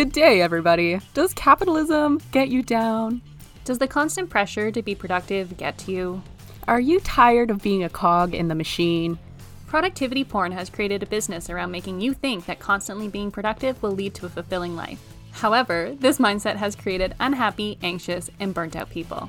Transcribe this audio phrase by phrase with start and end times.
[0.00, 0.98] Good day, everybody.
[1.12, 3.20] Does capitalism get you down?
[3.66, 6.22] Does the constant pressure to be productive get to you?
[6.66, 9.18] Are you tired of being a cog in the machine?
[9.66, 13.90] Productivity porn has created a business around making you think that constantly being productive will
[13.90, 15.02] lead to a fulfilling life.
[15.32, 19.28] However, this mindset has created unhappy, anxious, and burnt out people.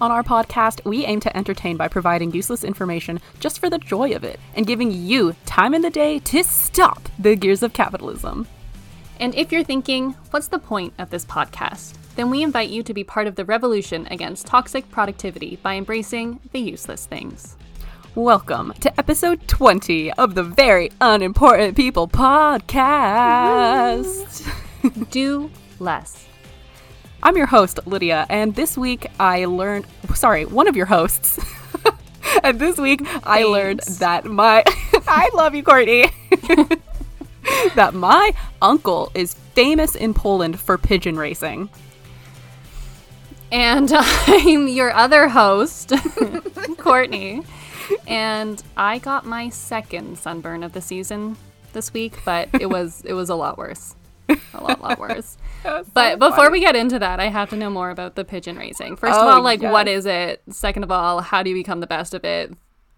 [0.00, 4.12] On our podcast, we aim to entertain by providing useless information just for the joy
[4.12, 8.46] of it and giving you time in the day to stop the gears of capitalism.
[9.20, 11.94] And if you're thinking, what's the point of this podcast?
[12.16, 16.40] Then we invite you to be part of the revolution against toxic productivity by embracing
[16.50, 17.56] the useless things.
[18.16, 23.30] Welcome to episode 20 of the Very Unimportant People podcast.
[25.10, 26.26] Do less.
[27.22, 31.38] I'm your host, Lydia, and this week I learned, sorry, one of your hosts.
[32.42, 34.64] and this week I learned that my,
[35.06, 36.10] I love you, Courtney,
[37.74, 41.68] that my uncle is famous in Poland for pigeon racing.
[43.52, 45.92] And I'm your other host,
[46.78, 47.42] Courtney.
[48.06, 51.36] And I got my second sunburn of the season
[51.72, 53.94] this week, but it was it was a lot worse.
[54.28, 55.36] A lot, lot worse.
[55.92, 58.96] But before we get into that, I have to know more about the pigeon racing.
[58.96, 59.98] First of Oh, all, like what yes.
[60.00, 60.42] is it?
[60.50, 62.52] Second of all, how do you become the best of it?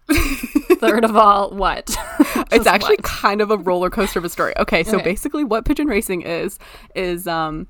[0.79, 1.95] Third of all, what?
[2.51, 3.03] it's actually what?
[3.03, 4.53] kind of a roller coaster of a story.
[4.57, 5.03] Okay, so Okay.
[5.03, 6.59] basically, what pigeon racing is
[6.95, 7.67] is um.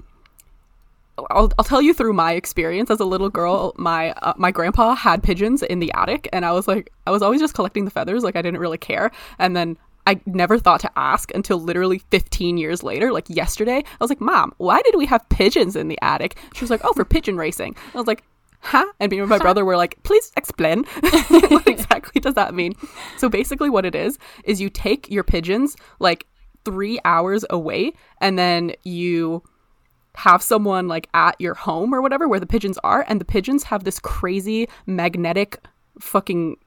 [1.32, 3.74] I'll, I'll tell you through my experience as a little girl.
[3.78, 7.24] My uh, my grandpa had pigeons in the attic, and I was like, I was
[7.24, 9.10] always just collecting the feathers, like I didn't really care.
[9.40, 13.78] And then I never thought to ask until literally 15 years later, like yesterday.
[13.80, 16.38] I was like, Mom, why did we have pigeons in the attic?
[16.54, 17.76] She was like, Oh, for pigeon racing.
[17.96, 18.24] I was like,
[18.60, 18.86] Huh?
[19.00, 20.84] And me and my brother were like, Please explain.
[21.50, 22.74] what exactly does that mean?
[23.18, 26.26] So basically, what it is is you take your pigeons like
[26.66, 29.42] three hours away, and then you
[30.16, 33.64] have someone like at your home or whatever where the pigeons are and the pigeons
[33.64, 35.64] have this crazy magnetic
[36.00, 36.58] fucking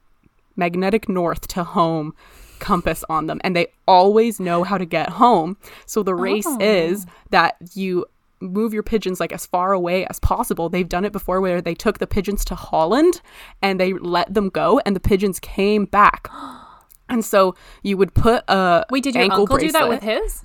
[0.55, 2.15] magnetic north to home
[2.61, 6.59] compass on them and they always know how to get home so the race Oh.
[6.61, 8.05] is that you
[8.41, 10.69] move your pigeons like as far away as possible.
[10.69, 13.21] They've done it before where they took the pigeons to holland
[13.63, 16.29] and they let them go and the pigeons came back.
[17.13, 20.45] And so you would put a Wait, did your ankle uncle do that with his?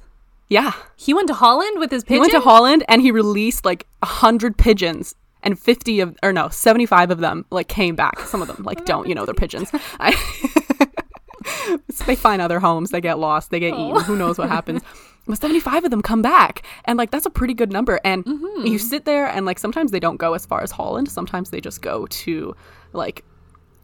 [0.50, 0.72] yeah.
[0.95, 2.16] He went to Holland with his pigeons.
[2.16, 5.13] he went to Holland and he released like a hundred pigeons
[5.44, 8.19] and 50 of or no 75 of them like came back.
[8.22, 9.69] Some of them like don't you know they're pigeons.
[10.00, 10.16] I,
[12.07, 14.81] they find other homes they get lost they get eaten who knows what happens
[15.28, 16.63] but 75 of them come back.
[16.86, 18.00] And like that's a pretty good number.
[18.03, 18.68] And mm-hmm.
[18.68, 21.09] you sit there and like sometimes they don't go as far as holland.
[21.09, 22.56] Sometimes they just go to
[22.94, 23.24] like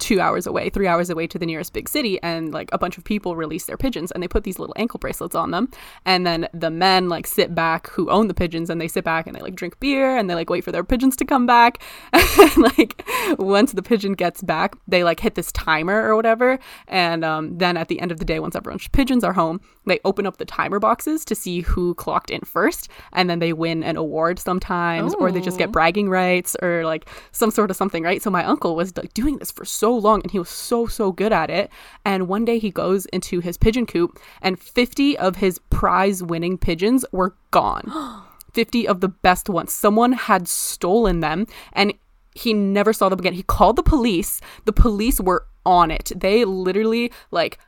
[0.01, 2.97] two hours away, three hours away to the nearest big city, and like a bunch
[2.97, 5.69] of people release their pigeons and they put these little ankle bracelets on them.
[6.05, 9.27] And then the men like sit back who own the pigeons and they sit back
[9.27, 11.81] and they like drink beer and they like wait for their pigeons to come back.
[12.13, 13.03] and like
[13.37, 16.59] once the pigeon gets back, they like hit this timer or whatever.
[16.87, 19.99] And um, then at the end of the day, once everyone's pigeons are home, they
[20.03, 22.89] open up the timer boxes to see who clocked in first.
[23.13, 27.07] And then they win an award sometimes, or they just get bragging rights or like
[27.31, 28.21] some sort of something, right?
[28.21, 31.11] So my uncle was like doing this for so long and he was so, so
[31.11, 31.69] good at it.
[32.05, 36.57] And one day he goes into his pigeon coop and 50 of his prize winning
[36.57, 37.91] pigeons were gone.
[38.53, 39.71] 50 of the best ones.
[39.71, 41.93] Someone had stolen them and
[42.33, 43.33] he never saw them again.
[43.33, 44.41] He called the police.
[44.65, 46.11] The police were on it.
[46.15, 47.59] They literally like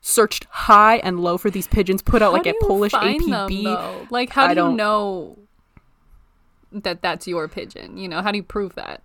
[0.00, 3.48] searched high and low for these pigeons, put out How like a Polish find them,
[3.48, 4.10] APB.
[4.10, 5.38] Like, how do you know
[6.72, 7.96] that that's your pigeon?
[7.96, 9.00] You know, how do you prove that?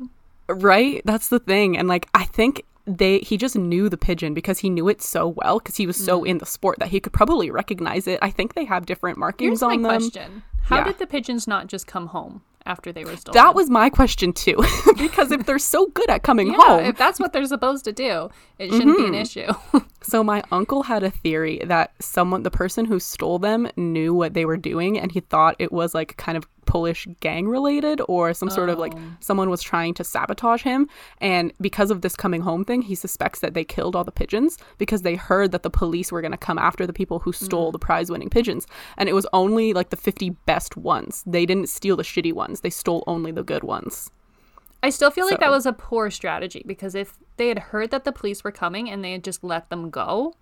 [0.49, 1.01] Right?
[1.05, 1.77] That's the thing.
[1.77, 5.27] And like I think they he just knew the pigeon because he knew it so
[5.27, 6.27] well because he was so Mm.
[6.27, 8.19] in the sport that he could probably recognize it.
[8.21, 9.91] I think they have different markings on them.
[9.91, 10.01] Here's my them.
[10.01, 10.83] question: How Yeah.
[10.85, 13.33] did the pigeons not just come home after they were stolen?
[13.33, 14.55] That was my question too.
[14.97, 16.57] because if they're so good at coming yeah.
[16.59, 19.73] home, If that's what they're supposed to do, it shouldn't be an Mm-hmm.
[19.73, 19.81] issue.
[20.07, 24.33] So my uncle had a theory that someone the person who stole them knew what
[24.33, 28.33] they were doing and he thought it was like kind of Polish gang related or
[28.33, 28.99] some sort of like Oh.
[29.19, 30.87] someone was trying to sabotage him
[31.19, 34.57] and because of this coming home thing he suspects that they killed all the pigeons
[34.77, 37.69] because they heard that the police were going to come after the people who stole
[37.69, 37.73] mm.
[37.73, 38.65] the prize winning pigeons
[38.97, 41.21] and it was only like the 50 best ones.
[41.25, 42.61] They didn't steal the shitty ones.
[42.61, 44.09] They stole only the good ones.
[44.83, 48.03] I still feel like that was a poor strategy because if they had heard that
[48.05, 50.35] the police were coming and they had just let them go,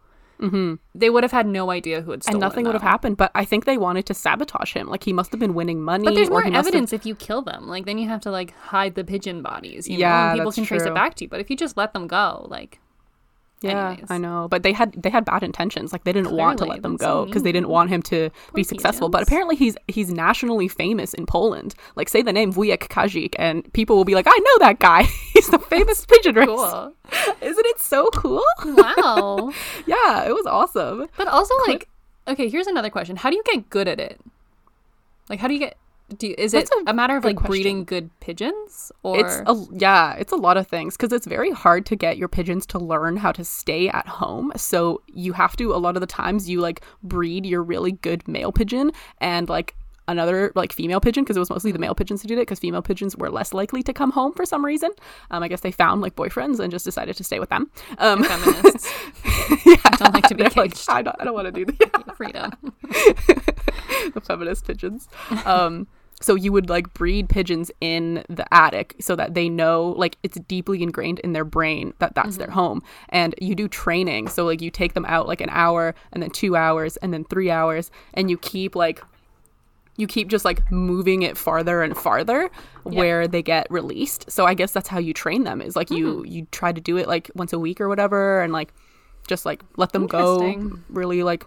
[0.94, 2.44] they would have had no idea who had stolen Mm-hmm.
[2.44, 4.88] and nothing would have happened, but I think they wanted to sabotage him.
[4.88, 7.06] Like he must have been winning money But there's or more must have- evidence if
[7.06, 7.68] you kill them.
[7.68, 9.88] Like then you have to like hide the pigeon bodies.
[9.88, 11.30] You know, Yeah, and people can trace it back to you.
[11.30, 12.80] But if you just let them go, like
[13.62, 14.12] Yeah, Anyways.
[14.12, 15.94] I know, but they had they had bad intentions.
[15.94, 18.64] Like they didn't want to let them go because they didn't want him to be
[18.64, 19.10] successful.
[19.10, 21.74] But apparently, he's he's nationally famous in Poland.
[21.96, 25.04] Like say the name Wujek Kazik, and people will be like, "I know that guy.
[25.34, 26.94] he's the famous pigeon racer." Cool.
[27.42, 28.44] Isn't it so cool?
[28.66, 29.52] Wow.
[29.88, 31.08] yeah, it was awesome.
[31.18, 31.88] But also, like,
[32.28, 34.20] okay, here's another question: How do you get good at it?
[35.30, 35.78] Like, how do you get?
[36.18, 37.52] Do you, is it a a, matter of like question.
[37.52, 41.50] breeding good pigeons, or It's a yeah, it's a lot of things because it's very
[41.50, 44.52] hard to get your pigeons to learn how to stay at home.
[44.56, 48.28] So you have to a lot of the times you like breed your really good
[48.28, 49.76] male pigeon and like
[50.08, 52.60] another like female pigeon because it was mostly the male pigeons who did it because
[52.60, 54.92] female pigeons were less likely to come home for some reason.
[55.32, 57.72] Um, I guess they found like boyfriends and just decided to stay with them.
[57.98, 58.94] Um, feminists
[59.66, 60.90] yeah, don't like to be they're like, caged.
[60.90, 61.96] I don't, I don't want to do that.
[62.18, 62.52] freedom?
[64.14, 65.08] the feminist pigeons.
[65.46, 65.88] Um,
[66.22, 70.40] so you would like breed pigeons in the attic so that they know like it's
[70.48, 72.56] deeply ingrained in their brain that that's their mm-hmm.
[72.56, 72.84] home.
[73.10, 74.30] And you do training.
[74.30, 77.26] So like you take them out like an hour and then 2 hours and then
[77.26, 79.02] 3 hours and you keep like
[79.98, 82.50] you keep just like moving it farther and farther
[82.84, 84.30] where they get released.
[84.30, 86.32] So I guess that's how you train them is like you mm-hmm.
[86.32, 88.74] you try to do it like once a week or whatever and like
[89.28, 91.46] just like let them go really like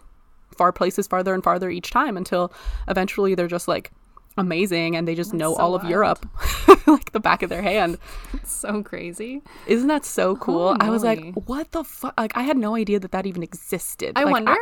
[0.56, 2.53] far places farther and farther each time until
[2.88, 3.93] eventually they're just like
[4.38, 5.90] amazing and they just know so all of wild.
[5.90, 6.26] Europe
[6.87, 7.99] like the back of their hand.
[8.44, 9.43] so crazy.
[9.67, 10.76] Isn't that so cool?
[10.81, 12.14] I was like, what the fuck?
[12.19, 14.12] Like I had no idea that that even existed.
[14.17, 14.56] I Like, wonder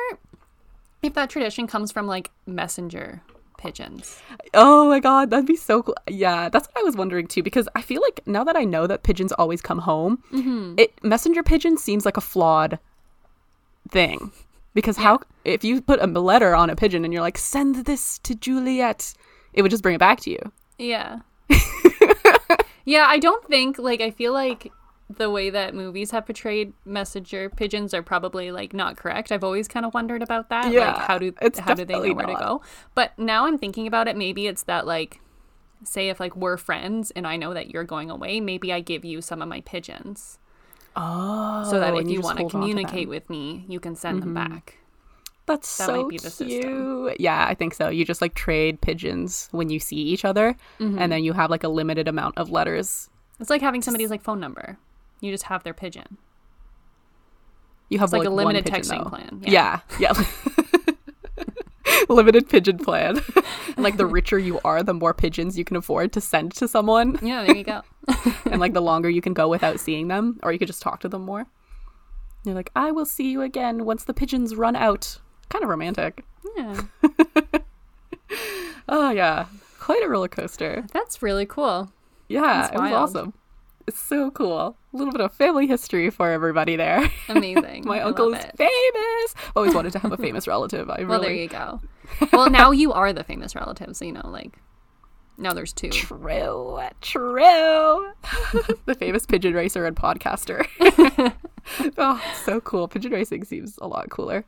[1.03, 3.23] if that tradition comes from like messenger
[3.59, 4.21] pigeons.
[4.55, 5.95] Oh my god, that'd be so cool.
[6.09, 8.87] Yeah, that's what I was wondering too because I feel like now that I know
[8.87, 10.75] that pigeons always come home, Mm-hmm.
[10.79, 12.79] it messenger pigeon seems like a flawed
[13.91, 14.33] thing.
[14.75, 18.19] Because how if you put a letter on a pigeon and you're like send this
[18.21, 19.15] to Juliet,
[19.57, 20.39] it would just bring it back to you.
[20.79, 21.21] Yeah.
[22.85, 24.71] yeah, I don't think like I feel like
[25.09, 29.33] the way that movies have portrayed messenger pigeons are probably like not correct.
[29.33, 30.71] I've always kind of wondered about that.
[30.71, 32.63] Yeah, like how do how do they know where to go?
[32.95, 35.21] But now I'm thinking about it, maybe it's that like
[35.85, 39.05] say if like we're friends and I know that you're going away, maybe I give
[39.05, 40.39] you some of my pigeons.
[40.97, 43.03] Oh, So that if and you want to communicate.
[43.03, 43.11] Mm-hmm.
[43.11, 44.79] with me, you can send them back.
[45.47, 46.49] That's That so might be the system.
[46.49, 47.21] cute.
[47.21, 47.89] Yeah, I think so.
[47.89, 50.99] You just like trade pigeons when you see each other, Mm-hmm.
[50.99, 53.09] and then you have like a limited amount of letters.
[53.39, 54.77] It's like having somebody's like phone number.
[55.21, 56.19] You just have their pigeon.
[57.89, 59.11] You have It's like a limited pigeon, texting though.
[59.11, 59.43] plan.
[59.47, 60.13] Yeah, yeah.
[62.09, 63.21] limited pigeon plan.
[63.69, 66.67] and like the richer you are, the more pigeons you can afford to send to
[66.69, 67.83] someone, Yeah, there you go.
[68.47, 71.01] and like the longer you can go without seeing them, or you could just talk
[71.01, 71.47] to them more.
[72.45, 75.19] You're like, I will see you again once the pigeons run out.
[75.49, 76.25] Kind of romantic.
[76.57, 76.81] yeah.
[78.89, 79.47] Oh yeah,
[79.81, 80.87] quite a roller coaster.
[80.93, 81.91] That's really cool.
[82.29, 83.33] Yeah, it was awesome.
[83.89, 84.77] It's so cool.
[84.93, 87.11] A little bit of family history for everybody there.
[87.29, 87.85] Amazing.
[87.87, 88.57] My I uncle love is it.
[88.57, 89.35] famous.
[89.57, 90.89] Always wanted to have a famous relative.
[90.91, 91.81] I Well, there really you go.
[92.33, 94.59] Well, now you are the famous relative, so you know, like,
[95.39, 95.89] now there's two.
[95.91, 98.13] True, true.
[98.87, 100.65] the famous pigeon racer and podcaster.
[101.99, 102.87] oh, so cool.
[102.89, 104.45] Pigeon racing seems a lot cooler.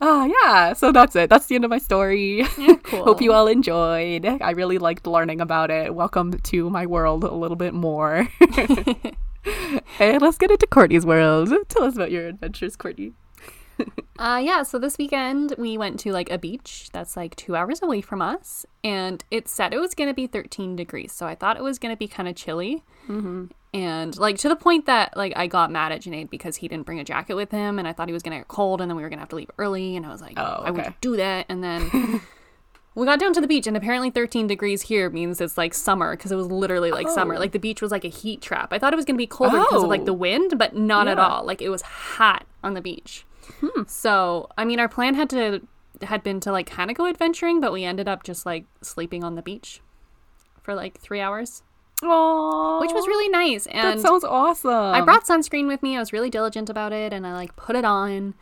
[0.00, 0.72] Oh, yeah.
[0.74, 1.28] So that's it.
[1.28, 2.44] That's the end of my story.
[2.88, 3.04] Cool.
[3.04, 4.24] Hope you all enjoyed.
[4.24, 5.94] I really liked learning about it.
[5.94, 8.26] Welcome to my world a little bit more.
[9.98, 11.52] and let's get into Courtney's world.
[11.68, 13.12] Tell us about your adventures, Courtney.
[14.18, 17.80] Uh, yeah, so this weekend we went to like a beach that's like two hours
[17.80, 21.12] away from us, and it said it was going to be 13 degrees.
[21.12, 22.82] So I thought it was going to be kind of chilly.
[23.06, 23.44] Mm-hmm.
[23.78, 26.84] And like to the point that like I got mad at Janaid because he didn't
[26.86, 28.96] bring a jacket with him, and I thought he was to get cold, and then
[28.96, 29.96] we were to have to leave early.
[29.96, 30.82] And I was like, Oh, I okay.
[30.82, 31.46] would do that.
[31.48, 32.20] And then
[32.94, 36.16] we got down to the beach, and apparently 13 degrees here means it's like summer
[36.16, 37.34] because it was literally like summer.
[37.36, 37.38] Oh.
[37.38, 38.72] Like the beach was like a heat trap.
[38.72, 40.06] I thought it was to be colder because of like Oh.
[40.06, 41.44] the wind, but not at all.
[41.44, 43.24] Like it was hot on the beach.
[43.60, 43.82] Hmm.
[43.86, 45.60] So, I mean, our plan had to
[46.02, 49.22] had been to like kind of go adventuring, but we ended up just like sleeping
[49.24, 49.80] on the beach
[50.62, 51.62] for like three hours,
[52.02, 53.66] Oh, which was really nice.
[53.66, 54.70] And that sounds awesome.
[54.70, 55.96] I brought sunscreen with me.
[55.96, 58.34] I was really diligent about it, and I like put it on.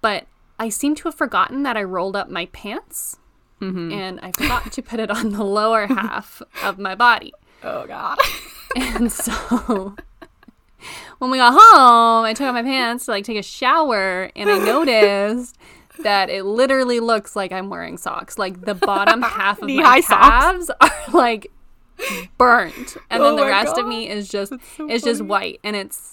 [0.00, 0.26] But
[0.58, 3.18] I seem to have forgotten that I rolled up my pants,
[3.60, 3.92] mm-hmm.
[3.92, 7.32] and I forgot to put it on the lower half of my body.
[7.62, 8.18] Oh God.
[8.74, 9.94] And so
[11.18, 14.50] when we got home, I took off my pants to like take a shower and
[14.50, 15.56] I noticed
[16.00, 18.36] that it literally looks like I'm wearing socks.
[18.36, 20.28] Like the bottom half of my Knee-high socks?
[20.28, 21.50] calves are like
[22.38, 22.96] burnt.
[23.10, 26.12] And Oh then the rest of me is just so is just white and it's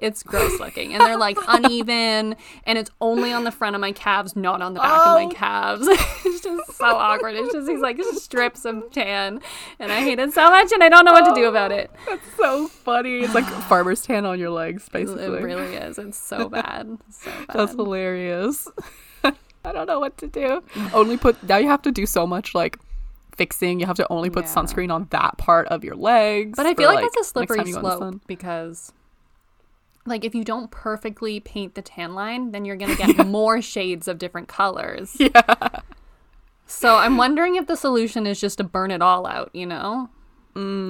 [0.00, 3.90] it's gross looking, and they're like uneven, and it's only on the front of my
[3.90, 5.26] calves, not on the back of Oh.
[5.26, 5.88] my calves.
[6.24, 7.34] it's just so awkward.
[7.34, 9.40] It's just these like strips of tan,
[9.80, 11.90] and I hate it so much, and I don't know what to do about it.
[12.06, 13.22] Oh, that's so funny.
[13.22, 15.24] It's like farmer's tan on your legs, basically.
[15.24, 15.98] It really is.
[15.98, 16.96] It's so bad.
[17.10, 17.46] So bad.
[17.56, 18.68] That's hilarious.
[19.24, 20.62] I don't know what to do.
[20.94, 22.78] Only put now you have to do so much like
[23.38, 23.80] fixing.
[23.80, 24.50] You have to only put Yeah.
[24.54, 26.56] sunscreen on that part of your legs.
[26.56, 28.92] But I feel like, next that's a slippery time you go in the slope because,
[30.04, 34.06] like, if you don't perfectly paint the tan line, then you're gonna get more shades
[34.08, 35.16] of different colors.
[35.20, 35.80] Yeah.
[36.66, 39.48] So I'm wondering if the solution is just to burn it all out.
[39.54, 40.10] You know,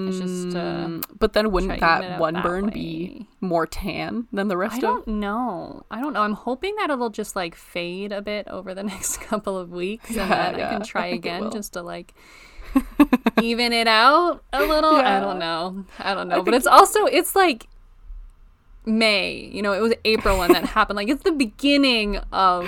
[0.08, 0.56] it's just.
[0.56, 3.66] Uh, Mm, but then wouldn't try to even it that one that burn be more
[3.66, 5.84] tan than the rest I of I don't know.
[5.90, 6.22] I don't know.
[6.22, 10.08] I'm hoping that it'll just like fade a bit over the next couple of weeks,
[10.10, 12.14] and then I can try it again just to like
[13.42, 14.94] even it out a little.
[14.96, 15.84] I don't know.
[15.98, 16.42] I don't know.
[16.42, 17.66] But it's also it's like
[18.86, 19.50] May.
[19.52, 20.96] You know, it was April when that happened.
[20.96, 22.66] Like it's the beginning of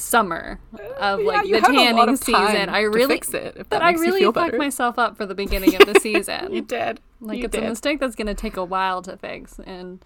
[0.00, 0.58] summer
[0.98, 2.68] of like you the had a lot tanning season.
[2.68, 4.58] I really fix it, if but I really fucked better.
[4.58, 6.52] myself up for the beginning of the season.
[6.52, 7.00] You did.
[7.20, 7.64] Like you it's did.
[7.64, 10.02] a mistake that's gonna take a while to fix, and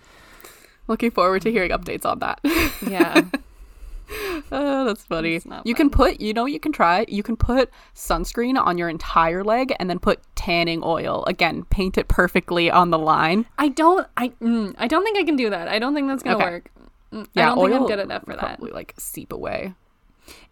[0.87, 2.41] Looking forward to hearing updates on that.
[2.87, 3.23] yeah,
[4.53, 5.41] oh, that's funny.
[5.65, 7.07] You can put, you know, you can try.
[7.09, 11.25] You can put sunscreen on your entire leg and then put tanning oil.
[11.27, 13.47] Again, paint it perfectly on the line.
[13.59, 14.07] I don't.
[14.19, 15.69] I mm, I don't think I can do that.
[15.69, 16.45] I don't think that's gonna Okay.
[16.51, 16.71] work.
[17.13, 18.39] Mm, Yeah, I don't think I'm oil good enough for that.
[18.59, 19.73] Probably like seep away.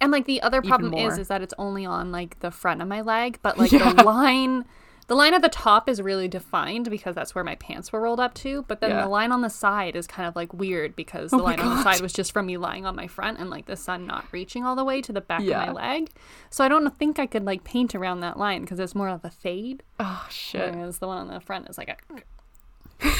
[0.01, 2.89] And like the other problem is, is that it's only on like the front of
[2.89, 3.93] my leg, but like Yeah.
[3.93, 4.65] the line,
[5.09, 8.21] the line at the top is really defined because that's where my pants were rolled
[8.21, 8.63] up to.
[8.69, 9.03] But then Yeah.
[9.03, 11.61] the line on the side is kind of like weird because oh the Oh line
[11.61, 14.07] on the side was just from me lying on my front and like the sun
[14.07, 15.63] not reaching all the way to the back Yeah.
[15.63, 16.11] of my leg.
[16.51, 19.25] So I don't think I could like paint around that line because it's more of
[19.25, 20.75] a fade, Oh shit!
[20.75, 23.09] whereas the one on the front is like a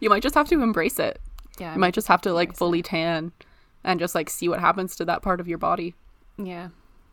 [0.00, 1.20] You might just have to embrace it.
[1.58, 1.74] yeah.
[1.74, 3.32] You might just have to like fully tan,
[3.88, 5.94] and just like see what happens to that part of your body.
[6.36, 6.68] Yeah.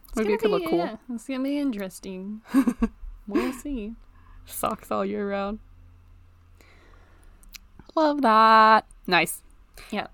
[0.10, 0.78] It's Maybe it could be, look cool.
[0.80, 2.42] Yeah, it's gonna be interesting.
[3.28, 3.94] we'll see.
[4.46, 5.60] Socks all year round.
[7.96, 8.86] Love that.
[9.08, 9.42] Nice.
[9.90, 10.08] Yeah.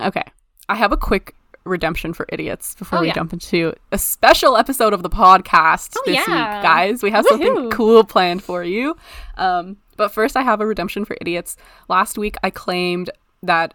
[0.00, 0.22] Okay.
[0.68, 3.14] I have a quick redemption for idiots before Oh, we yeah.
[3.14, 6.56] jump into a special episode of the podcast Oh, this yeah.
[6.56, 7.02] week, guys.
[7.02, 8.96] We have something cool planned for you.
[9.36, 11.56] Um, but first, I have a redemption for idiots.
[11.88, 13.10] Last week, I claimed
[13.42, 13.74] that.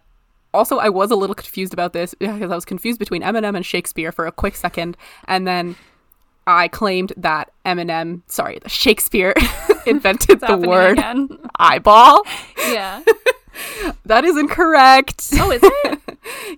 [0.54, 3.64] Also, I was a little confused about this because I was confused between Eminem and
[3.64, 5.76] Shakespeare for a quick second, and then
[6.46, 9.34] I claimed that Eminem, sorry, Shakespeare
[9.86, 11.28] invented the word again.
[11.58, 12.22] eyeball.
[12.58, 13.02] Yeah.
[14.06, 15.28] That is incorrect.
[15.34, 16.00] Oh, is it?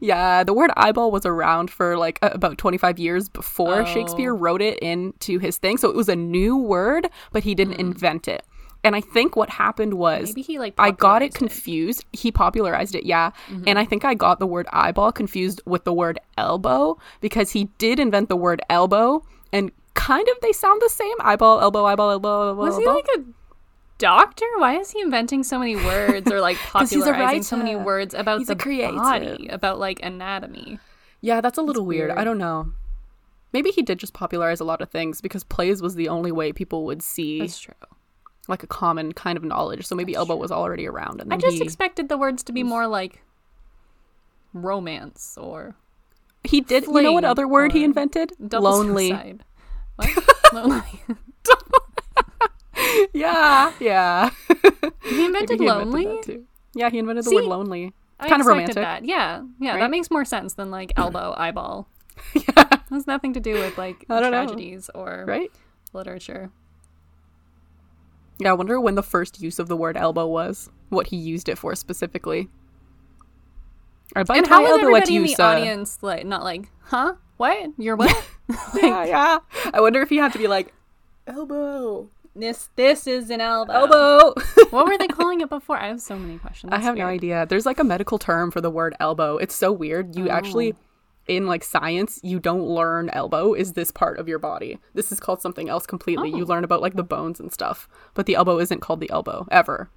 [0.00, 3.84] Yeah, the word eyeball was around for like a- about 25 years before Oh.
[3.84, 5.76] Shakespeare wrote it into his thing.
[5.76, 7.80] So it was a new word, but he didn't hmm.
[7.80, 8.46] invent it.
[8.85, 10.29] And I think what happened was.
[10.29, 10.75] Maybe he like.
[10.79, 12.05] I got it confused.
[12.12, 13.31] He popularized it, yeah.
[13.49, 13.64] Mm-hmm.
[13.67, 17.64] And I think I got the word eyeball confused with the word elbow because he
[17.79, 21.17] did invent the word elbow and kind of they sound the same.
[21.21, 22.62] Eyeball, elbow, eyeball, elbow, elbow.
[22.62, 23.23] Was he like a
[23.99, 24.47] doctor?
[24.59, 27.76] Why is he inventing so many words or like 'Cause he's a popularizing so many
[27.76, 30.79] words about He's the body, about like anatomy?
[31.21, 32.09] Yeah, that's a little weird.
[32.09, 32.19] weird.
[32.19, 32.73] I don't know.
[33.55, 36.53] Maybe he did just popularize a lot of things because plays was the only way
[36.53, 37.73] people would see That's true.
[38.48, 39.86] Like a common kind of knowledge.
[39.86, 42.86] So maybe elbow was already around, and I just expected the words to be more
[42.86, 43.22] like
[44.52, 45.74] romance or
[46.44, 46.84] he did.
[46.86, 48.32] You know what other word he invented?
[48.38, 49.38] Lonely.
[50.52, 50.82] Lonely.
[53.12, 54.30] Yeah, yeah.
[55.04, 56.18] he invented he lonely.
[56.22, 56.44] too.
[56.74, 57.36] Yeah, he invented the See?
[57.36, 57.92] word lonely.
[58.18, 58.74] I kind of romantic.
[58.76, 59.04] That.
[59.04, 59.80] Yeah, yeah, Right?
[59.80, 61.88] that makes more sense than like elbow, eyeball.
[62.34, 64.30] Yeah, has nothing to do with like don't know.
[64.30, 65.50] tragedies or right.
[65.92, 66.50] literature.
[68.38, 70.71] Yeah, I wonder when the first use of the word elbow was.
[70.88, 72.49] What he used it for specifically.
[74.17, 75.45] I bite and how at everybody you, in the sir.
[75.45, 77.14] audience like not like, huh?
[77.37, 77.71] What?
[77.79, 78.25] You're what?
[78.75, 79.38] Yeah, yeah.
[79.73, 80.75] I wonder if he had to be like,
[81.26, 83.73] elbow, this this is an elbow.
[83.73, 84.35] elbow.
[84.71, 85.79] what were they calling it before?
[85.79, 86.71] I have so many questions.
[86.73, 87.47] I It's have no idea.
[87.49, 89.38] There's like a medical term for the word elbow.
[89.38, 90.14] It's so weird.
[90.14, 90.76] You actually, oh.
[91.26, 94.78] In like science, you don't learn elbow is this part of your body.
[94.95, 96.28] This is called something else completely.
[96.31, 96.49] You Oh.
[96.49, 99.88] learn about like the bones and stuff, but the elbow isn't called the elbow ever,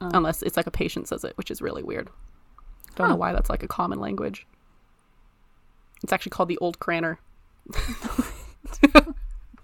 [0.00, 0.10] oh.
[0.12, 2.10] unless it's like a patient says it, which is really weird.
[2.94, 4.46] Don't know why that's like a common language.
[6.02, 7.18] It's actually called the old craner.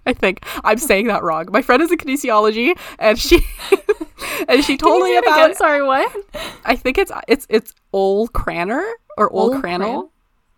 [0.04, 1.47] I think I'm saying that wrong.
[1.52, 3.38] My friend is in kinesiology, and she
[4.49, 5.38] and she told you me about.
[5.45, 5.54] again?
[5.54, 6.11] Sorry, what?
[6.64, 8.83] I think it's it's it's old craner
[9.16, 9.78] or old Old cranel.
[9.78, 10.09] cran-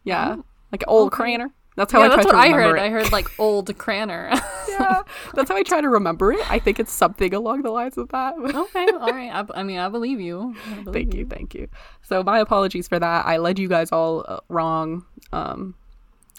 [0.04, 0.36] Yeah,
[0.70, 1.50] like old craner.
[1.76, 2.78] That's how yeah, I try that's to what I remember heard.
[2.78, 2.82] it.
[2.82, 4.30] I heard like old Cranner.
[4.68, 5.02] yeah,
[5.34, 6.50] that's how I try to remember it.
[6.50, 8.34] I think it's something along the lines of that.
[8.38, 9.30] okay, all right.
[9.32, 10.54] I, I mean, I believe you.
[10.70, 11.68] I believe thank you, thank you.
[12.02, 13.26] So my apologies for that.
[13.26, 15.74] I led you guys all uh, wrong um,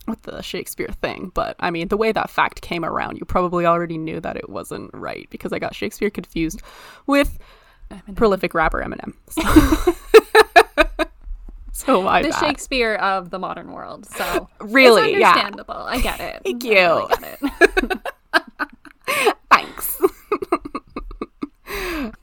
[0.08, 3.66] with the Shakespeare thing, but I mean the way that fact came around, you probably
[3.66, 6.62] already knew that it wasn't right because I got Shakespeare confused
[7.08, 7.38] with
[8.16, 9.14] prolific rapper Eminem.
[9.30, 11.06] So,
[11.86, 12.40] so my The bad.
[12.40, 14.06] Shakespeare of the modern world.
[14.06, 15.30] So Really, it's yeah.
[15.32, 15.74] understandable.
[15.76, 16.42] I get it.
[16.44, 16.72] Thank you.
[16.72, 18.00] really get it.
[19.52, 20.02] Thanks.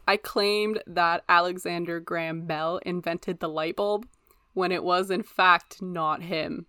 [0.08, 4.06] I claimed that Alexander Graham Bell invented the light bulb
[4.54, 6.66] when it was in fact not him.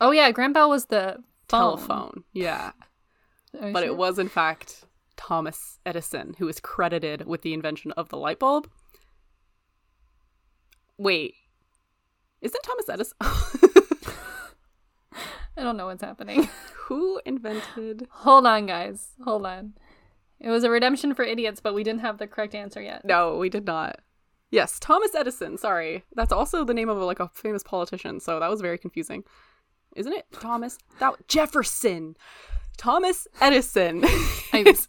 [0.00, 1.16] Oh yeah, Graham Bell was the
[1.48, 1.76] phone.
[1.78, 2.24] Telephone.
[2.32, 2.72] Yeah.
[3.60, 3.88] Are oh, But sure?
[3.88, 4.84] it was in fact
[5.16, 8.68] Thomas Edison who is credited with the invention of the light bulb.
[10.98, 11.34] Wait.
[12.40, 13.16] Isn't Thomas Edison
[15.56, 16.48] I don't know what's happening.
[16.74, 19.08] who invented Hold on, guys.
[19.24, 19.74] Hold on.
[20.40, 23.04] It was a redemption for idiots, but we didn't have the correct answer yet.
[23.04, 23.98] No, we did not.
[24.50, 25.58] Yes, Thomas Edison.
[25.58, 28.20] Sorry, that's also the name of like a famous politician.
[28.20, 29.24] So that was very confusing,
[29.96, 30.26] isn't it?
[30.32, 32.16] Thomas that Jefferson,
[32.76, 34.88] Thomas Edison I- is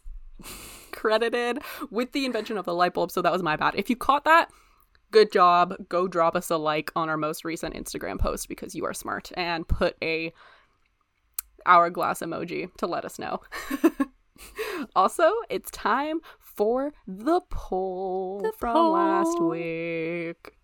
[0.92, 1.58] credited
[1.90, 3.10] with the invention of the light bulb.
[3.10, 3.74] So that was my bad.
[3.74, 4.50] If you caught that,
[5.10, 5.74] good job.
[5.88, 9.30] Go drop us a like on our most recent Instagram post because you are smart
[9.36, 10.32] and put a
[11.66, 13.40] hourglass emoji to let us know.
[14.96, 20.56] also, it's time for the poll The from last week.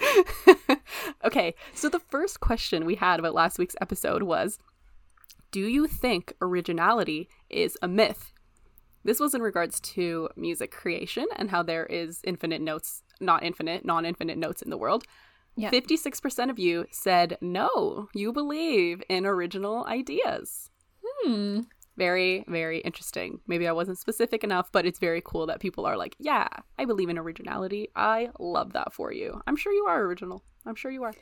[1.24, 4.58] okay, so the first question we had about last week's episode was
[5.50, 8.32] Do you think originality is a myth?
[9.04, 13.84] This was in regards to music creation and how there is infinite notes, not infinite,
[13.84, 15.04] non infinite notes in the world.
[15.56, 15.70] Yeah.
[15.70, 20.70] 56% of you said no, you believe in original ideas.
[21.02, 21.60] Hmm.
[21.96, 23.40] Very, very interesting.
[23.46, 26.48] Maybe I wasn't specific enough, but it's very cool that people are like, yeah,
[26.78, 27.88] I believe in originality.
[27.94, 29.42] I love that for you.
[29.46, 30.42] I'm sure you are original.
[30.64, 31.12] I'm sure you are.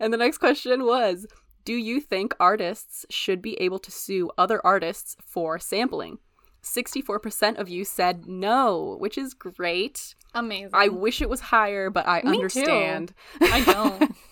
[0.00, 1.26] and the next question was
[1.64, 6.18] Do you think artists should be able to sue other artists for sampling?
[6.62, 10.14] 64% of you said no, which is great.
[10.34, 10.70] Amazing.
[10.72, 12.28] I wish it was higher, but I Me too.
[12.34, 13.14] understand.
[13.40, 14.14] I don't.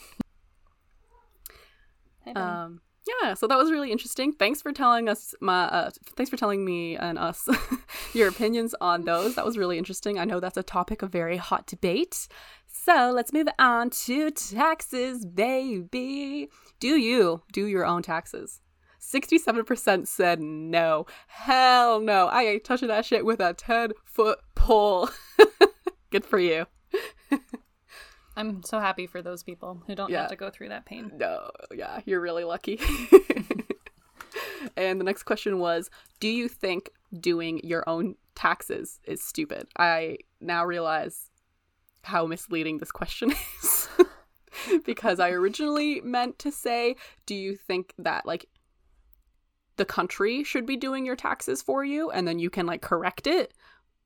[2.35, 2.37] Ben.
[2.37, 2.81] Um,
[3.23, 4.33] yeah, so that was really interesting.
[4.33, 7.49] Thanks for telling us my uh, thanks for telling me and us
[8.15, 9.35] your opinions on those.
[9.35, 10.19] That was really interesting.
[10.19, 12.29] I know that's a topic of very hot debate.
[12.67, 16.49] So let's move on to taxes, baby.
[16.79, 18.61] Do you do your own taxes?
[19.01, 21.07] 67% said no.
[21.27, 22.27] Hell no.
[22.27, 25.09] I ain't touching that shit with a 10 foot pole.
[26.11, 26.67] Good for you.
[28.37, 30.23] I'm so happy for those people who don't Yeah.
[30.23, 31.13] have to go through that pain.
[31.17, 32.81] No, yeah, you're really lucky.
[34.77, 39.67] and the next question was Do you think doing your own taxes is stupid?
[39.79, 41.31] I now realize
[42.03, 43.33] how misleading this question
[43.63, 43.89] is.
[44.85, 48.47] because I originally meant to say, Do you think that, like,
[49.81, 53.27] the country should be doing your taxes for you and then you can, like, correct
[53.27, 53.55] it?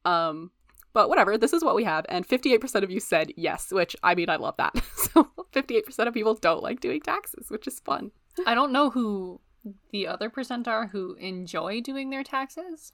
[0.04, 0.52] Um,
[0.92, 2.06] but whatever, this is what we have.
[2.08, 4.74] And 58% of you said yes, which I mean, I love that.
[4.94, 8.12] So 58% of people don't like doing taxes, which is fun.
[8.46, 9.40] I don't know who
[9.90, 12.92] the other percent are who enjoy doing their taxes.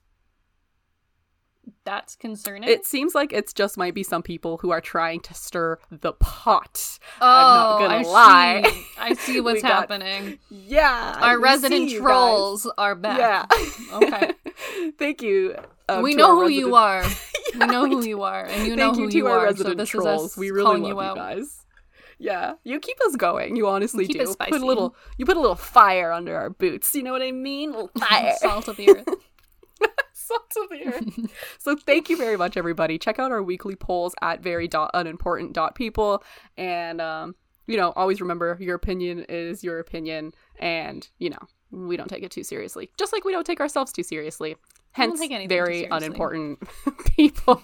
[1.91, 2.69] That's concerning.
[2.69, 6.13] It seems like it's just might be some people who are trying to stir the
[6.13, 6.99] pot.
[7.21, 8.63] oh, I'm not gonna I lie.
[8.71, 8.87] See.
[8.99, 10.39] I see what's We got- happening.
[10.51, 11.19] Yeah.
[11.21, 13.19] Our resident you trolls are back.
[13.19, 13.97] Yeah.
[13.97, 14.33] Okay.
[14.99, 15.57] Thank you.
[15.89, 17.05] um, we know who you resident- are.
[17.67, 19.45] we know who you are, and you know Thank who you to you our are.
[19.47, 20.23] resident so this trolls.
[20.27, 21.17] is us we really calling love you you, out.
[21.17, 21.57] guys.
[22.23, 23.57] Yeah, you keep us going.
[23.57, 24.35] You honestly keep do.
[24.39, 24.95] Put a little.
[25.17, 26.95] You put a little fire under our boots.
[26.95, 27.71] You know what I mean?
[27.71, 28.35] A little fire.
[28.39, 29.09] Salt of the earth.
[30.31, 31.33] Of the earth.
[31.59, 32.99] so thank you very much, everybody.
[32.99, 36.23] Check out our weekly polls at very dot unimportant dot people,
[36.57, 37.35] and um,
[37.67, 41.39] you know, always remember your opinion is your opinion, and you know,
[41.71, 44.57] we don't take it too seriously, just like we don't take ourselves too seriously.
[44.93, 46.59] Hence, very unimportant
[47.17, 47.63] people.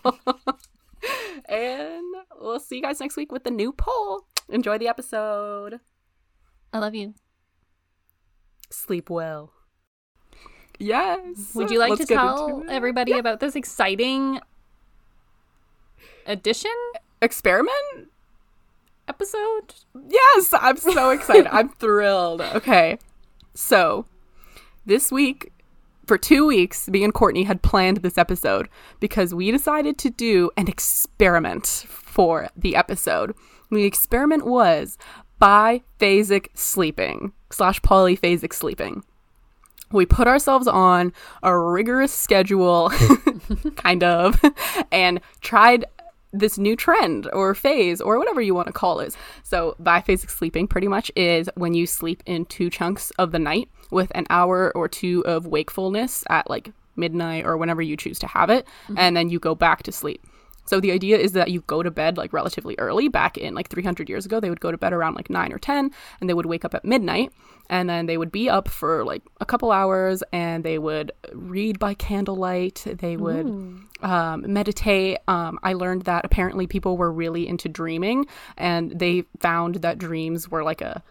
[1.49, 2.05] and
[2.41, 4.27] we'll see you guys next week with the new poll.
[4.49, 5.81] Enjoy the episode.
[6.73, 7.15] I love you.
[8.71, 9.53] Sleep well.
[10.79, 11.55] Yes.
[11.55, 14.41] Would you like Let's to tell everybody about this exciting
[16.27, 16.75] addition
[17.23, 18.11] experiment?
[19.09, 19.75] episode?
[20.09, 21.47] Yes, I'm so excited.
[21.49, 22.41] I'm thrilled.
[22.41, 22.99] Okay.
[23.55, 24.07] So,
[24.85, 25.53] this week,
[26.07, 28.69] for two weeks, me and Courtney had planned this episode
[29.01, 33.35] because we decided to do an experiment for the episode.
[33.71, 34.99] The experiment was
[35.41, 39.05] biphasic sleeping slash polyphasic sleeping.
[39.93, 42.91] We put ourselves on a rigorous schedule,
[43.77, 44.41] kind of,
[44.91, 45.85] and tried
[46.33, 49.17] this new trend or phase or whatever you want to call it.
[49.43, 53.69] So, biphasic sleeping pretty much is when you sleep in two chunks of the night
[53.91, 58.27] with an hour or two of wakefulness at like midnight or whenever you choose to
[58.27, 58.99] have it, mm-hmm.
[58.99, 60.25] and then you go back to sleep.
[60.67, 63.09] So the idea is that you go to bed like relatively early.
[63.09, 65.59] Back in like 300 years ago, they would go to bed around like 9 or
[65.59, 67.33] 10 and they would wake up at midnight
[67.69, 71.79] and then they would be up for like a couple hours and they would read
[71.79, 72.85] by candlelight.
[72.87, 73.47] They would
[74.03, 75.19] um, meditate.
[75.29, 78.27] Um, I learned that apparently people were really into dreaming
[78.57, 81.03] and they found that dreams were like a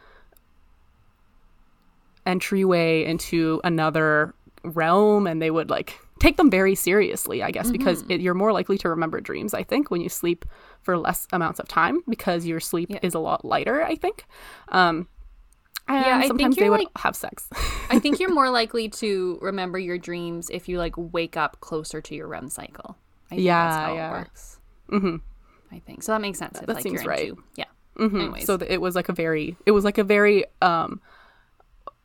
[2.26, 8.04] entryway into another realm and they would like take them very seriously i guess because
[8.10, 10.46] it, you're more likely to remember dreams i think when you sleep
[10.82, 13.00] for less amounts of time because your sleep Yeah.
[13.02, 14.26] is a lot lighter i think
[14.70, 15.08] um
[15.88, 17.48] and Yeah, I think you're, would like- have sex
[17.92, 22.02] I think you're more likely to remember your dreams if you like wake up closer
[22.02, 22.98] to your REM cycle.
[23.30, 24.10] I think Yeah, that's how yeah.
[24.10, 24.60] it works.
[24.90, 25.16] Mm-hmm.
[25.76, 26.14] I think so.
[26.14, 26.60] That makes sense.
[26.60, 27.30] if, that like, seems you're right.
[27.30, 27.66] Into, yeah.
[28.00, 28.42] Mhm.
[28.44, 31.00] So th- it was like a very it was like a very um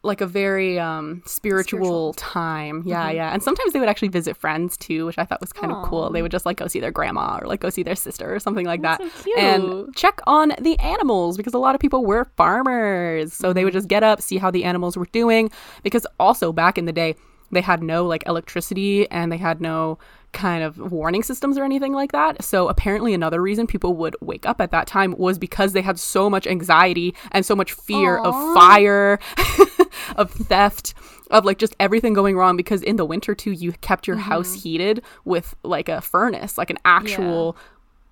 [0.02, 2.12] like a very um spiritual, Spiritual.
[2.14, 2.82] time.
[2.86, 3.32] Yeah yeah.
[3.34, 6.10] And sometimes they would actually visit friends too which i thought was kind of cool.
[6.10, 8.38] They would just like go see their grandma or like go see their sister or
[8.40, 9.22] something like That's that.
[9.24, 13.32] so and check on the animals because a lot of people were farmers.
[13.34, 15.50] So they would just get up see how the animals were doing
[15.82, 17.14] because also back in the day
[17.52, 19.98] they had no like electricity and they had no
[20.32, 22.44] kind of warning systems or anything like that.
[22.44, 25.98] So apparently another reason people would wake up at that time was because they had
[25.98, 28.24] so much anxiety and so much fear Aw.
[28.24, 29.18] of fire,
[30.16, 30.94] of theft,
[31.30, 34.54] of like just everything going wrong because in the winter too you kept your house
[34.54, 37.56] heated with like a furnace, like an actual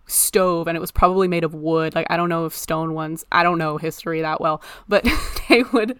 [0.07, 1.95] stove and it was probably made of wood.
[1.95, 5.07] Like I don't know if stone ones, I don't know history that well, but
[5.49, 5.99] they would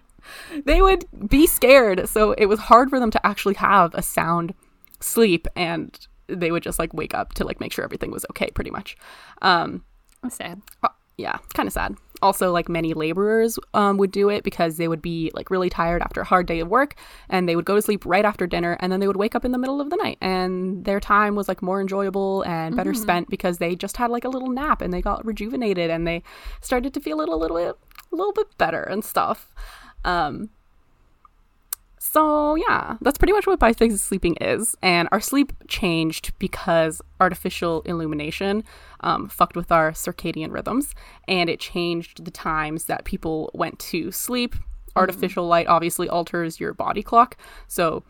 [0.65, 2.07] they would be scared.
[2.09, 4.53] So it was hard for them to actually have a sound
[4.99, 8.49] sleep and they would just like wake up to like make sure everything was okay
[8.51, 8.97] pretty much.
[9.41, 9.83] Um
[10.29, 10.61] sad.
[10.83, 11.95] uh, yeah, kind of sad.
[12.21, 16.01] Also, like many laborers um, would do it because they would be like really tired
[16.01, 16.95] after a hard day of work
[17.29, 19.45] and they would go to sleep right after dinner and then they would wake up
[19.45, 22.93] in the middle of the night and their time was like more enjoyable and better
[22.93, 26.21] spent because they just had like a little nap and they got rejuvenated and they
[26.61, 27.75] started to feel a little, little bit,
[28.11, 29.53] a little bit better and stuff.
[30.05, 30.49] Um,
[32.11, 34.75] so yeah, that's pretty much what biphasic sleeping is.
[34.81, 38.63] And our sleep changed because artificial illumination
[39.01, 40.95] um, fucked with our circadian rhythms,
[41.27, 44.55] and it changed the times that people went to sleep.
[44.95, 48.03] Artificial light obviously alters your body clock, so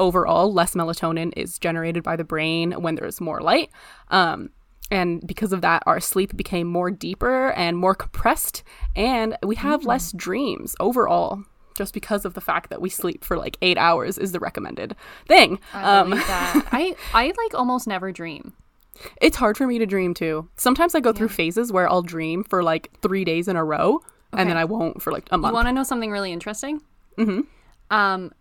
[0.00, 3.70] overall, less melatonin is generated by the brain when there's more light.
[4.08, 4.50] Um,
[4.90, 8.62] and because of that, our sleep became more deeper and more compressed,
[8.94, 11.44] and we have less dreams overall.
[11.76, 14.96] Just because of the fact that we sleep for like eight hours is the recommended
[15.26, 15.58] thing.
[15.72, 16.14] I Um.
[16.16, 18.52] I I like almost never dream.
[19.20, 20.48] it's hard for me to dream too.
[20.56, 24.00] Sometimes I go through phases where I'll dream for like three days in a row,
[24.32, 25.52] and then I won't for like a month.
[25.52, 26.80] You want to know something really interesting?
[27.18, 27.40] Mm-hmm.
[27.94, 28.32] Um,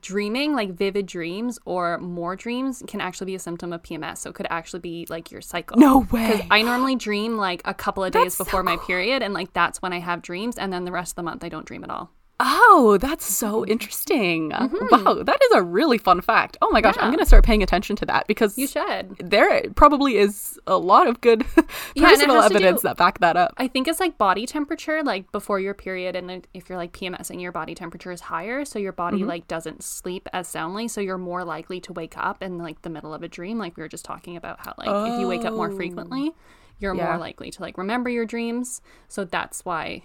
[0.00, 4.18] dreaming, like vivid dreams or more dreams, can actually be a symptom of PMS.
[4.18, 5.78] So it could actually be like your cycle.
[5.78, 6.32] no way.
[6.32, 6.46] Because.
[6.50, 9.52] I normally dream like a couple of days That's so before my period, and like
[9.52, 11.84] that's when I have dreams, and then the rest of the month I don't dream
[11.84, 12.10] at all.
[12.44, 14.48] Oh, that's so interesting.
[14.50, 16.56] Wow, that is a really fun fact.
[16.60, 17.10] Oh my gosh, I'm Mm-hmm.
[17.12, 19.16] Going to start paying attention to that because You should.
[19.18, 21.44] there probably is a lot of good
[21.94, 23.54] Yeah, personal to evidence do- that back that up.
[23.58, 26.92] I think it's like body temperature, like before your period, and then if you're like
[26.92, 31.00] PMSing, your body temperature is higher, so your body like doesn't sleep as soundly, so
[31.00, 33.82] you're more likely to wake up in like the middle of a dream, like we
[33.82, 36.32] were just talking about how like if you wake up more frequently,
[36.80, 37.04] you're Yeah.
[37.06, 38.80] more likely to like remember your dreams.
[39.06, 40.02] So that's why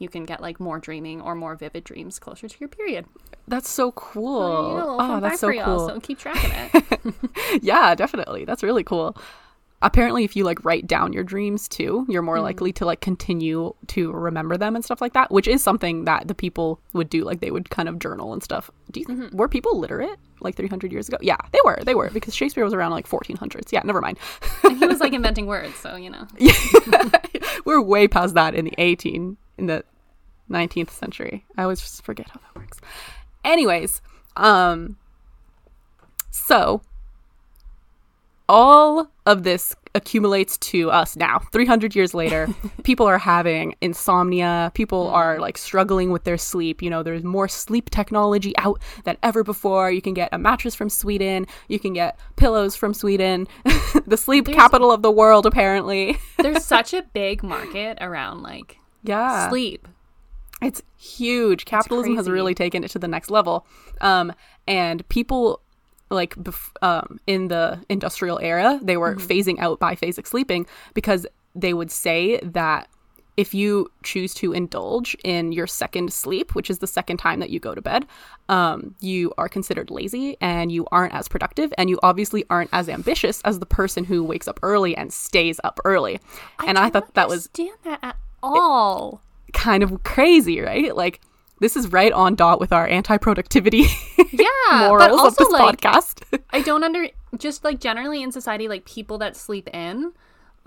[0.00, 3.04] you can get like more dreaming or more vivid dreams closer to your period.
[3.46, 4.76] That's so cool.
[4.76, 5.88] You go, oh, that's so cool.
[5.88, 6.82] So keep track of
[7.12, 7.62] it.
[7.62, 8.44] yeah, definitely.
[8.44, 9.16] That's really cool.
[9.82, 13.74] Apparently, if you like write down your dreams too, you're more likely to like continue
[13.86, 17.24] to remember them and stuff like that, which is something that the people would do.
[17.24, 18.70] Like they would kind of journal and stuff.
[18.90, 19.34] Do you Mm-hmm.
[19.36, 21.16] were people literate like 300 years ago?
[21.22, 21.78] Yeah, they were.
[21.82, 23.72] They were because Shakespeare was around like 1400s.
[23.72, 24.18] Yeah, never mind.
[24.64, 26.26] and he was like inventing words, so you know.
[27.64, 29.84] we're way past that in the 18 in the
[30.50, 31.44] 19th century.
[31.56, 32.80] I always just forget how that works.
[33.44, 34.00] Anyways
[34.36, 34.96] um
[36.30, 36.82] so
[38.48, 42.48] all of this accumulates to us now 300 years later.
[42.82, 44.72] People are having insomnia.
[44.74, 46.82] People are like struggling with their sleep.
[46.82, 49.92] You know there's more sleep technology out than ever before.
[49.92, 51.46] You can get a mattress from sweden.
[51.68, 53.46] You can get pillows from sweden.
[54.06, 56.18] The sleep There's- capital of the world apparently.
[56.38, 59.48] There's such a big market around like Yeah.
[59.48, 59.88] sleep.
[60.62, 61.64] It's huge.
[61.64, 63.66] Capitalism has really taken it to the next level.
[64.02, 64.32] Um,
[64.68, 65.62] and people
[66.10, 69.26] like bef- um, in the industrial era, they were Mm-hmm.
[69.26, 72.88] phasing out biphasic sleeping because they would say that
[73.36, 77.48] if you choose to indulge in your second sleep, which is the second time that
[77.48, 78.04] you go to bed,
[78.50, 82.88] um, you are considered lazy and you aren't as productive, and you obviously aren't as
[82.88, 86.20] ambitious as the person who wakes up early and stays up early.
[86.66, 89.22] and I thought that was understand that at all.
[89.52, 90.94] kind of crazy, right?
[90.94, 91.20] Like
[91.60, 93.84] this is right on dot with our anti-productivity
[94.32, 96.40] Yeah, morals but also of this like podcast.
[96.50, 100.12] I don't under just like generally in society, like people that sleep in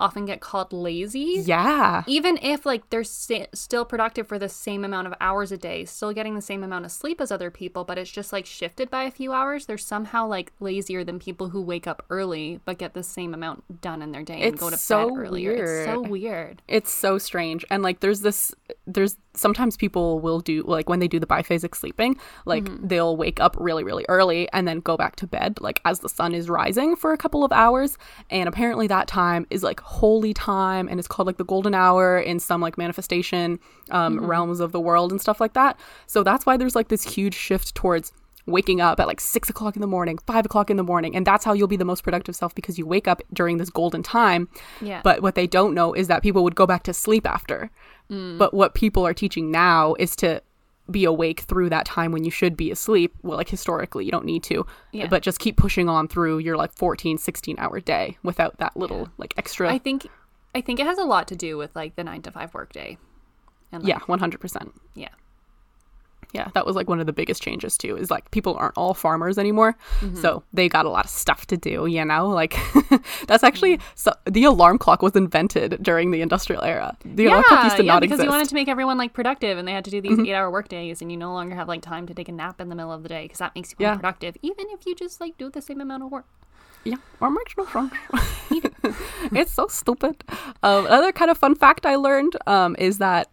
[0.03, 1.41] often get called lazy.
[1.45, 2.03] yeah.
[2.07, 5.85] Even if like they're sta still productive for the same amount of hours a day,
[5.85, 8.89] still getting the same amount of sleep as other people, but it's just like shifted
[8.89, 9.65] by a few hours.
[9.65, 13.81] They're somehow like lazier than people who wake up early but get the same amount
[13.81, 15.53] done in their day and go to so bed earlier.
[15.53, 16.11] It's so weird.
[16.11, 16.61] weird.
[16.67, 17.65] It's so strange.
[17.69, 18.53] And like there's this
[18.85, 22.87] there's sometimes people will do like when they do the biphasic sleeping, like Mm-hmm.
[22.87, 26.09] they'll wake up really really early and then go back to bed like as the
[26.09, 27.97] sun is rising for a couple of hours
[28.29, 32.19] and apparently that time is like holy time and it's called like the golden hour
[32.19, 33.59] in some like manifestation
[33.91, 34.25] um Mm-hmm.
[34.27, 35.79] realms of the world and stuff like that.
[36.07, 38.11] So that's why there's like this huge shift towards
[38.45, 41.25] waking up at like six o'clock in the morning, five o'clock in the morning, and
[41.25, 44.03] that's how you'll be the most productive self because you wake up during this golden
[44.03, 44.49] time.
[44.81, 44.99] Yeah.
[45.01, 47.71] But what they don't know is that people would go back to sleep after.
[48.11, 48.37] Mm.
[48.37, 50.41] But what people are teaching now is to
[50.91, 53.13] be awake through that time when you should be asleep.
[53.23, 55.07] Well, like historically, you don't need to, Yeah.
[55.07, 59.07] but just keep pushing on through your like 14, 16 hour day without that little
[59.17, 59.71] like extra.
[59.71, 60.07] I think
[60.53, 62.97] I think it has a lot to do with like the nine to five workday.
[63.71, 64.71] And like, yeah, 100%.
[64.93, 65.07] Yeah.
[66.33, 67.95] Yeah, that was like one of the biggest changes too.
[67.95, 70.15] Is like people aren't all farmers anymore, Mm-hmm.
[70.21, 71.85] so they got a lot of stuff to do.
[71.85, 72.55] You know, like
[73.27, 76.97] that's actually so, the alarm clock was invented during the industrial era.
[77.05, 78.21] The alarm clock used to yeah, not because exist.
[78.21, 78.25] Mm-hmm.
[78.25, 80.67] you wanted to make everyone like productive, and they had to do these eight-hour work
[80.69, 82.91] days, and you no longer have like time to take a nap in the middle
[82.91, 83.89] of the day because that makes you Yeah.
[83.91, 86.25] more productive, even if you just like do the same amount of work.
[86.85, 87.93] Yeah, or no sense.
[89.31, 90.23] it's so stupid.
[90.63, 93.29] Um, another kind of fun fact I learned um, is that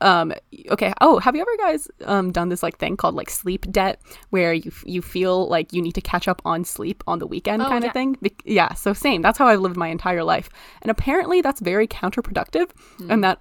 [0.00, 0.32] um
[0.70, 0.92] okay.
[1.00, 4.52] Oh have you ever guys um done this like thing called like sleep debt where
[4.52, 7.68] you you feel like you need to catch up on sleep on the weekend Oh,
[7.68, 7.88] kind yeah.
[7.88, 8.16] of thing?
[8.20, 9.22] Bec- yeah so same.
[9.22, 10.48] That's how i've lived my entire life.
[10.82, 13.10] And apparently that's very counterproductive Hmm.
[13.10, 13.40] and that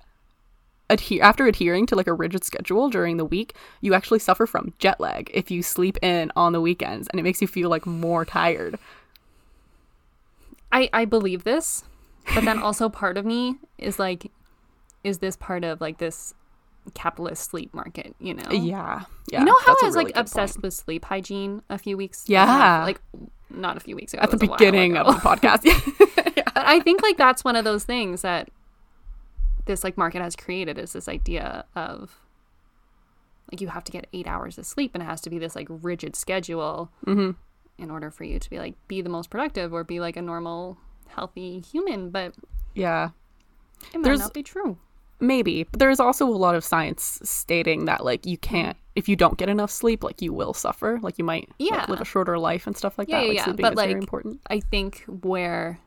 [0.89, 4.73] adhe- after adhering to like a rigid schedule during the week you actually suffer from
[4.79, 7.85] jet lag if you sleep in on the weekends and it makes you feel like
[7.85, 8.77] more tired.
[10.71, 11.83] I I believe this,
[12.33, 14.31] but then also part of me is like,
[15.03, 16.33] is this part of like this
[16.93, 18.15] capitalist sleep market?
[18.19, 18.49] You know?
[18.51, 20.63] yeah yeah You know how I was really like obsessed point.
[20.63, 22.25] with sleep hygiene a few weeks?
[22.27, 22.45] Yeah.
[22.45, 23.01] not- like
[23.49, 24.21] not a few weeks ago.
[24.23, 25.63] at the it was a while beginning of the podcast
[26.55, 28.49] But I think like that's one of those things that
[29.65, 32.19] this like market has created is this idea of
[33.51, 35.55] like you have to get eight hours of sleep and it has to be this
[35.55, 37.31] like rigid schedule mm-hmm.
[37.81, 40.21] in order for you to be like be the most productive or be like a
[40.21, 40.77] normal
[41.09, 42.09] healthy human.
[42.09, 42.33] But
[42.73, 43.09] yeah
[43.93, 44.77] it might There's- not be true.
[45.23, 49.15] Maybe, but there's also a lot of science stating that like you can't if you
[49.15, 52.37] don't get enough sleep, like you will suffer, like you might like, live a shorter
[52.37, 53.23] life and stuff like Yeah, that.
[53.23, 54.41] yeah, like yeah, sleeping but, is very like, important.
[54.49, 55.79] I think where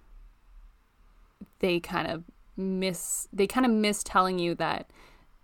[1.61, 2.25] they kind of
[2.57, 4.90] miss they kind of miss telling you that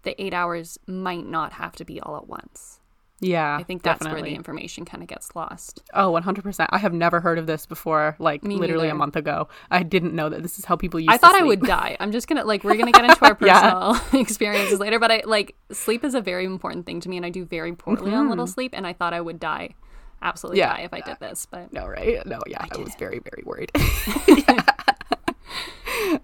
[0.02, 2.81] the eight hours might not have to be all at once.
[3.24, 4.22] Yeah, I think that's definitely.
[4.22, 5.80] where the information kind of gets lost.
[5.94, 6.66] Oh, 100%.
[6.70, 9.46] I have never heard of this before, like Me literally a month ago.
[9.70, 11.96] I didn't know that this is how people use I thought I would die.
[12.00, 13.61] I'm just gonna like we're gonna get into our Yeah.
[13.92, 17.24] personal experiences later, but I like sleep is a very important thing to me, and
[17.24, 19.74] I do very poorly on little sleep, and I thought I would die,
[20.20, 20.70] absolutely Mm-hmm.
[20.70, 20.76] Yeah.
[20.78, 21.46] die if I did this.
[21.46, 22.26] But No, right?
[22.26, 23.70] No, yeah, I, did was very, very worried.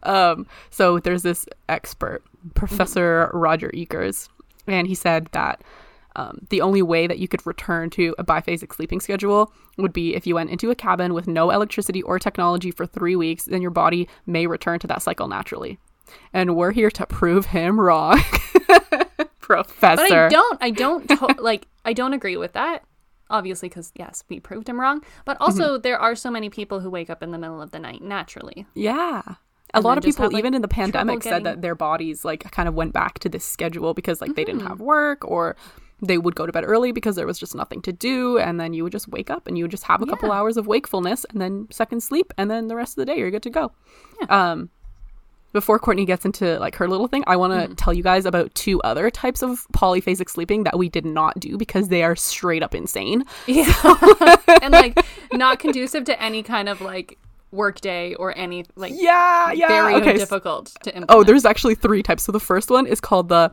[0.03, 2.23] um, so there's this expert,
[2.55, 4.29] Professor Roger Ekirch,
[4.67, 5.63] and he said that
[6.17, 10.15] um, the only way that you could return to a biphasic sleeping schedule would be
[10.15, 13.63] if you went into a cabin with no electricity or technology for three weeks, then
[13.63, 15.79] your body may return to that cycle naturally.
[16.33, 18.21] And we're here to prove him wrong.
[19.41, 19.97] Professor.
[20.09, 22.85] but I don't I don't to- like I don't agree with that.
[23.31, 25.03] Obviously, because yes, we proved him wrong.
[25.27, 25.83] But also, Mm-hmm.
[25.83, 28.67] there are so many people who wake up in the middle of the night naturally.
[28.75, 29.21] Yeah.
[29.75, 32.51] A lot of people, have, like, even in the pandemic, said that their bodies like
[32.51, 34.69] kind of went back to this schedule because like they didn't Mm-hmm.
[34.69, 35.57] have work or
[36.01, 38.73] they would go to bed early because there was just nothing to do, and then
[38.73, 41.25] you would just wake up and you would just have a couple hours of wakefulness
[41.31, 43.73] and then second sleep, and then the rest of the day you're good to go.
[44.21, 44.51] yeah.
[44.53, 44.71] Um,
[45.55, 47.75] before Courtney gets into like her little thing, I want to Mm.
[47.79, 51.57] tell you guys about two other types of polyphasic sleeping that we did not do
[51.57, 53.25] because they are straight up insane.
[53.47, 53.73] Yeah,
[54.63, 54.99] and like
[55.33, 57.19] not conducive to any kind of like
[57.51, 59.69] work day or any like Yeah, yeah.
[59.69, 60.19] very okay.
[60.19, 61.11] difficult to implement.
[61.11, 62.25] Oh, there's actually three types.
[62.25, 63.51] So the first one is called the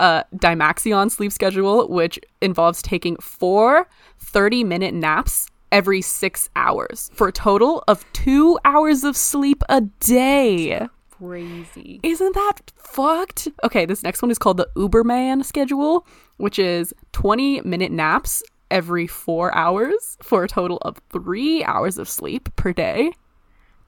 [0.00, 3.86] uh, Dymaxion sleep schedule, which involves taking four
[4.18, 9.82] 30 minute naps every six hours for a total of two hours of sleep a
[10.00, 10.86] day.
[11.10, 12.00] crazy.
[12.02, 13.48] Isn't that fucked?
[13.62, 16.06] Okay, this next one is called the Uberman schedule,
[16.38, 22.08] which is 20 minute naps every four hours for a total of three hours of
[22.08, 23.12] sleep per day.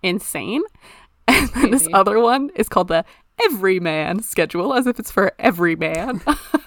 [0.02, 0.62] Insane.
[1.28, 3.04] And then this other one is called the
[3.46, 6.20] Everyman schedule, as if it's for every man,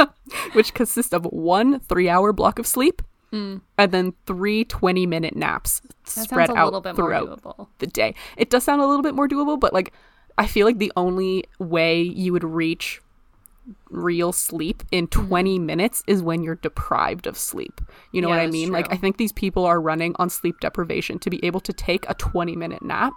[0.54, 5.82] which consists of one three hour block of sleep and then three 20 minute naps.
[6.16, 7.68] That spread out little bit more throughout doable.
[7.80, 8.16] the day.
[8.38, 9.92] It does sound a little bit more doable, but like
[10.38, 13.02] I feel like the only way you would reach
[13.90, 15.28] real sleep in Mm-hmm.
[15.28, 17.82] 20 minutes is when you're deprived of sleep.
[18.14, 18.72] You know Yeah, what I mean?
[18.72, 18.90] Like.
[18.90, 22.14] I think these people are running on sleep deprivation to be able to take a
[22.14, 23.12] 20 minute nap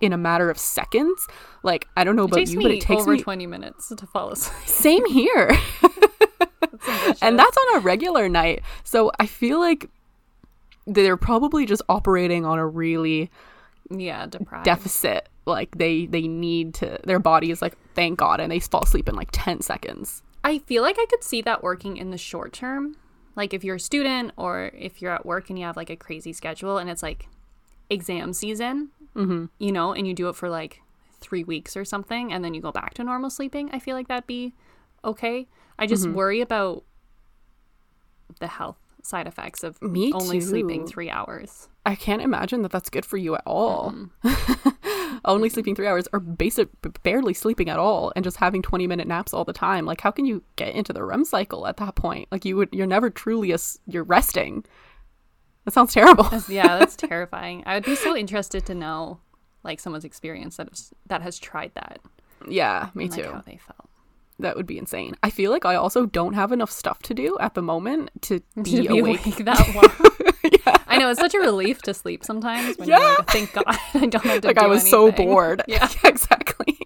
[0.00, 1.26] in a matter of seconds.
[1.62, 4.30] Like I don't know about you, but it takes over me 20 minutes to fall
[4.30, 4.56] asleep.
[4.68, 5.50] same here.
[6.80, 8.62] That's and that's on a regular night.
[8.82, 9.88] So I feel like
[10.86, 13.30] they're probably just operating on a really
[13.90, 14.64] yeah, deprived.
[14.64, 18.82] deficit like they they need to their body is like thank god and they fall
[18.82, 22.18] asleep in like 10 seconds I feel like I could see that working in the
[22.18, 22.96] short term.
[23.34, 25.96] Like if you're a student or if you're at work and you have like a
[25.96, 27.28] crazy schedule and it's like
[27.88, 29.44] exam season, mm-hmm.
[29.58, 30.80] you know, and you do it for like
[31.20, 34.08] three weeks or something and then you go back to normal sleeping, I feel like
[34.08, 34.54] that'd be
[35.04, 35.48] okay.
[35.78, 36.14] I just Mm-hmm.
[36.14, 36.84] worry about
[38.40, 41.68] the health side effects of Me only sleeping three hours.
[41.84, 43.94] i can't imagine that that's good for you at all
[45.26, 46.68] only sleeping three hours or basic
[47.02, 50.10] barely sleeping at all and just having 20 minute naps all the time like how
[50.10, 53.10] can you get into the rem cycle at that point like you would you're never
[53.10, 54.64] truly a, you're resting
[55.64, 57.62] that sounds terrible That's- yeah, that's terrifying.
[57.66, 59.20] I would be so interested to know
[59.62, 61.98] like someone's experience that has, that has tried that.
[62.48, 63.88] yeah me and, too Like how they felt.
[64.40, 67.38] that would be insane i feel like i also don't have enough stuff to do
[67.40, 70.12] at the moment to be, to be awake awake that long.
[70.66, 70.76] yeah.
[70.86, 74.06] I know it's such a relief to sleep sometimes when you're like, thank God I
[74.06, 75.62] don't have to like I was so bored.
[75.66, 75.88] Yeah.
[76.04, 76.78] exactly.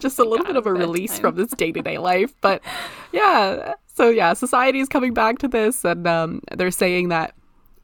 [0.00, 1.22] Just a little bit of a release bedtime.
[1.22, 2.34] from this day to day life.
[2.42, 2.60] But
[3.12, 7.34] yeah, so yeah, society is coming back to this, and um, they're saying that.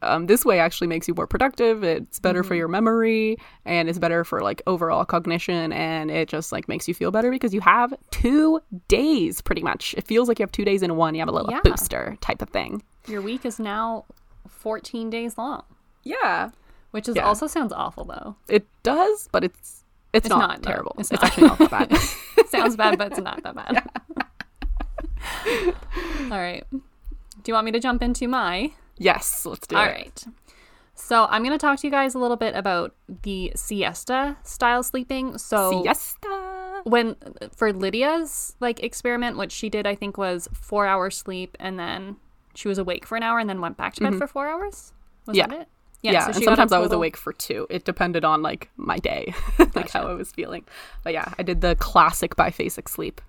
[0.03, 1.83] Um, this way actually makes you more productive.
[1.83, 2.47] It's better Mm-hmm.
[2.47, 6.87] for your memory and it's better for like overall cognition and it just like makes
[6.87, 9.93] you feel better because you have two days pretty much.
[9.97, 11.15] It feels like you have two days in one.
[11.15, 11.61] You have a little Yeah.
[11.63, 12.83] booster type of thing.
[13.07, 14.05] Your week is now
[14.47, 15.63] 14 days long,
[16.03, 16.49] Yeah.
[16.91, 17.23] which is Yeah.
[17.25, 18.35] also sounds awful though.
[18.47, 20.95] It does, but it's it's, It's not, not, terrible.
[20.99, 21.31] It's It's, not.
[21.31, 21.91] actually not that bad.
[22.37, 23.83] it sounds bad, but it's not that bad.
[26.31, 26.63] All right.
[26.71, 26.79] Do
[27.47, 28.71] you want me to jump into my?
[28.97, 29.87] Yes, let's do All it.
[29.87, 30.25] All right.
[30.95, 34.83] So I'm going to talk to you guys a little bit about the siesta style
[34.83, 35.37] sleeping.
[35.37, 36.81] So Siesta.
[36.83, 37.15] when
[37.55, 42.17] for Lydia's like experiment, what she did I think was four hours sleep and then
[42.53, 44.93] she was awake for an hour and then went back to bed for four hours.
[45.25, 45.37] Was Mm-hmm.
[45.37, 45.47] Yeah.
[45.47, 45.67] that it?
[46.03, 47.65] Yeah, so and sometimes I was awake for two.
[47.69, 49.33] It depended on like my day,
[49.73, 50.65] like how I was feeling.
[51.01, 53.21] But yeah, I did the classic biphasic sleep.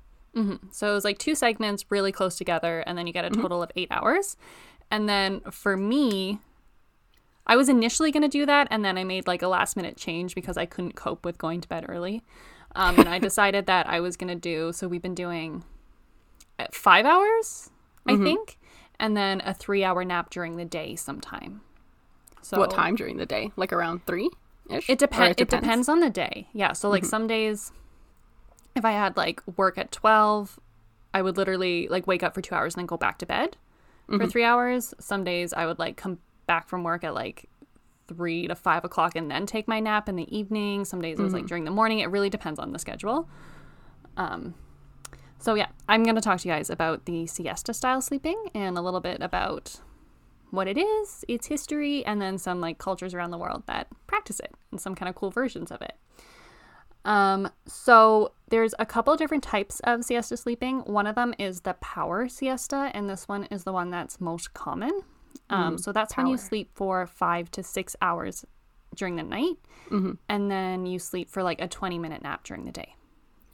[0.72, 3.62] So it was like two segments really close together, and then you get a total
[3.62, 4.36] of eight hours.
[4.90, 6.38] And then for me,
[7.46, 9.96] I was initially going to do that, and then I made like a last minute
[9.96, 12.22] change because I couldn't cope with going to bed early.
[12.74, 15.64] Um, and I decided that I was going to do so we've been doing
[16.58, 17.70] uh, five hours,
[18.06, 18.58] I think,
[18.98, 21.60] and then a three hour nap during the day sometime.
[22.42, 23.52] So what time during the day?
[23.56, 24.30] Like around three
[24.70, 24.88] ish.
[24.88, 25.40] It depends.
[25.40, 26.48] It depends on the day.
[26.52, 26.72] Yeah.
[26.72, 27.72] So like some days,
[28.74, 30.58] if I had like work at twelve,
[31.12, 33.56] I would literally like wake up for two hours and then go back to bed
[34.06, 34.94] for three hours.
[34.98, 37.48] Some days I would like come back from work at like
[38.06, 40.84] three to five o'clock and then take my nap in the evening.
[40.84, 42.00] Some days it was like during the morning.
[42.00, 43.28] It really depends on the schedule.
[44.16, 44.54] Um.
[45.38, 48.80] So yeah, I'm gonna talk to you guys about the siesta style sleeping and a
[48.80, 49.80] little bit about
[50.50, 54.40] what it is, its history, and then some like cultures around the world that practice
[54.40, 55.96] it and some kind of cool versions of it.
[57.04, 60.80] Um, so there's a couple different types of siesta sleeping.
[60.80, 64.54] One of them is the power siesta, and this one is the one that's most
[64.54, 65.02] common.
[65.50, 68.44] Um, so that's when you sleep for five to six hours
[68.94, 69.56] during the night,
[69.90, 72.94] and then you sleep for like a 20 minute nap during the day.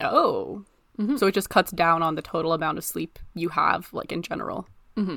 [0.01, 0.65] Oh,
[0.99, 1.17] Mm-hmm.
[1.17, 4.21] so it just cuts down on the total amount of sleep you have, like in
[4.21, 4.69] general.
[4.99, 5.17] Mm-hmm.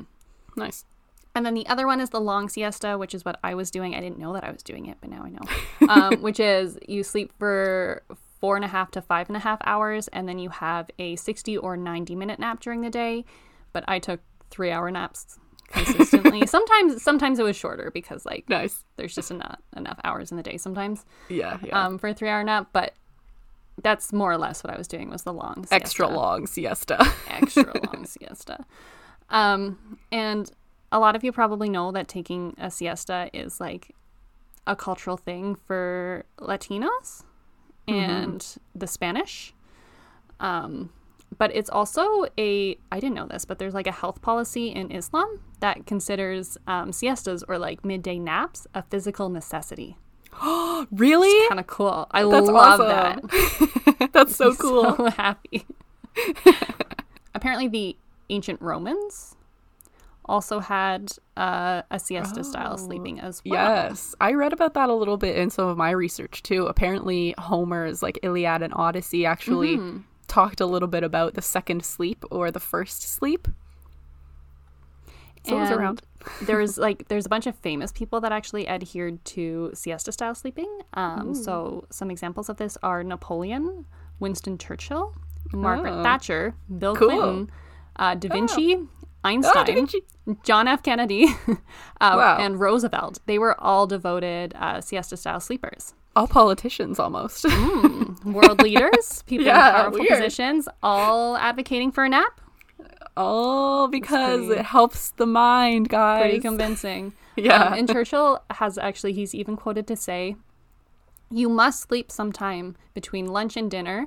[0.56, 0.86] Nice.
[1.34, 3.94] And then the other one is the long siesta, which is what I was doing.
[3.94, 5.42] I didn't know that I was doing it, but now I know.
[5.90, 8.02] Um, which is you sleep for
[8.44, 11.16] four and a half to five and a half hours, and then you have a
[11.16, 13.24] 60 or 90 minute nap during the day.
[13.72, 14.20] But I took
[14.50, 15.38] three hour naps
[15.68, 16.46] consistently.
[16.56, 18.84] sometimes sometimes it was shorter because like Nice.
[18.96, 21.86] there's just enough enough hours in the day sometimes Yeah, yeah.
[21.86, 22.92] um, for a three hour nap, but
[23.82, 26.14] that's more or less what I was doing was the long Extra siesta.
[26.20, 27.12] long siesta.
[27.28, 27.64] extra
[27.94, 28.66] long siesta.
[29.30, 30.50] Um, and
[30.92, 33.94] a lot of you probably know that taking a siesta is like
[34.66, 37.24] a cultural thing for Latinos
[37.88, 39.54] and the Spanish.
[40.40, 40.90] Um,
[41.36, 44.90] but it's also a, I didn't know this, but there's like a health policy in
[44.90, 49.96] Islam that considers um, siestas or like midday naps a physical necessity.
[50.92, 51.48] really?
[51.48, 52.06] Kind of cool.
[52.10, 53.28] I That's love awesome.
[53.98, 54.10] that.
[54.12, 54.96] That's so cool.
[54.96, 55.66] so happy.
[57.34, 57.96] Apparently, the
[58.30, 59.36] ancient Romans
[60.26, 63.60] also had uh, a siesta style sleeping as well.
[63.60, 66.66] Yes, I read about that a little bit in some of my research too.
[66.66, 69.98] Apparently, Homer's like Iliad and Odyssey actually Mm-hmm.
[70.28, 73.48] talked a little bit about the second sleep or the first sleep.
[75.46, 76.00] So it was around.
[76.42, 80.78] there's like there's a bunch of famous people that actually adhered to siesta style sleeping.
[80.94, 83.84] Um, so some examples of this are Napoleon,
[84.20, 85.14] Winston Churchill,
[85.52, 86.02] Margaret Oh.
[86.02, 87.08] Thatcher, Bill Cool.
[87.08, 87.50] Clinton,
[87.96, 88.88] uh, Da Vinci, Oh,
[89.24, 90.02] Einstein, Vinci.
[90.44, 90.82] John F.
[90.82, 91.54] Kennedy, uh,
[92.00, 92.36] Wow.
[92.40, 93.18] and Roosevelt.
[93.26, 95.94] They were all devoted uh, siesta style sleepers.
[96.16, 97.44] All politicians almost.
[98.24, 100.10] World leaders, people Yeah, in powerful weird.
[100.22, 102.40] positions, all advocating for a nap.
[103.16, 106.22] All because pretty- it helps the mind, guys.
[106.22, 107.12] Pretty convincing.
[107.36, 107.64] Yeah.
[107.64, 110.36] Um, and Churchill has actually, he's even quoted to say,
[111.30, 114.06] You must sleep sometime between lunch and dinner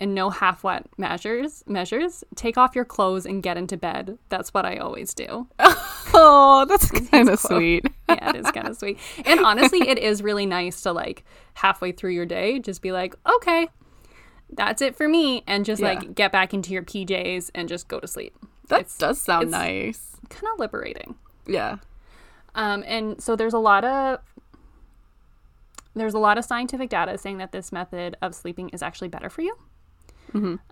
[0.00, 2.24] and no half wet measures measures.
[2.34, 4.18] Take off your clothes and get into bed.
[4.30, 5.46] That's what I always do.
[5.60, 7.84] oh, that's kind of sweet.
[8.08, 8.98] yeah, it is kind of sweet.
[9.24, 11.24] And honestly, it is really nice to like
[11.54, 13.68] halfway through your day just be like, okay,
[14.52, 15.90] that's it for me, and just Yeah.
[15.92, 18.34] like get back into your PJs and just go to sleep.
[18.68, 20.16] That It's does sound nice.
[20.28, 21.14] kind of liberating.
[21.46, 21.76] Yeah.
[22.54, 24.18] Um, and so there's a lot of
[25.94, 29.28] there's a lot of scientific data saying that this method of sleeping is actually better
[29.28, 29.56] for you.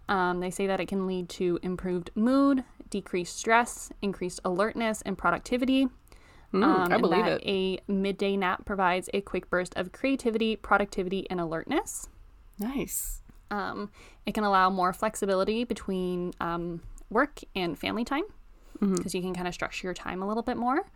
[0.08, 5.18] Um, they say that it can lead to improved mood, decreased stress, increased alertness, and
[5.18, 5.88] productivity.
[6.54, 7.80] Mm, Um, I believe that it.
[7.88, 12.08] A midday nap provides a quick burst of creativity, productivity, and alertness.
[12.58, 13.20] Nice.
[13.50, 13.90] Um,
[14.24, 16.80] it can allow more flexibility between um,
[17.10, 18.24] work and family time
[18.96, 20.88] because you can kind of structure your time a little bit more.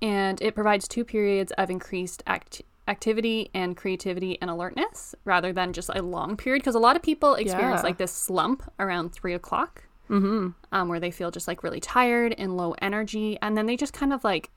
[0.00, 2.62] And it provides two periods of increased act-
[2.92, 6.60] activity and creativity and alertness rather than just a long period.
[6.62, 7.88] Because a lot of people experience Yeah.
[7.88, 10.50] like this slump around three o'clock mm-hmm.
[10.70, 13.38] um, where they feel just like really tired and low energy.
[13.42, 14.50] And then they just kind of like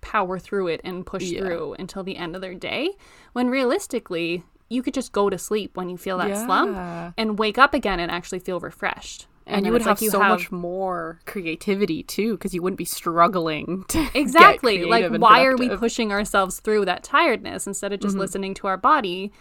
[0.00, 1.40] power through it and push Yeah.
[1.40, 2.90] through until the end of their day.
[3.32, 6.76] When realistically, you could just go to sleep when you feel that slump
[7.16, 9.26] and wake up again and actually feel refreshed.
[9.46, 12.84] And, then you would have like so much more creativity too, because you wouldn't be
[12.84, 17.92] struggling to get exactly like and why are we pushing ourselves through that tiredness instead
[17.92, 18.20] of just Mm-hmm.
[18.20, 19.32] listening to our body,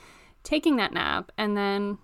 [0.44, 1.98] taking that nap, and then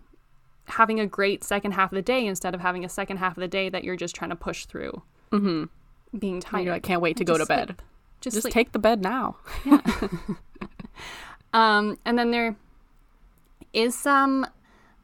[0.65, 3.41] having a great second half of the day instead of having a second half of
[3.41, 5.65] the day that you're just trying to push through, mm-hmm.
[6.17, 6.63] being tired.
[6.63, 7.75] you're like, can't wait to go to Just bed.
[8.21, 9.37] Just, Just take the bed now.
[11.53, 12.55] Um, and then there
[13.73, 14.45] is some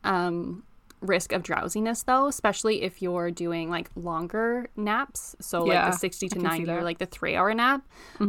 [0.04, 0.64] um,
[1.02, 5.36] risk of drowsiness, though, especially if you're doing like longer naps.
[5.40, 7.88] So, like the 60 to I can see 90 or like the three hour nap.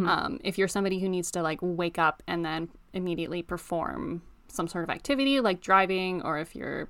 [0.08, 4.68] Um, if you're somebody who needs to like wake up and then immediately perform some
[4.68, 6.88] sort of activity like driving, or if you're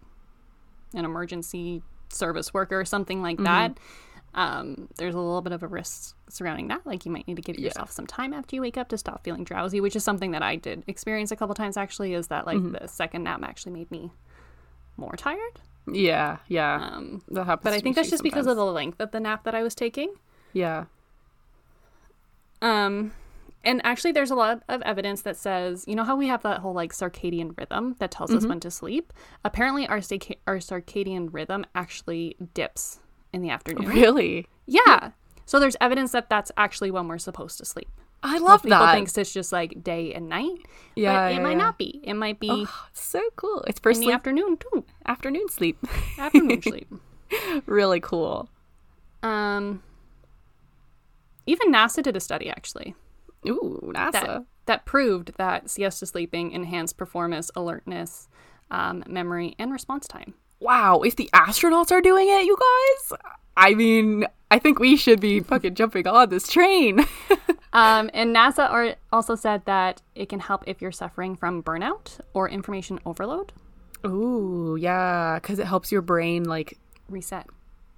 [0.95, 3.79] an emergency service worker or something like that.
[4.35, 6.87] Um, there's a little bit of a risk surrounding that.
[6.87, 9.24] Like you might need to give yourself some time after you wake up to stop
[9.24, 12.14] feeling drowsy, which is something that I did experience a couple times actually.
[12.14, 14.11] Is that like the second nap actually made me
[14.99, 15.61] more tired?
[15.90, 16.90] Yeah, yeah.
[16.92, 17.64] Um, that happens.
[17.64, 19.74] but I think that's just because of the length of the nap that I was
[19.74, 20.12] taking.
[20.53, 20.84] yeah.
[22.61, 23.12] Um,
[23.64, 26.61] and actually, there's a lot of evidence that says, you know, how we have that
[26.61, 29.12] whole like circadian rhythm that tells us when to sleep.
[29.44, 33.01] Apparently, our circa- our circadian rhythm actually dips
[33.32, 33.86] in the afternoon.
[33.88, 35.11] Really, Yeah.
[35.44, 37.88] So there's evidence that that's actually when we're supposed to sleep.
[38.23, 38.95] I Most love people that.
[38.95, 40.59] thinks it's just like day and night.
[40.97, 41.57] yeah, but it yeah, might yeah.
[41.59, 42.01] not be.
[42.03, 43.62] It might be Oh, so cool.
[43.69, 44.85] It's for in the afternoon too.
[45.07, 45.79] afternoon sleep.
[46.19, 46.93] Afternoon sleep.
[47.66, 48.49] really cool.
[49.23, 49.83] Um,
[51.47, 52.95] even NASA did a study actually
[53.47, 54.12] Ooh, NASA.
[54.12, 58.29] that that proved that siesta sleeping enhanced performance, alertness,
[58.71, 60.35] um, memory, and response time.
[60.61, 63.19] wow, if the astronauts are doing it, you guys,
[63.57, 67.07] I mean, I think we should be fucking jumping on this train.
[67.79, 72.18] Um, and NASA are, also said that it can help if you're suffering from burnout
[72.35, 73.53] or information overload.
[74.07, 77.47] Ooh, yeah, because it helps your brain like Reset.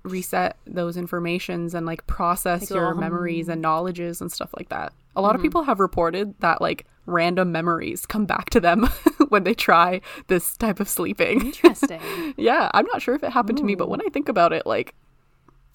[0.03, 4.51] reset those informations and like process Take a little your memories and knowledges and stuff
[4.59, 4.93] like that.
[5.16, 5.43] A lot of Mm-hmm.
[5.49, 8.85] people have reported that like random memories come back to them
[9.28, 11.47] when they try this type of sleeping.
[11.47, 12.01] Interesting.
[12.37, 14.66] yeah, I'm not sure if it happened to me, but when I think about it,
[14.66, 14.95] like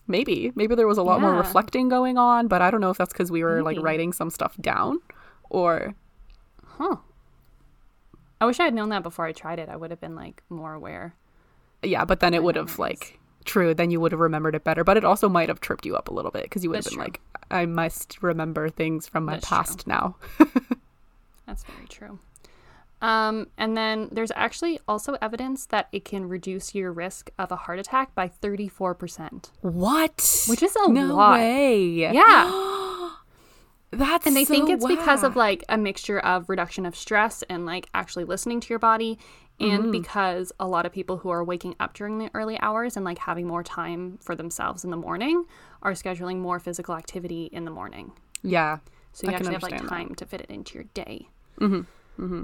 [0.07, 2.97] maybe maybe there was a lot more reflecting going on, but I don't know if
[2.97, 4.99] that's because we were like writing some stuff down
[5.49, 5.93] or
[6.65, 6.97] huh.
[8.41, 9.69] I wish I had known that before I tried it.
[9.69, 11.15] I would have been like more aware.
[11.83, 13.73] yeah, but then it would have like true.
[13.73, 16.09] Then you would have remembered it better, but it also might have tripped you up
[16.09, 17.03] a little bit because you would have been true.
[17.03, 19.57] like, I must remember things from my That's true.
[19.57, 20.15] past now.
[21.47, 22.19] That's very true.
[23.01, 27.55] Um, and then there's actually also evidence that it can reduce your risk of a
[27.55, 30.45] heart attack by 34%, What?
[30.47, 31.33] which is a no lot.
[31.39, 31.83] way.
[31.83, 32.11] Yeah.
[33.91, 37.43] That's And they think so it's because of like a mixture of reduction of stress
[37.49, 39.19] and like actually listening to your body.
[39.57, 39.91] And Mm-hmm.
[39.91, 43.19] because a lot of people who are waking up during the early hours and like
[43.19, 45.45] having more time for themselves in the morning
[45.81, 48.11] are scheduling more physical activity in the morning.
[48.41, 48.79] yeah.
[49.13, 49.95] So you I actually have like understand that.
[50.07, 51.29] time to fit it into your day.
[51.61, 52.21] Mm-hmm.
[52.21, 52.43] Mm-hmm.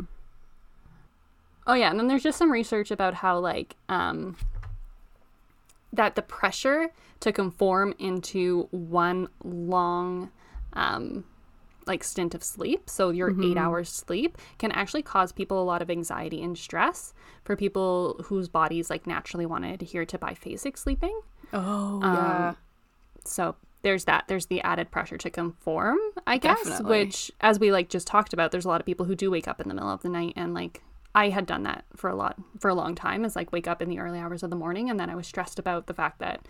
[1.72, 4.36] Oh yeah, and then there's just some research about how like um
[5.94, 6.90] that the pressure
[7.22, 10.32] to conform into one long
[10.74, 11.24] um
[11.88, 15.82] like stint of sleep, so your 8 hours sleep can actually cause people a lot
[15.82, 17.14] of anxiety and stress
[17.44, 21.20] for people whose bodies like naturally want to adhere to biphasic sleeping.
[21.54, 22.54] Oh Um, yeah.
[23.26, 24.26] So there's that.
[24.28, 25.98] There's the added pressure to conform,
[26.28, 26.90] I guess, Definitely.
[27.06, 29.48] which, as we like just talked about, there's a lot of people who do wake
[29.48, 30.84] up in the middle of the night, and like
[31.14, 33.26] I had done that for a lot for a long time.
[33.26, 35.28] Is like wake up in the early hours of the morning, and then I was
[35.28, 36.46] stressed about the fact that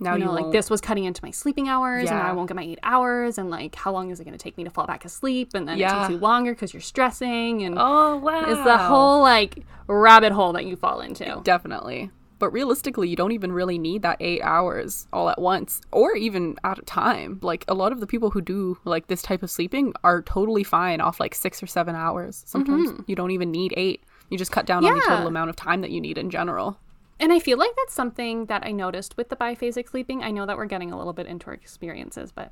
[0.00, 2.28] Now you you, know like won't- this was cutting into my sleeping hours, and Yeah.
[2.28, 4.56] I won't get my eight hours, and like how long is it going to take
[4.58, 7.76] me to fall back asleep, and then it takes you longer because you're stressing, and
[7.78, 8.44] Oh wow.
[8.46, 11.40] it's the whole like rabbit hole that you fall into.
[11.44, 12.10] Definitely.
[12.42, 16.56] But realistically, you don't even really need that eight hours all at once or even
[16.64, 17.38] at a time.
[17.40, 20.64] Like a lot of the people who do like this type of sleeping are totally
[20.64, 22.42] fine off like six or seven hours.
[22.44, 24.02] Sometimes you don't even need eight.
[24.28, 25.08] You just cut down on the Mm-hmm.
[25.08, 26.80] Total amount of time that you need in general.
[27.20, 30.24] And I feel like that's something that I noticed with the biphasic sleeping.
[30.24, 32.50] I know that we're getting a little bit into our experiences, but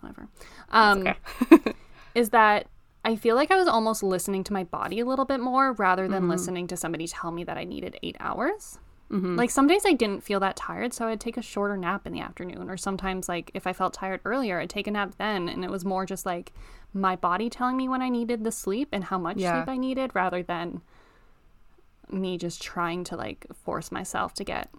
[0.00, 0.28] whatever.
[0.70, 1.06] Um,
[1.50, 1.72] Okay.
[2.14, 2.66] is that
[3.06, 6.08] I feel like I was almost listening to my body a little bit more rather
[6.08, 8.78] than listening to somebody tell me that I needed eight hours.
[9.10, 9.36] Mm-hmm.
[9.36, 12.12] Like some days I didn't feel that tired, so I'd take a shorter nap in
[12.12, 12.68] the afternoon.
[12.68, 15.48] Or sometimes, like if I felt tired earlier, I'd take a nap then.
[15.48, 16.52] And it was more just like
[16.92, 19.62] my body telling me when I needed the sleep and how much Yeah.
[19.64, 20.82] sleep I needed rather than
[22.10, 24.70] me just trying to like force myself to get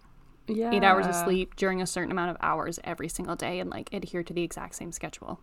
[0.48, 0.72] Yeah.
[0.74, 3.92] eight hours of sleep during a certain amount of hours every single day and like
[3.94, 5.40] adhere to the exact same schedule.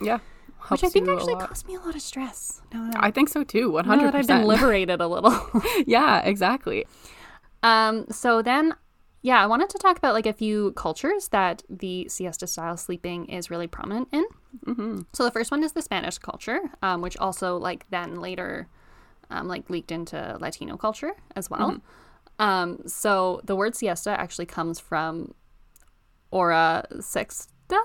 [0.00, 0.18] Yeah.
[0.68, 2.60] Which I think actually caused me a lot of stress.
[2.72, 3.70] Now that, I think so too.
[3.72, 5.34] One now hundred that I've been liberated a little.
[5.86, 6.86] Yeah, exactly.
[7.66, 8.74] Um, so then,
[9.22, 13.26] yeah, I wanted to talk about like a few cultures that the siesta style sleeping
[13.26, 14.24] is really prominent in.
[14.66, 15.00] Mm-hmm.
[15.12, 18.68] So the first one is the Spanish culture, um, which also like then later
[19.30, 21.70] um, like leaked into Latino culture as well.
[21.70, 22.42] Mm-hmm.
[22.42, 25.34] Um, so the word siesta actually comes from
[26.30, 27.80] hora sexta.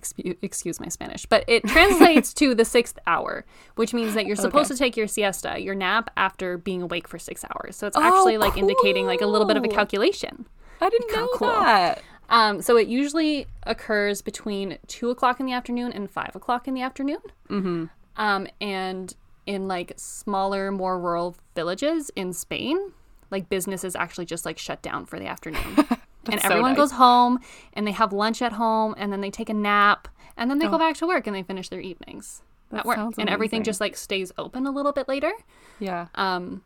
[0.00, 3.44] Excuse, excuse my Spanish, but it translates to the sixth hour,
[3.74, 4.76] which means that you're supposed Okay.
[4.76, 7.76] to take your siesta, your nap, after being awake for six hours.
[7.76, 10.46] So it's Oh, actually like indicating like a little bit of a calculation.
[10.80, 11.48] I didn't know cool.
[11.48, 12.02] that.
[12.30, 16.72] Um, so it usually occurs between two o'clock in the afternoon and five o'clock in
[16.72, 17.20] the afternoon.
[17.50, 17.84] Mm-hmm.
[18.16, 22.92] Um, and in like smaller, more rural villages in Spain,
[23.30, 25.76] like businesses actually just like shut down for the afternoon.
[26.34, 26.76] and so everyone nice.
[26.78, 27.38] goes home
[27.72, 30.66] and they have lunch at home and then they take a nap and then they
[30.66, 30.70] Oh.
[30.70, 32.98] go back to work and they finish their evenings That at work.
[33.18, 35.32] And everything just like stays open a little bit later.
[35.78, 36.06] Yeah.
[36.14, 36.62] Um,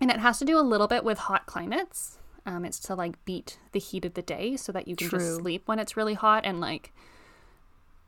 [0.00, 2.18] and it has to do a little bit with hot climates.
[2.46, 5.36] Um, it's to like beat the heat of the day so that you can just
[5.36, 6.92] sleep when it's really hot and like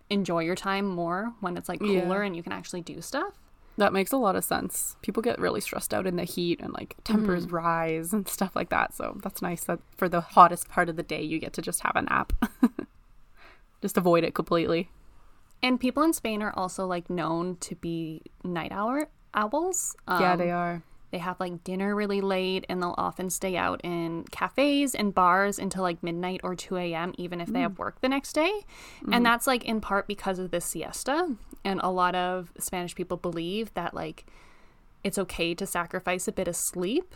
[0.08, 2.00] enjoy your time more when it's like Yeah.
[2.02, 3.34] cooler and you can actually do stuff.
[3.80, 4.96] That makes a lot of sense.
[5.00, 7.56] People get really stressed out in the heat and like tempers Mm-hmm.
[7.56, 8.94] rise and stuff like that.
[8.94, 11.80] So that's nice that for the hottest part of the day you get to just
[11.80, 12.32] have a nap.
[13.82, 14.90] just avoid it completely.
[15.62, 19.96] And people in Spain are also like known to be night hour owls.
[20.08, 20.82] yeah, Um, they are.
[21.10, 25.58] They have like dinner really late and they'll often stay out in cafes and bars
[25.58, 27.78] until like midnight or 2 a.m., even if they have mm.
[27.78, 28.52] work the next day.
[29.02, 29.22] And mm-hmm.
[29.24, 31.34] that's like in part because of the siesta.
[31.64, 34.26] And a lot of Spanish people believe that like
[35.02, 37.14] it's okay to sacrifice a bit of sleep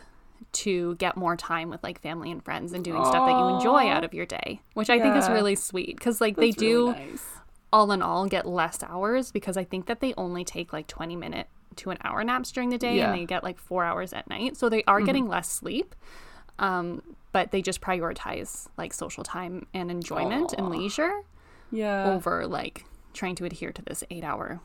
[0.51, 3.87] to get more time with like family and friends and doing stuff that you enjoy
[3.89, 6.93] out of your day, which I think is really sweet because like they That's really
[6.95, 7.25] do nice.
[7.71, 11.15] all in all get less hours because I think that they only take like 20
[11.15, 13.03] minute to an hour naps during the day Yeah.
[13.05, 13.13] Mm-hmm.
[13.13, 14.57] and they get like four hours at night.
[14.57, 15.95] So they are getting less sleep.
[16.59, 17.01] Um,
[17.31, 21.11] but they just prioritize like social time and enjoyment and leisure
[21.71, 22.11] Yeah.
[22.13, 24.61] over like trying to adhere to this eight hour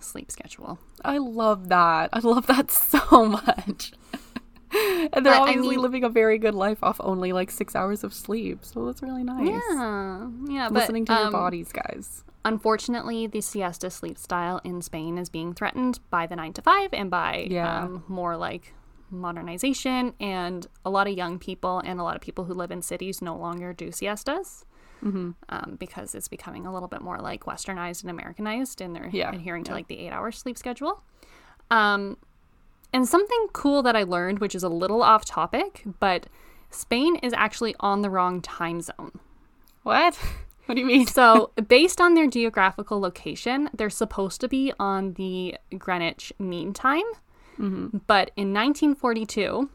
[0.00, 0.78] sleep schedule.
[1.04, 2.10] I love that.
[2.12, 3.92] I love that so much.
[4.72, 7.74] and they're But, I obviously mean- living a very good life off only like six
[7.76, 8.64] hours of sleep.
[8.64, 9.48] So that's really nice.
[9.48, 10.68] Yeah, yeah.
[10.68, 12.24] But, Listening to your um, bodies, guys.
[12.44, 16.90] Unfortunately, the siesta sleep style in Spain is being threatened by the nine to five
[16.92, 17.82] and by Yeah.
[17.84, 18.74] um, more like
[19.10, 20.14] modernization.
[20.20, 23.20] And a lot of young people and a lot of people who live in cities
[23.22, 24.64] no longer do siestas
[25.04, 25.30] Mm-hmm.
[25.50, 29.30] um, because it's becoming a little bit more like westernized and Americanized and they're Yeah,
[29.32, 29.74] adhering to yeah.
[29.76, 31.02] like the eight hour sleep schedule.
[31.70, 32.16] Um,
[32.92, 36.26] and something cool that I learned, which is a little off topic, but
[36.70, 39.12] Spain is actually on the wrong time zone.
[39.84, 40.18] What?
[40.68, 41.06] What do you mean?
[41.06, 47.04] So, based on their geographical location, they're supposed to be on the Greenwich Mean Time.
[48.06, 49.70] But in 1942,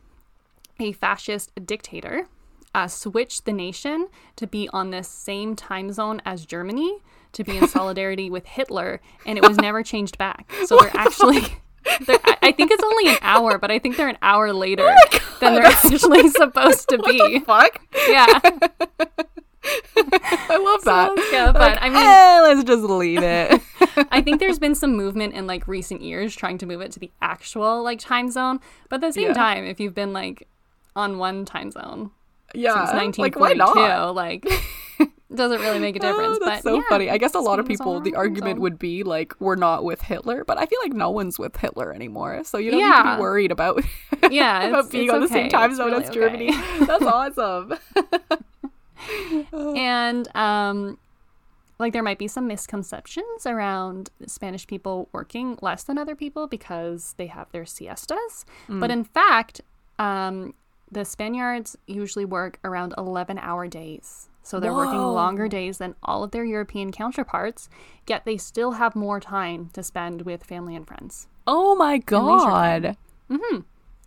[0.80, 2.28] a fascist dictator
[2.76, 7.00] uh, switched the nation to be on the same time zone as Germany
[7.32, 10.52] to be in solidarity with Hitler, and it was never changed back.
[10.66, 11.42] So they're actually.
[12.06, 14.96] They're, I think it's only an hour, but I think they're an hour later
[15.40, 17.40] than they're actually supposed to be.
[17.40, 17.82] Fuck.
[18.08, 18.40] Yeah.
[19.66, 21.14] I love that.
[21.16, 23.62] that's good, but I mean- eh, let's just leave it.
[24.12, 27.00] I think there's been some movement in like recent years trying to move it to
[27.00, 28.60] the actual like time zone.
[28.90, 29.34] But at the same Yeah.
[29.34, 30.48] time, if you've been like
[30.96, 32.12] on one time zone
[32.54, 32.86] yeah.
[32.92, 34.16] since like, why 1942, not?
[34.16, 34.46] like
[35.36, 36.38] doesn't really make a difference.
[36.42, 37.10] Oh, that's but so yeah, funny.
[37.10, 38.62] I guess a lot of Spain is on people, the argument zone.
[38.62, 41.92] would be like, we're not with Hitler, but I feel like no one's with Hitler
[41.94, 42.44] anymore.
[42.44, 43.84] So you don't need to be worried about,
[44.30, 46.20] yeah, about it's, being on the same time zone really as okay.
[46.20, 46.52] Germany.
[46.86, 47.74] That's awesome.
[49.76, 50.98] and um
[51.80, 57.14] like there might be some misconceptions around Spanish people working less than other people because
[57.18, 58.46] they have their siestas.
[58.70, 59.60] But in fact,
[59.98, 60.54] um,
[60.92, 64.30] the Spaniards usually work around 11 hour days.
[64.44, 67.70] So they're working longer days than all of their European counterparts,
[68.08, 71.28] yet they still have more time to spend with family and friends.
[71.48, 72.96] Oh my god.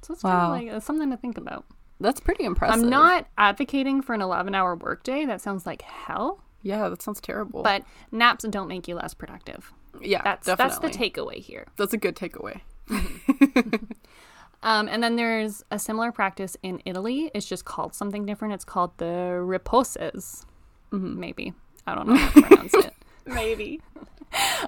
[0.02, 0.30] So it's Wow.
[0.30, 1.64] kind of like uh, something to think about.
[2.00, 2.82] That's pretty impressive.
[2.82, 5.24] I'm not advocating for an 11 hour workday.
[5.24, 6.42] That sounds like hell.
[6.62, 7.62] Yeah, that sounds terrible.
[7.62, 9.72] But naps don't make you less productive.
[10.02, 10.88] yeah, That's definitely.
[10.88, 11.66] that's the takeaway here.
[11.76, 12.60] That's a good takeaway.
[14.62, 17.30] Um, and then there's a similar practice in Italy.
[17.34, 18.54] It's just called something different.
[18.54, 20.44] It's called the riposes.
[20.90, 21.52] Maybe
[21.86, 22.92] I don't know how to pronounce it.
[23.26, 23.80] Maybe.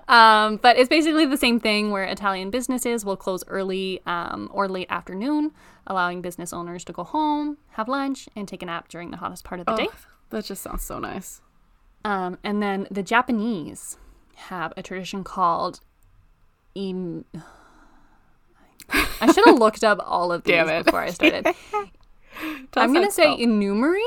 [0.06, 4.66] Um, but it's basically the same thing where Italian businesses will close early um, or
[4.66, 5.50] late afternoon,
[5.86, 9.44] allowing business owners to go home, have lunch, and take a nap during the hottest
[9.44, 9.88] part of the day.
[10.30, 11.42] That just sounds so nice.
[12.04, 13.98] Um, and then the Japanese
[14.36, 15.80] have a tradition called.
[16.74, 17.26] Im-
[19.20, 21.46] I should have looked up all of these before I started.
[22.74, 24.00] I'm gonna say it's inumeri.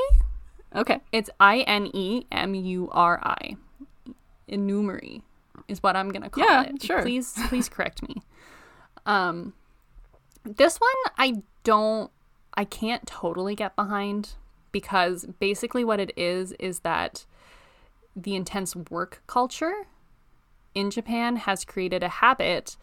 [0.74, 0.98] okay.
[1.12, 3.56] It's I N E M U R I.
[4.48, 5.22] Inumeri
[5.68, 6.82] is what I'm gonna call Yeah, it.
[6.82, 7.02] sure.
[7.02, 8.22] Please, please correct me.
[9.06, 9.52] Um,
[10.44, 12.10] this one I don't,
[12.54, 14.30] I can't totally get behind
[14.72, 17.26] because basically what it is is that
[18.16, 19.86] the intense work culture
[20.74, 22.76] in Japan has created a habit,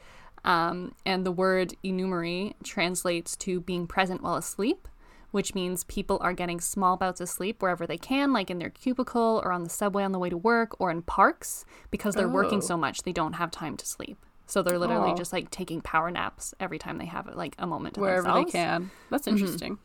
[0.45, 4.87] um, and the word inumeri translates to being present while asleep,
[5.31, 8.69] which means people are getting small bouts of sleep wherever they can, like in their
[8.69, 12.27] cubicle or on the subway on the way to work or in parks, because they're
[12.29, 12.61] working Oh.
[12.61, 14.17] so much they don't have time to sleep.
[14.47, 15.15] So they're literally Oh.
[15.15, 18.51] just like taking power naps every time they have like a moment to Wherever themselves.
[18.51, 18.91] they can.
[19.11, 19.37] That's mm-hmm.
[19.37, 19.77] interesting.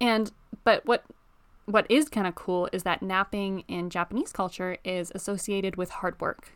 [0.00, 0.32] And
[0.64, 1.04] but what
[1.66, 6.20] what is kind of cool is that napping in Japanese culture is associated with hard
[6.20, 6.55] work.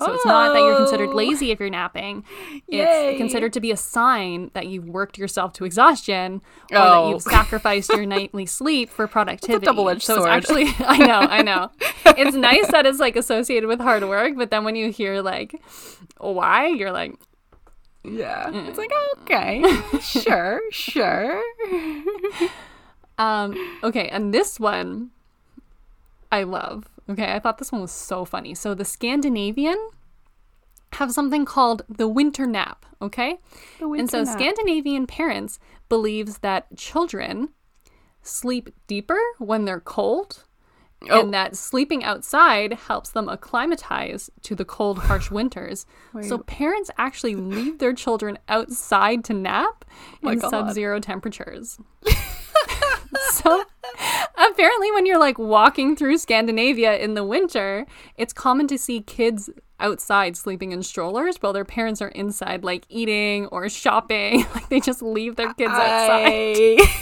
[0.00, 1.14] So it's not that you're considered Oh.
[1.16, 2.22] lazy if you're napping.
[2.68, 3.08] Yay.
[3.10, 7.04] It's considered to be a sign that you've worked yourself to exhaustion or Oh.
[7.04, 9.64] that you've sacrificed your nightly sleep for productivity.
[9.64, 10.28] double-edged so sword.
[10.28, 11.70] it's actually I know, I know.
[12.16, 15.60] it's nice that it's like associated with hard work, but then when you hear like
[16.18, 17.14] why, you're like,
[18.04, 18.50] Yeah.
[18.54, 19.64] It's like, okay.
[20.00, 21.42] sure, sure.
[23.18, 25.10] Um, okay, and this one
[26.30, 26.84] I love.
[27.08, 28.54] Okay, I thought this one was so funny.
[28.54, 29.78] So the Scandinavian
[30.92, 33.38] have something called the winter nap, okay?
[33.78, 34.38] The and so nap.
[34.38, 37.50] Scandinavian parents believes that children
[38.22, 40.44] sleep deeper when they're cold
[41.08, 41.20] Oh.
[41.20, 45.86] and that sleeping outside helps them acclimatize to the cold harsh winters.
[46.22, 49.84] So parents actually leave their children outside to nap
[50.14, 51.78] oh my in sub-zero temperatures.
[53.30, 53.64] so
[54.36, 57.86] apparently when you're like walking through Scandinavia in the winter,
[58.16, 59.50] it's common to see kids
[59.80, 64.44] outside sleeping in strollers while their parents are inside like eating or shopping.
[64.54, 66.56] Like they just leave their kids outside.
[66.56, 66.98] I...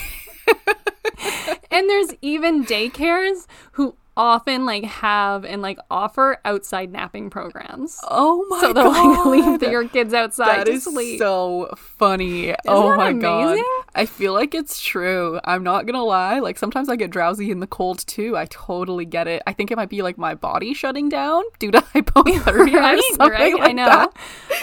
[1.70, 7.98] and there's even daycares who often like have and like offer outside napping programs.
[8.04, 9.26] Oh my So they're god.
[9.26, 11.18] like leave your kids outside That to is sleep.
[11.18, 12.54] so funny.
[12.66, 13.58] oh that my god.
[13.94, 15.38] I feel like it's true.
[15.44, 16.38] I'm not gonna lie.
[16.38, 18.36] Like sometimes I get drowsy in the cold too.
[18.36, 19.42] I totally get it.
[19.46, 23.30] I think it might be like my body shutting down due to hypothermia or something
[23.30, 23.54] right.
[23.54, 23.84] like I know.
[23.86, 24.12] that.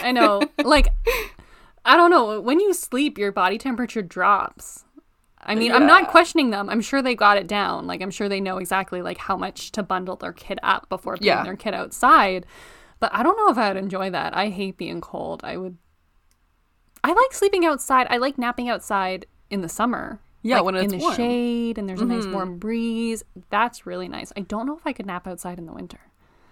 [0.02, 0.42] I know.
[0.64, 0.88] Like
[1.84, 2.40] I don't know.
[2.40, 4.84] When you sleep, your body temperature drops.
[5.46, 6.70] I mean, I'm not questioning them.
[6.70, 7.86] I'm sure they got it down.
[7.86, 11.14] Like I'm sure they know exactly like how much to bundle their kid up before
[11.14, 11.42] putting Yeah.
[11.44, 12.46] their kid outside.
[13.00, 14.34] But I don't know if I'd enjoy that.
[14.36, 15.42] I hate being cold.
[15.44, 15.76] I would
[17.02, 18.06] I like sleeping outside.
[18.08, 20.20] I like napping outside in the summer.
[20.42, 21.12] Yeah, Like, when it's in the warm.
[21.14, 21.22] Mm-hmm.
[21.22, 23.22] shade and there's a nice warm breeze.
[23.50, 24.32] That's really nice.
[24.36, 26.00] I don't know if I could nap outside in the winter.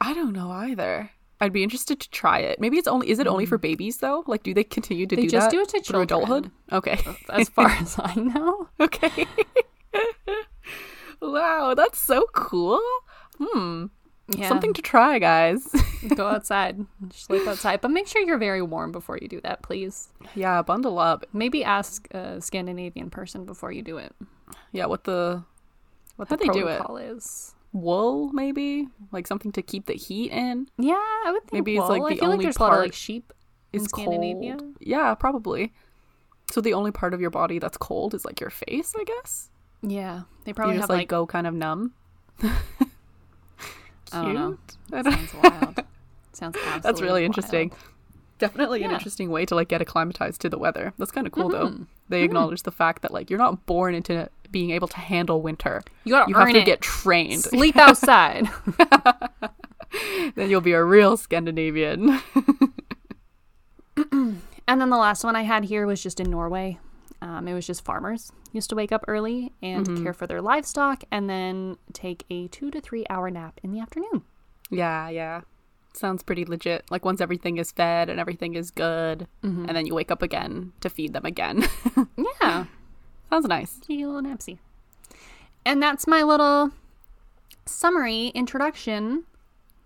[0.00, 1.10] I don't know either.
[1.42, 2.60] I'd be interested to try it.
[2.60, 4.24] Maybe it's only is it only for babies though?
[4.26, 5.18] Like do they continue to Mm.
[5.18, 6.50] They do just that do it to through adulthood?
[6.70, 6.98] Okay.
[7.28, 8.68] As far as I know.
[8.80, 9.26] okay.
[11.20, 12.80] wow, that's so cool.
[13.38, 13.86] Hmm.
[14.28, 14.48] Yeah.
[14.48, 15.66] Something to try, guys.
[16.14, 20.08] go outside, sleep outside, but make sure you're very warm before you do that, please.
[20.34, 21.26] yeah, bundle up.
[21.32, 24.14] Maybe ask a Scandinavian person before you do it
[24.70, 25.42] Yeah, what the
[26.16, 26.78] what How'd the they do it?
[26.78, 27.54] protocol is.
[27.72, 28.88] Wool maybe?
[29.12, 32.08] Like something to keep the heat in Yeah, I would think Maybe it's, like, wool.
[32.10, 33.32] the I feel like only there's a lot of like sheep
[33.72, 34.56] in is Scandinavia.
[34.58, 34.76] cold.
[34.80, 35.72] Yeah, probably.
[36.50, 39.48] So the only part of your body that's cold is like your face, I guess.
[39.82, 41.92] Yeah, they You probably just have like, like, go kind of numb.
[42.42, 44.58] I don't know.
[44.90, 45.04] Cute.
[45.04, 45.80] Sounds wild.
[46.32, 47.24] Sounds absolutely That's really wild.
[47.24, 47.72] interesting.
[48.38, 50.92] Definitely an interesting way to like get acclimatized to the weather.
[50.98, 51.68] That's kind of cool though.
[51.68, 51.82] Mm-hmm.
[52.08, 55.82] They acknowledge the fact that like you're not born into being able to handle winter.
[56.04, 56.64] You gotta You have to it.
[56.66, 57.42] get trained.
[57.42, 58.48] Sleep outside.
[60.36, 62.20] then you'll be a real Scandinavian.
[64.68, 66.78] And then the last one I had here was just in Norway.
[67.20, 70.04] Um, it was just farmers used to wake up early and Mm-hmm.
[70.04, 73.80] care for their livestock and then take a two to three hour nap in the
[73.80, 74.22] afternoon.
[74.70, 75.40] yeah, yeah.
[75.94, 76.84] Sounds pretty legit.
[76.90, 79.66] Like once everything is fed and everything is good, Mm-hmm.
[79.66, 81.64] and then you wake up again to feed them again.
[82.40, 82.64] Yeah,
[83.32, 83.78] Sounds nice.
[83.80, 84.58] take a little napsy.
[85.64, 86.70] And that's my little
[87.64, 89.24] summary introduction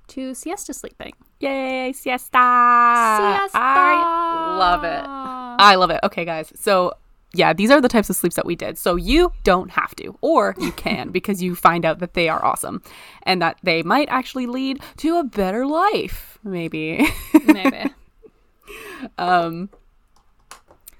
[0.08, 1.12] to siesta sleeping.
[1.38, 2.32] Yay, siesta!
[2.32, 3.56] siesta.
[3.56, 5.04] I love it.
[5.62, 6.00] I love it.
[6.02, 6.52] Okay, guys.
[6.56, 6.94] So,
[7.34, 8.78] yeah, these are the types of sleeps that we did.
[8.78, 12.44] So, you don't have to, or you can because you find out that they are
[12.44, 12.82] awesome
[13.22, 17.06] and that they might actually lead to a better life, maybe.
[17.44, 17.94] Maybe.
[19.18, 19.70] um,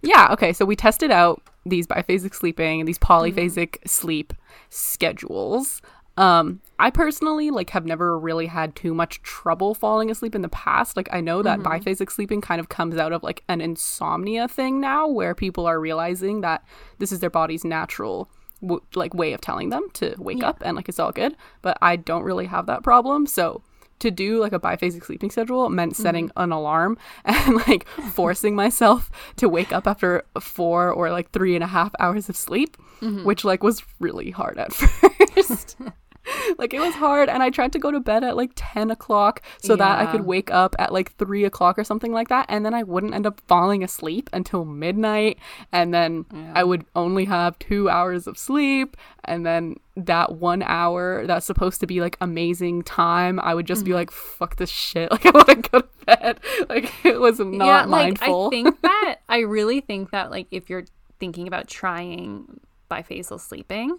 [0.01, 0.53] yeah, okay.
[0.53, 4.33] So, we tested out these biphasic sleeping and these polyphasic sleep
[4.71, 5.83] schedules.
[6.17, 10.49] Um, I personally like have never really had too much trouble falling asleep in the
[10.49, 10.97] past.
[10.97, 14.81] Like I know that biphasic sleeping kind of comes out of like an insomnia thing
[14.81, 16.65] now, where people are realizing that
[16.99, 18.31] this is their body's natural
[18.63, 21.37] w- like way of telling them to wake up and like it's all good.
[21.61, 23.63] But I don't really have that problem, so
[23.99, 26.03] to do like a biphasic sleeping schedule meant mm-hmm.
[26.03, 31.55] setting an alarm and like forcing myself to wake up after four or like three
[31.55, 33.25] and a half hours of sleep, mm-hmm.
[33.25, 34.73] which like was really hard at
[35.37, 35.77] first.
[36.59, 39.43] like it was hard and i tried to go to bed at like 10 o'clock
[39.63, 42.65] so that i could wake up at like 3 o'clock or something like that and
[42.65, 45.39] then i wouldn't end up falling asleep until midnight
[45.73, 46.25] and then
[46.55, 51.81] i would only have two hours of sleep and then that one hour that's supposed
[51.81, 53.91] to be like amazing time i would just Mm-hmm.
[53.91, 56.41] be like fuck this shit like i want to go to bed.
[56.69, 58.47] Like it was not yeah, like mindful.
[58.47, 60.85] I think that I really think that like if you're
[61.21, 62.61] thinking about trying
[62.91, 63.99] biphasal sleeping,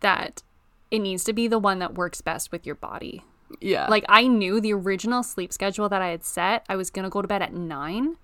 [0.00, 0.42] that
[0.90, 3.22] it needs to be the one that works best with your body.
[3.60, 7.10] yeah Like I knew the original sleep schedule that I had set, I was gonna
[7.10, 8.16] go to bed at nine.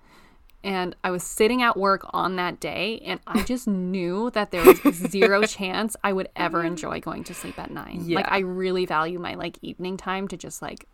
[0.63, 4.65] And I was sitting at work on that day, and I just knew that there
[4.65, 6.67] was zero chance I would ever mm.
[6.67, 8.09] enjoy going to sleep at nine.
[8.09, 10.87] Like I really value my like evening time to just like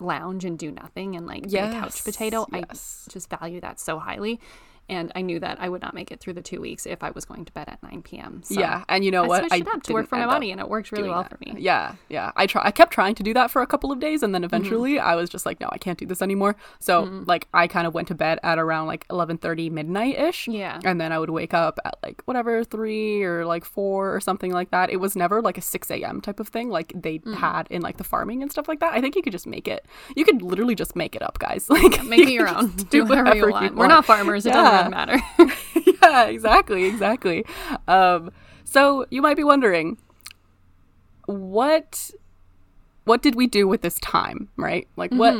[0.00, 2.46] lounge and do nothing and like be a couch potato.
[2.52, 3.06] yes.
[3.08, 4.40] I just value that so highly.
[4.88, 7.10] And I knew that I would not make it through the two weeks if I
[7.10, 8.42] was going to bed at 9 p.m.
[8.44, 10.50] So yeah and you know I what switched it up to work for my body,
[10.50, 11.30] and it worked really well that.
[11.30, 11.54] for me.
[11.58, 12.32] Yeah, yeah.
[12.36, 12.62] I try.
[12.64, 14.54] I kept trying to do that for a couple of days, and then mm-hmm.
[14.54, 16.56] eventually I was just like, no, I can't do this anymore.
[16.78, 17.24] So mm-hmm.
[17.26, 20.48] like, I kind of went to bed at around like eleven thirty midnight ish.
[20.48, 20.80] Yeah.
[20.84, 24.52] and then I would wake up at like whatever three or like four or something
[24.52, 24.90] like that.
[24.90, 26.20] It was never like a six a.m.
[26.20, 27.34] type of thing like they mm.
[27.34, 28.92] had in like the farming and stuff like that.
[28.92, 29.86] I think you could just make it.
[30.16, 31.68] You could literally just make it up, guys.
[31.74, 32.68] Like Make you it your own.
[32.70, 33.74] Do whatever you want.
[33.74, 34.46] We're not farmers.
[34.46, 34.73] It Yeah.
[34.76, 35.18] Doesn't matter.
[36.02, 37.44] yeah, exactly, exactly.
[37.88, 38.30] Um,
[38.64, 39.98] so you might be wondering,
[41.26, 42.10] what,
[43.04, 44.86] what did we do with this time, right?
[44.96, 45.34] Like what,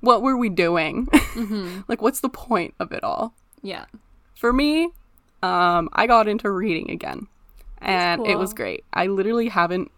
[0.00, 1.08] what were we doing?
[1.88, 3.34] like, what's the point of it all?
[3.62, 3.86] yeah.
[4.34, 4.90] For me,
[5.42, 7.26] um, I got into reading again.
[7.80, 8.84] and it was great.
[8.92, 9.90] I literally haven't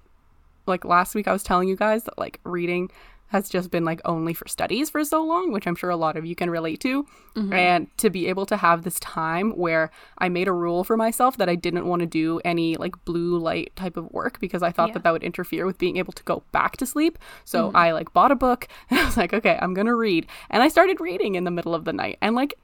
[0.66, 2.90] like last week I was telling you guys that like reading
[3.29, 6.16] has just been like only for studies for so long, which I'm sure a lot
[6.16, 7.05] of you can relate to.
[7.37, 7.53] Mm-hmm.
[7.53, 11.37] And to be able to have this time where I made a rule for myself
[11.37, 14.72] that I didn't want to do any like blue light type of work because I
[14.72, 14.95] thought Yeah.
[14.95, 17.18] that that would interfere with being able to go back to sleep.
[17.45, 17.76] So mm-hmm.
[17.76, 20.26] I like bought a book and I was like, okay, I'm going to read.
[20.51, 22.18] And I started reading in the middle of the night.
[22.20, 22.55] And like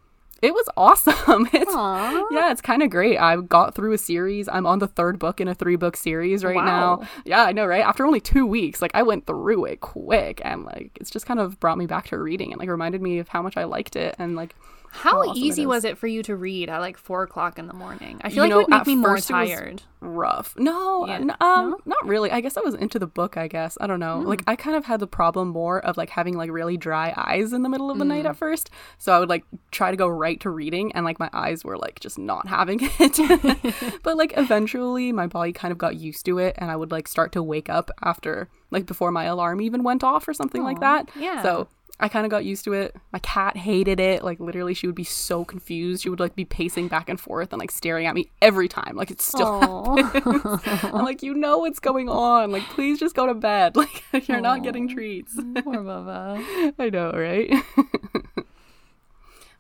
[0.44, 1.48] it was awesome.
[1.54, 2.26] It's Aw.
[2.30, 3.16] yeah, it's kind of great.
[3.18, 4.48] I got through a series.
[4.48, 6.64] I'm on the third book in a three book series right Wow.
[7.00, 7.08] now.
[7.24, 7.84] Yeah, I know, right?
[7.84, 11.40] After only two weeks, like I went through it quick, and like it's just kind
[11.40, 13.96] of brought me back to reading and like reminded me of how much I liked
[13.96, 14.54] it and like
[14.94, 17.74] How awesome easy was it for you to read at like four o'clock in the
[17.74, 18.20] morning?
[18.22, 19.82] I feel You like know, it would make me more tired.
[20.00, 20.54] rough.
[20.56, 21.14] No, Yeah.
[21.16, 22.30] n- um, not really.
[22.30, 23.36] I guess I was into the book.
[23.36, 24.20] I guess I don't know.
[24.20, 24.26] Hmm.
[24.28, 27.52] Like I kind of had the problem more of like having like really dry eyes
[27.52, 28.08] in the middle of the Hmm.
[28.10, 28.70] night at first.
[28.98, 31.76] So I would like try to go right to reading, and like my eyes were
[31.76, 34.00] like just not having it.
[34.02, 37.08] but like eventually, my body kind of got used to it, and I would like
[37.08, 40.80] start to wake up after like before my alarm even went off or something like
[40.80, 41.08] that.
[41.18, 41.42] yeah.
[41.42, 41.68] So.
[42.00, 42.96] I kind of got used to it.
[43.12, 44.24] My cat hated it.
[44.24, 46.02] Like literally, she would be so confused.
[46.02, 48.96] She would like be pacing back and forth and like staring at me every time.
[48.96, 52.50] Like it's still I'm like, you know what's going on.
[52.50, 53.76] Like, please just go to bed.
[54.12, 55.34] Like, you're not getting treats.
[55.34, 56.74] Poor Bubba.
[56.78, 57.52] I know, right?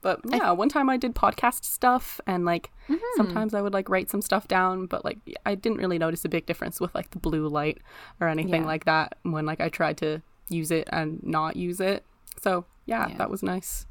[0.00, 3.02] but yeah, one time I did podcast stuff and like mm-hmm.
[3.16, 6.28] sometimes I would like write some stuff down, but like I didn't really notice a
[6.28, 7.78] big difference with like the blue light
[8.20, 8.68] or anything Yeah.
[8.68, 12.04] like that when like I tried to use it and not use it.
[12.40, 13.16] So yeah, Yeah.
[13.18, 13.86] that was nice.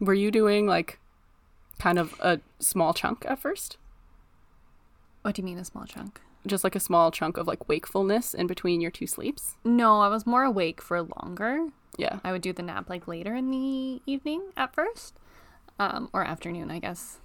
[0.00, 0.98] Were you doing like
[1.78, 3.76] kind of a small chunk at first?
[5.22, 6.20] What do you mean a small chunk?
[6.46, 9.56] Just like a small chunk of like wakefulness in between your two sleeps?
[9.64, 11.68] No, I was more awake for longer.
[11.96, 12.18] Yeah.
[12.24, 15.14] I would do the nap like later in the evening at first,
[15.78, 17.18] um, or afternoon, I guess.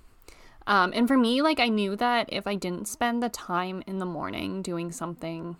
[0.67, 3.97] Um, and for me, like I knew that if I didn't spend the time in
[3.99, 5.57] the morning doing something,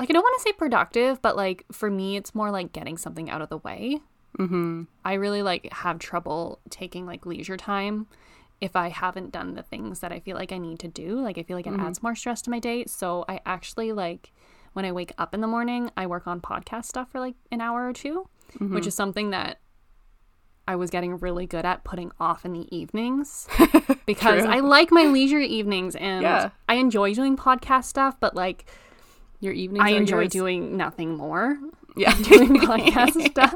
[0.00, 2.96] like I don't want to say productive, but like for me, it's more like getting
[2.96, 4.00] something out of the way.
[4.38, 4.84] Mm-hmm.
[5.04, 8.06] I really like have trouble taking like leisure time
[8.60, 11.20] if I haven't done the things that I feel like I need to do.
[11.20, 12.84] Like I feel like it adds more stress to my day.
[12.86, 14.32] So I actually like
[14.72, 17.60] when I wake up in the morning, I work on podcast stuff for like an
[17.60, 18.28] hour or 2
[18.58, 19.60] which is something that
[20.66, 23.48] I was getting really good at putting off in the evenings
[24.06, 26.50] because I like my leisure evenings and Yeah.
[26.68, 28.66] I enjoy doing podcast stuff, but like
[29.40, 29.84] Your evenings.
[29.84, 30.32] I enjoy yours.
[30.32, 31.58] doing nothing more
[31.96, 33.54] yeah doing podcast stuff.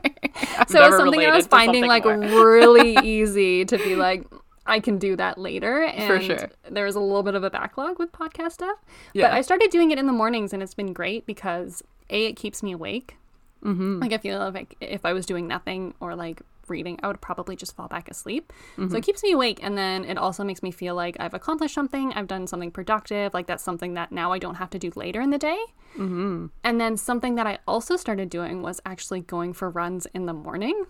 [0.69, 2.19] So it was something I was finding like more.
[2.19, 4.27] really easy to be like
[4.67, 6.51] I can do that later and For sure.
[6.71, 8.79] there was a little bit of a backlog with podcast stuff.
[9.13, 9.29] Yeah.
[9.29, 12.35] But I started doing it in the mornings and it's been great because A it
[12.35, 13.17] keeps me awake.
[13.63, 14.01] Mm-hmm.
[14.01, 17.57] Like I feel like if I was doing nothing or like reading, I would probably
[17.57, 18.53] just fall back asleep.
[18.77, 18.91] Mm-hmm.
[18.91, 21.75] So it keeps me awake and then it also makes me feel like I've accomplished
[21.75, 24.91] something, I've done something productive, like that's something that now I don't have to do
[24.97, 25.59] later in the day.
[25.97, 26.47] Mm-hmm.
[26.65, 30.35] And then something that I also started doing was actually going for runs in the
[30.35, 30.85] morning.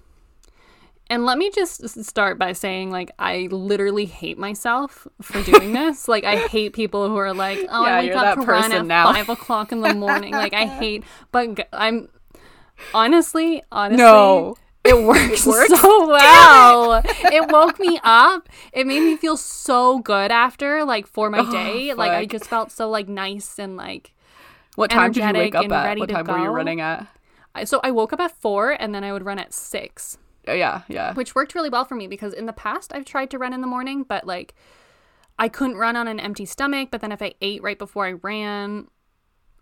[1.10, 6.08] And let me just start by saying, like, I literally hate myself for doing this.
[6.08, 8.86] like, I hate people who are like, "Oh, Yeah, I wake up to run at
[8.86, 9.12] now.
[9.12, 12.08] five o'clock in the morning." like, I hate, but I'm
[12.94, 14.56] honestly, honestly, No.
[14.90, 15.80] it works, works?
[15.80, 17.02] so well.
[17.04, 18.48] it woke me up.
[18.72, 21.94] It made me feel so good after, like, for my Oh, day.
[21.94, 24.12] Like, I just felt so like nice and like.
[24.76, 25.98] What time did you wake up at?
[25.98, 27.06] What time were you running at?
[27.54, 30.52] I- So I woke up at four, and then I would run at six Oh,
[30.52, 31.14] yeah, yeah.
[31.14, 33.60] which worked really well for me because in the past I've tried to run in
[33.62, 34.54] the morning, but like
[35.38, 36.88] I couldn't run on an empty stomach.
[36.90, 38.88] But then if I ate right before I ran,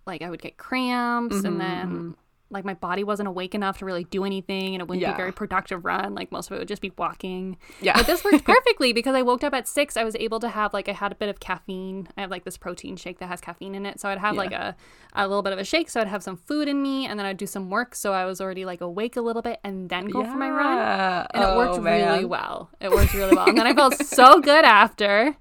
[0.06, 2.14] like I would get cramps, Mm-hmm, and then
[2.52, 5.10] like my body wasn't awake enough to really do anything, and it wouldn't Yeah.
[5.10, 6.14] be a very productive run.
[6.14, 7.56] Like most of it would just be walking.
[7.80, 7.96] Yeah.
[7.96, 9.96] But this worked perfectly because I woke up at six.
[9.96, 12.08] I was able to have like I had a bit of caffeine.
[12.16, 14.40] I have like this protein shake that has caffeine in it, so I'd have Yeah.
[14.40, 14.76] like a
[15.14, 15.90] a little bit of a shake.
[15.90, 17.94] So I'd have some food in me, and then I'd do some work.
[17.94, 20.76] So I was already like awake a little bit, and then go for my run
[20.76, 21.26] Yeah.
[21.34, 22.70] and it Oh, worked really well.
[22.80, 23.48] It worked really well.
[23.48, 25.36] And then I felt so good after.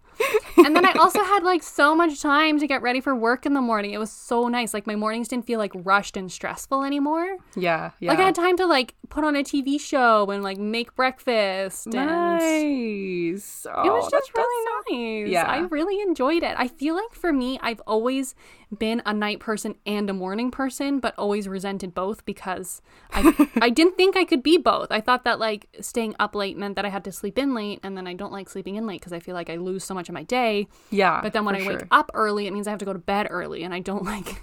[0.57, 3.53] And then I also had like so much time to get ready for work in
[3.53, 3.91] the morning.
[3.93, 4.73] It was so nice.
[4.73, 7.37] Like my mornings didn't feel like rushed and stressful anymore.
[7.55, 8.11] Yeah, yeah.
[8.11, 11.87] Like I had time to like put on a TV show and like make breakfast
[11.87, 13.65] and nice.
[13.65, 15.31] it Oh, was just really nice.
[15.31, 15.45] Yeah.
[15.45, 16.55] I really enjoyed it.
[16.57, 18.35] I feel like for me, I've always
[18.77, 22.81] been a night person and a morning person, but always resented both because
[23.11, 24.91] I I didn't think I could be both.
[24.91, 27.79] I thought that like staying up late meant that I had to sleep in late,
[27.83, 29.93] and then I don't like sleeping in late because I feel like I lose so
[29.93, 30.67] much of my day.
[30.89, 31.19] Yeah.
[31.21, 32.99] But then when I for wake up early, it means I have to go to
[32.99, 34.41] bed early, and I don't like.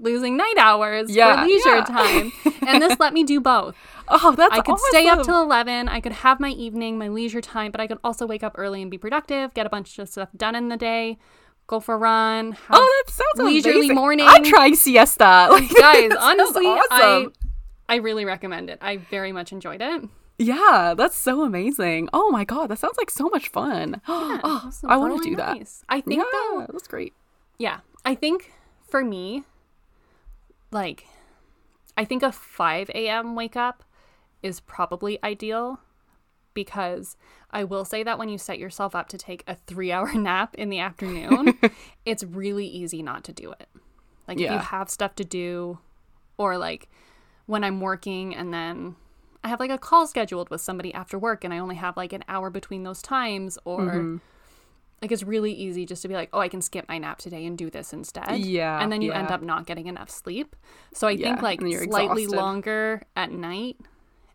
[0.00, 1.84] Losing night hours Yeah, for leisure yeah.
[1.84, 2.32] time.
[2.68, 3.74] And this let me do both.
[4.06, 5.88] Oh, that's I could stay up till 11.
[5.88, 8.80] I could have my evening, my leisure time, but I could also wake up early
[8.80, 11.18] and be productive, get a bunch of stuff done in the day.
[11.66, 12.52] go for a run.
[12.52, 13.96] Have, Oh, that sounds leisurely amazing.
[13.96, 14.26] morning.
[14.28, 15.48] I'm trying siesta.
[15.50, 17.26] Like, guys, honestly, I.
[17.88, 18.78] I really recommend it.
[18.82, 20.02] I very much enjoyed it.
[20.38, 22.08] Yeah, that's so amazing.
[22.12, 24.00] Oh my god, that sounds like so much fun.
[24.08, 25.58] oh, It ah, I want to really do that.
[25.88, 27.12] I think yeah, though, that's great.
[27.58, 28.52] yeah, I think
[28.88, 29.44] for me,
[30.70, 31.06] like,
[31.96, 33.34] I think a 5 a.m.
[33.34, 33.82] wake up
[34.42, 35.80] is probably ideal
[36.54, 37.16] because
[37.50, 40.54] I will say that when you set yourself up to take a three hour nap
[40.54, 41.58] in the afternoon,
[42.04, 43.68] it's really easy not to do it.
[44.28, 45.78] Like, if you have stuff to do,
[46.36, 46.88] or like
[47.46, 48.96] when I'm working and then
[49.48, 52.12] I have like a call scheduled with somebody after work and I only have like
[52.12, 54.16] an hour between those times, or Mm-hmm.
[55.00, 57.46] like it's really easy just to be like, oh, I can skip my nap today
[57.46, 58.40] and do this instead.
[58.40, 60.54] Yeah, And then you end up not getting enough sleep.
[60.92, 62.36] So I Yeah, think like slightly exhausted.
[62.36, 63.78] longer at night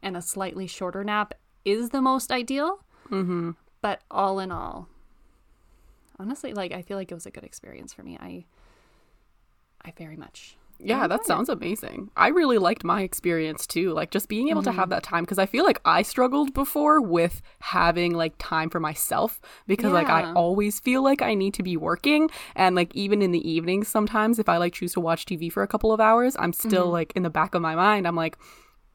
[0.01, 2.83] and a slightly shorter nap is the most ideal.
[3.11, 3.51] Mm-hmm.
[3.81, 4.87] But all in all,
[6.17, 8.17] honestly, like I feel like it was a good experience for me.
[8.19, 8.45] I,
[9.85, 10.57] I very much.
[10.85, 12.11] Yeah, that sounds amazing.
[12.15, 13.93] I really liked my experience too.
[13.93, 14.91] Like just being able to have mm.
[14.91, 19.39] that time because I feel like I struggled before with having like time for myself
[19.65, 23.31] because like I always feel like I need to be working and like even in
[23.31, 26.35] the evenings sometimes if I like choose to watch TV for a couple of hours,
[26.37, 26.91] I'm still mm-hmm.
[26.91, 28.37] like in the back of my mind I'm like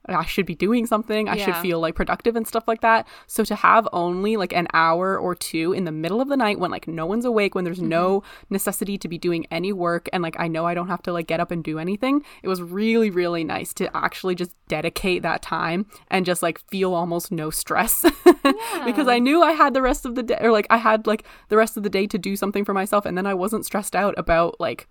[0.08, 1.28] I should be doing something.
[1.28, 3.06] I should feel like productive and stuff like that.
[3.26, 6.58] So to have only like an hour or two in the middle of the night
[6.58, 8.54] when like no one's awake, when there's no mm-hmm.
[8.54, 11.26] necessity to be doing any work and like I know I don't have to like
[11.26, 15.42] get up and do anything, it was really really nice to actually just dedicate that
[15.42, 17.94] time and just like feel almost no stress
[18.84, 21.24] because I knew I had the rest of the day or like I had like
[21.48, 23.96] the rest of the day to do something for myself and then I wasn't stressed
[23.96, 24.88] out about like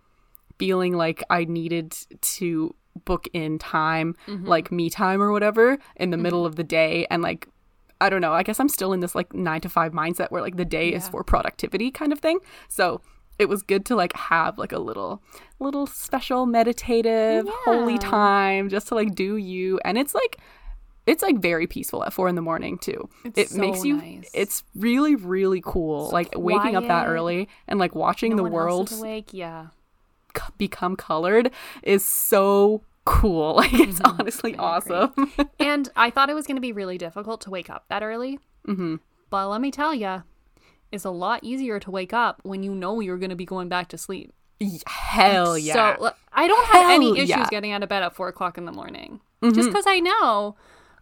[0.58, 4.46] feeling like I needed to book in time, mm-hmm.
[4.46, 6.48] like me time or whatever, in the middle mm-hmm.
[6.48, 7.08] of the day.
[7.10, 7.48] And like,
[8.00, 10.42] I don't know, I guess I'm still in this like nine to five mindset where
[10.42, 12.40] like the day is for productivity kind of thing.
[12.68, 13.02] So
[13.40, 15.22] it was good to like have like a little,
[15.60, 19.80] little special meditative, holy time just to like do you.
[19.84, 20.38] And it's like,
[21.08, 23.10] it's like very peaceful at four in the morning too.
[23.24, 23.98] It's it so makes you.
[23.98, 24.30] nice.
[24.34, 26.10] It's really really cool.
[26.12, 29.30] like waking up that early and like watching No the world awake.
[29.32, 29.68] Yeah.
[30.58, 31.52] Become colored
[31.84, 33.56] is so cool.
[33.58, 34.62] Like it's honestly Mm-hmm.
[34.62, 35.50] I awesome.
[35.60, 38.40] and I thought it was going to be really difficult to wake up that early.
[38.68, 38.96] Mm-hmm.
[39.30, 40.24] But let me tell you,
[40.92, 43.70] it's a lot easier to wake up when you know you're going to be going
[43.70, 44.34] back to sleep.
[44.88, 45.96] Hell yeah.
[45.98, 47.48] So I don't have any issues yeah.
[47.50, 50.56] getting out of bed at four o'clock in the morning, just because I know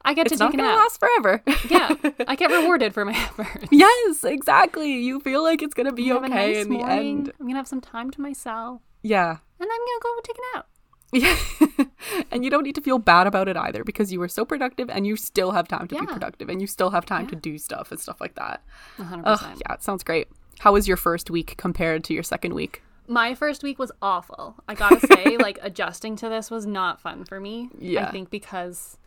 [0.06, 0.76] I get it's to take a nap.
[0.78, 1.42] last forever.
[1.70, 1.96] yeah,
[2.28, 3.68] I get rewarded for my efforts.
[3.72, 4.94] yes, exactly.
[4.98, 7.18] You feel like it's gonna be okay nice in the morning.
[7.18, 7.32] end.
[7.40, 9.30] I'm gonna have some time to myself, Yeah.
[9.30, 10.68] and I'm gonna go take a nap.
[11.14, 12.26] Yeah.
[12.32, 14.90] and you don't need to feel bad about it either because you were so productive
[14.90, 17.58] and you still have time to be productive and you still have time to do
[17.58, 18.64] stuff and stuff like that.
[18.98, 19.24] 100.
[19.26, 20.28] Ugh, yeah, it sounds great.
[20.60, 22.82] How was your first week compared to your second week?
[23.08, 24.56] My first week was awful.
[24.68, 27.70] I gotta say, like adjusting to this was not fun for me.
[27.78, 28.08] Yeah.
[28.08, 28.98] I think because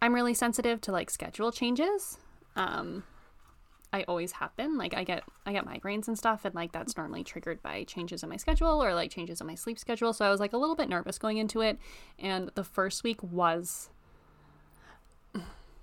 [0.00, 2.18] I'm really sensitive to like schedule changes.
[2.54, 3.02] Um,
[3.92, 4.78] I always have been.
[4.78, 8.22] Like I get I get migraines and stuff, and like that's normally triggered by changes
[8.22, 10.12] in my schedule or like changes in my sleep schedule.
[10.12, 11.78] So I was like a little bit nervous going into it,
[12.18, 13.90] and the first week was.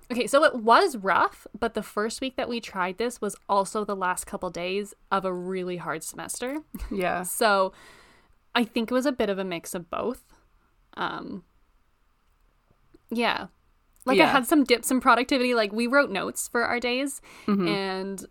[0.10, 3.84] Okay, so it was rough, but the first week that we tried this was also
[3.84, 6.60] the last couple days of a really hard semester.
[6.90, 7.24] Yeah.
[7.28, 7.74] So
[8.56, 10.24] I think it was a bit of a mix of both.
[10.96, 11.44] Um
[13.10, 13.48] yeah.
[14.08, 15.54] Like I had some dips in productivity.
[15.54, 17.68] Like we wrote notes for our days Mm-hmm.
[17.68, 18.26] and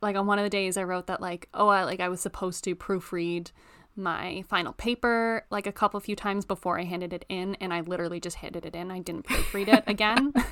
[0.00, 2.20] like on one of the days I wrote that like, oh I like I was
[2.20, 3.50] supposed to proofread
[3.96, 7.80] my final paper like a couple few times before I handed it in and I
[7.80, 8.90] literally just handed it in.
[8.92, 10.32] I didn't proofread it again.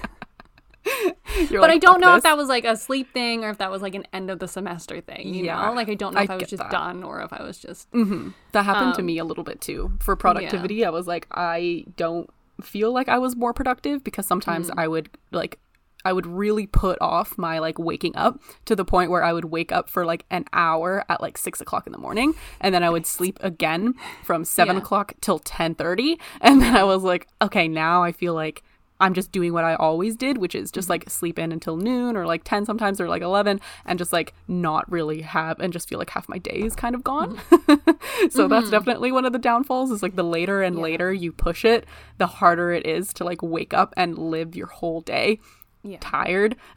[1.50, 3.50] You're but like, I don't know this." if that was like a sleep thing or
[3.50, 5.72] if that was like an end of the semester thing, you Yeah, know?
[5.74, 6.70] Like I don't know if I was just that.
[6.70, 9.92] done or if I was just That happened to Um, me a little bit too.
[10.00, 12.30] For productivity, I was like, I don't
[12.62, 14.74] feel like I was more productive because sometimes Mm.
[14.78, 15.58] I would like
[16.04, 19.46] I would really put off my like waking up to the point where I would
[19.46, 22.84] wake up for like an hour at like six o'clock in the morning and then
[22.84, 24.82] I would sleep again from seven Yeah.
[24.82, 28.62] o'clock till ten thirty and then I was like, okay, now I feel like
[29.00, 30.74] I'm just doing what I always did, which is Mm-hmm.
[30.74, 34.12] just like sleep in until noon or like 10 sometimes or like 11 and just
[34.12, 37.36] like not really have and just feel like half my day is kind of gone.
[37.36, 38.28] Mm-hmm.
[38.30, 38.70] so that's mm-hmm.
[38.70, 41.86] definitely one of the downfalls is like the later and later you push it,
[42.18, 45.40] the harder it is to like wake up and live your whole day
[45.82, 45.98] yeah.
[46.00, 46.56] tired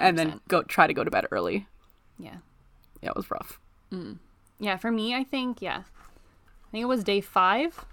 [0.00, 1.66] and then go try to go to bed early.
[2.18, 2.36] Yeah.
[3.02, 3.60] Yeah, it was rough.
[3.92, 4.18] Mm.
[4.58, 5.82] Yeah, for me, I think, yeah.
[5.86, 7.84] I think it was day five.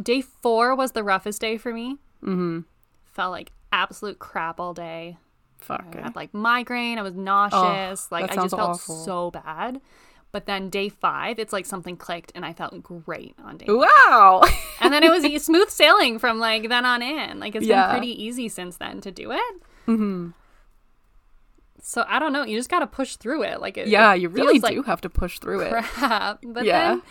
[0.00, 1.96] Day four was the roughest day for me.
[2.22, 2.60] Mm-hmm.
[3.12, 5.16] Felt like absolute crap all day.
[5.58, 5.94] Fuck.
[5.98, 6.98] I had like migraine.
[6.98, 8.10] I was nauseous.
[8.10, 9.04] like I just felt awful.
[9.04, 9.80] so bad.
[10.32, 13.66] But then day five, it's like something clicked, and I felt great on day.
[13.68, 14.42] Wow.
[14.80, 17.38] And then it was smooth sailing from like then on in.
[17.38, 17.88] Like it's Yeah.
[17.88, 19.54] been pretty easy since then to do it.
[19.86, 20.30] Mm-hmm.
[21.82, 22.44] So I don't know.
[22.44, 23.60] You just got to push through it.
[23.60, 25.70] Like it, yeah, you really do like have to push through it.
[25.84, 26.38] crap.
[26.46, 26.88] But Yeah.
[26.88, 27.02] then,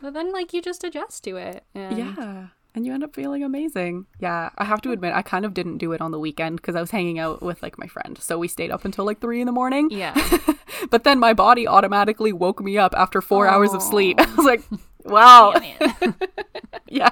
[0.00, 1.64] but then like you just adjust to it.
[1.74, 2.46] And Yeah.
[2.74, 4.06] And you end up feeling amazing.
[4.20, 4.50] Yeah.
[4.56, 6.80] I have to admit, I kind of didn't do it on the weekend because I
[6.80, 8.16] was hanging out with like my friend.
[8.18, 9.88] So we stayed up until like three in the morning.
[9.90, 10.14] Yeah.
[10.90, 14.20] But then my body automatically woke me up after four hours of sleep.
[14.20, 14.62] I was like,
[15.04, 15.54] wow.
[16.88, 17.10] Yeah.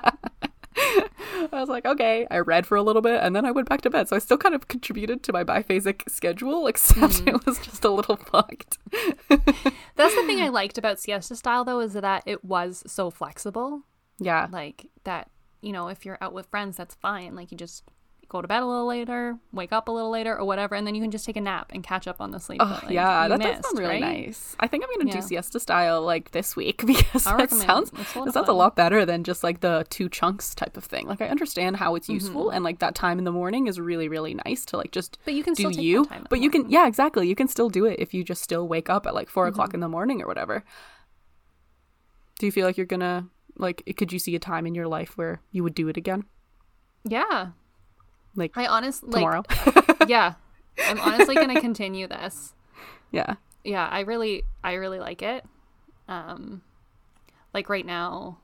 [1.53, 2.27] I was like, okay.
[2.31, 4.09] I read for a little bit and then I went back to bed.
[4.09, 7.29] So I still kind of contributed to my biphasic schedule, except mm-hmm.
[7.29, 8.79] it was just a little fucked.
[9.29, 13.83] That's the thing I liked about siesta style though is that it was so flexible.
[14.19, 14.49] Yeah.
[14.51, 17.35] Like that, you know, if you're out with friends, that's fine.
[17.35, 17.85] Like you just
[18.29, 20.95] go to bed a little later, wake up a little later, or whatever, and then
[20.95, 22.61] you can just take a nap and catch up on the sleep.
[22.63, 24.01] Oh, that, like, yeah, that does sound really right?
[24.27, 24.57] nice.
[24.59, 25.21] I think I'm gonna Yeah.
[25.21, 28.49] do siesta style like this week because I that sounds It's a lot that sounds
[28.49, 31.07] a lot better than just like the two chunks type of thing.
[31.07, 32.55] Like I understand how it's useful Mm-hmm.
[32.57, 35.35] and like that time in the morning is really really nice to like just But
[35.35, 36.09] you can do still take that you.
[36.31, 38.91] But you can yeah exactly you can still do it if you just still wake
[38.91, 39.75] up at like 4 o'clock Mm-hmm.
[39.77, 40.65] in the morning or whatever.
[42.39, 45.17] Do you feel like you're gonna like could you see a time in your life
[45.17, 46.25] where you would do it again?
[47.05, 47.51] Yeah.
[48.37, 49.47] Like I honestly like
[50.09, 50.35] yeah.
[50.87, 52.55] I'm honestly gonna continue this.
[53.11, 53.37] yeah.
[53.65, 55.45] Yeah, I really I really like it.
[56.09, 56.63] Um
[57.55, 58.39] like right now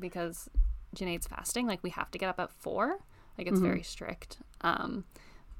[0.00, 0.48] because
[0.96, 2.98] Janae's fasting, like we have to get up at four.
[3.38, 4.38] Like it's very strict.
[4.62, 5.04] Um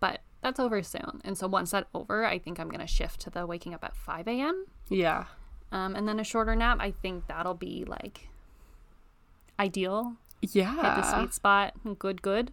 [0.00, 1.20] but that's over soon.
[1.24, 3.94] And so once that's over, I think I'm gonna shift to the waking up at
[3.96, 4.66] five AM.
[4.88, 5.26] Yeah.
[5.70, 8.28] Um and then a shorter nap, I think that'll be like
[9.58, 10.14] ideal.
[10.40, 10.74] Yeah.
[10.74, 11.74] Hit the sweet spot.
[11.98, 12.52] Good, good.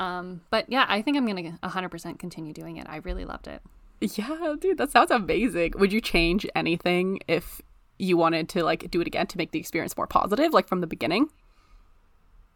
[0.00, 2.86] Um, but yeah, I think I'm gonna 100% continue doing it.
[2.88, 3.60] I really loved it.
[4.00, 5.74] Yeah, dude, that sounds amazing.
[5.76, 7.60] Would you change anything if
[7.98, 10.80] you wanted to like do it again to make the experience more positive, like from
[10.80, 11.28] the beginning?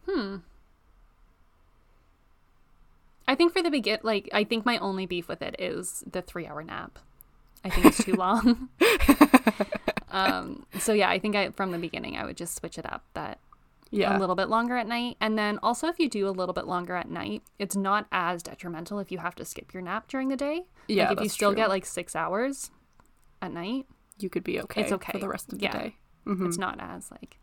[0.08, 0.36] Hmm.
[3.28, 6.22] I think for the begin, like I think my only beef with it is the
[6.22, 6.98] three hour nap.
[7.62, 8.70] I think it's too long.
[10.10, 13.04] um, so yeah, I think I from the beginning I would just switch it up
[13.12, 13.38] that
[13.96, 14.16] Yeah.
[14.16, 16.66] a little bit longer at night, and then also if you do a little bit
[16.66, 20.28] longer at night, it's not as detrimental if you have to skip your nap during
[20.28, 20.66] the day.
[20.88, 21.56] Yeah, like if you still true.
[21.56, 22.70] get like six hours
[23.40, 23.86] at night,
[24.18, 25.72] you could be okay, it's okay for the rest of the Yeah.
[25.72, 25.96] day.
[26.26, 27.38] it's not as like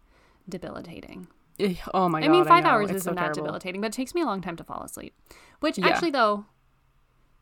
[0.50, 1.28] debilitating.
[1.60, 2.26] Eh, Oh my god.
[2.26, 2.72] I mean, five know.
[2.72, 3.44] hours It's isn't so that terrible.
[3.44, 5.14] debilitating, but it takes me a long time to fall asleep.
[5.60, 5.88] Which Yeah.
[5.90, 6.46] actually, though,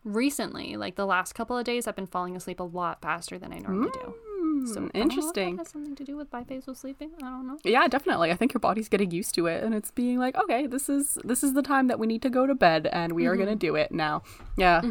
[0.03, 3.53] recently, like the last couple of days, I've been falling asleep a lot faster than
[3.53, 4.13] I normally do.
[4.67, 5.57] So know if that interesting.
[5.57, 7.11] has something to do with biphasal sleeping.
[7.23, 7.57] I don't know.
[7.63, 8.31] Yeah, definitely.
[8.31, 11.17] I think your body's getting used to it and it's being like, okay, this is
[11.23, 13.43] this is the time that we need to go to bed and we are Mm-hmm.
[13.45, 14.23] going to do it now.
[14.57, 14.81] Yeah.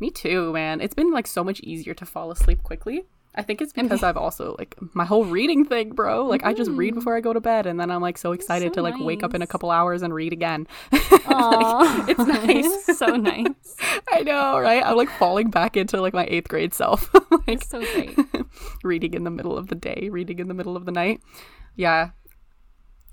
[0.00, 0.80] Me too, man.
[0.80, 3.04] It's been like so much easier to fall asleep quickly.
[3.36, 6.24] I think it's because I've also like my whole reading thing, bro.
[6.26, 8.70] Like I just read before I go to bed and then I'm like so excited
[8.72, 8.74] Mm.
[8.74, 10.66] so to like wake up in a couple hours and read again.
[10.92, 12.08] Aww.
[12.08, 12.18] it's
[12.88, 12.96] nice.
[12.98, 13.76] so nice.
[14.12, 14.84] I know, right?
[14.84, 17.10] I'm like falling back into like my 8th grade self.
[17.48, 18.16] like so great.
[18.82, 21.20] reading in the middle of the day, reading in the middle of the night.
[21.76, 22.10] Yeah.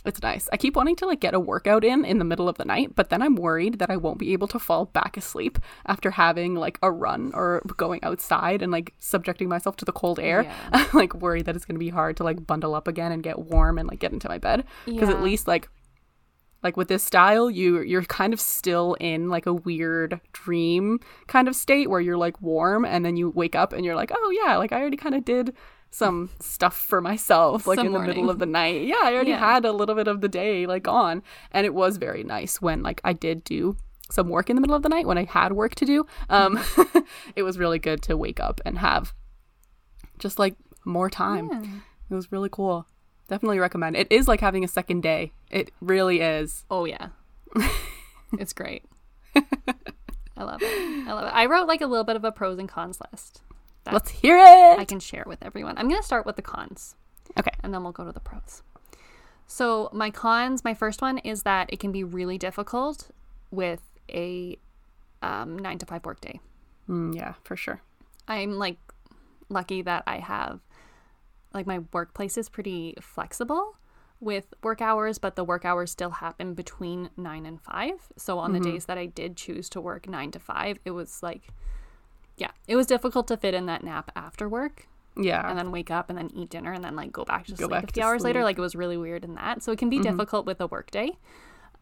[0.03, 0.49] It's nice.
[0.51, 2.95] I keep wanting to like get a workout in in the middle of the night,
[2.95, 6.55] but then I'm worried that I won't be able to fall back asleep after having
[6.55, 10.43] like a run or going outside and like subjecting myself to the cold air.
[10.43, 10.55] Yeah.
[10.73, 13.21] I'm like worried that it's going to be hard to like bundle up again and
[13.21, 15.15] get warm and like get into my bed because Yeah.
[15.15, 15.69] at least like
[16.63, 21.47] like with this style you you're kind of still in like a weird dream kind
[21.47, 24.29] of state where you're like warm and then you wake up and you're like oh
[24.43, 25.55] yeah like i already kind of did
[25.93, 29.31] some stuff for myself like Some in the middle of the night yeah i already
[29.31, 29.39] Yeah.
[29.39, 31.21] had a little bit of the day like on
[31.51, 33.75] and it was very nice when like i did do
[34.09, 36.57] some work in the middle of the night when i had work to do um
[37.35, 39.13] it was really good to wake up and have
[40.17, 40.55] just like
[40.85, 41.63] more time Yeah.
[42.09, 42.87] it was really cool
[43.27, 47.09] definitely recommend it is like having a second day it really is Oh yeah,
[48.39, 48.85] it's great.
[49.35, 51.07] I love it.
[51.07, 51.33] I love it.
[51.35, 53.41] I wrote like a little bit of a pros and cons list.
[53.83, 55.77] That let's hear it I can share with everyone.
[55.77, 56.95] I'm gonna start with the cons.
[57.39, 58.63] okay and then we'll go to the pros.
[59.47, 63.09] So, my cons, my first one is that it can be really difficult
[63.51, 64.57] with a
[65.21, 66.39] um, nine to five work day.
[66.89, 67.81] Mm, yeah, for sure.
[68.29, 68.77] I'm like
[69.49, 70.61] lucky that I have
[71.53, 73.75] like my workplace is pretty flexible
[74.21, 78.07] with work hours, but the work hours still happen between nine and five.
[78.17, 81.21] So, on the days that I did choose to work nine to five, it was
[81.21, 81.49] like,
[82.41, 85.47] yeah, it was difficult to fit in that nap after work Yeah.
[85.49, 87.57] and then wake up and then eat dinner and then like go back to Go
[87.67, 88.43] sleep back a few to hours later.
[88.43, 89.61] Like it was really weird in that.
[89.63, 91.09] So it can be difficult with a work day.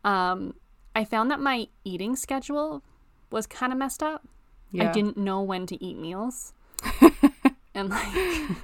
[0.03, 0.53] Um,
[0.95, 2.84] I found that my eating schedule
[3.31, 4.27] was kind of messed up.
[4.72, 4.90] Yeah.
[4.90, 6.53] I didn't know when to eat meals.
[7.73, 8.57] and like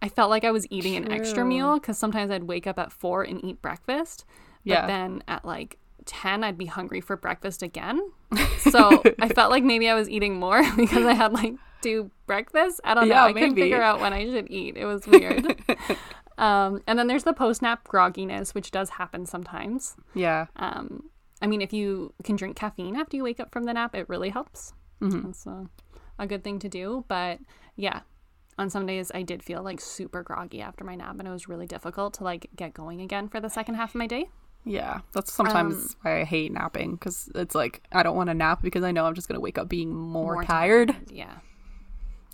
[0.00, 2.92] I felt like I was eating an extra meal cuz sometimes I'd wake up at
[2.92, 4.24] 4 and eat breakfast.
[4.64, 4.86] But Yeah.
[4.86, 8.00] then at like 10 I'd be hungry for breakfast again.
[8.70, 12.80] So I felt like maybe I was eating more because I had like two breakfasts.
[12.84, 13.14] I don't know.
[13.14, 14.76] Yeah, I couldn't figure out when I should eat.
[14.76, 15.60] It was weird.
[16.38, 19.96] um, and then there's the post nap grogginess, which does happen sometimes.
[20.14, 20.46] Yeah.
[20.56, 21.10] Um,
[21.42, 24.08] I mean, if you can drink caffeine after you wake up from the nap, it
[24.08, 24.72] really helps.
[25.00, 25.24] Mhm.
[25.24, 25.66] That's a,
[26.20, 27.04] a good thing to do.
[27.08, 27.40] But
[27.74, 28.02] yeah,
[28.58, 31.48] on some days I did feel like super groggy after my nap, and it was
[31.48, 34.30] really difficult to like get going again for the second half of my day.
[34.64, 35.00] Yeah.
[35.12, 38.62] That's Um, sometimes why I hate napping because it's like I don't want to nap
[38.62, 40.94] because I know I'm just going to wake up being more, More tired.
[41.10, 41.38] Yeah.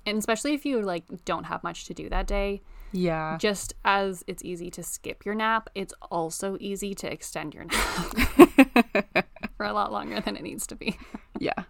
[0.07, 3.37] And especially if you like don't have much to do that day, Yeah.
[3.39, 7.77] just as it's easy to skip your nap, it's also easy to extend your nap
[9.57, 10.99] for a lot longer than it needs to be.
[11.39, 11.53] Yeah.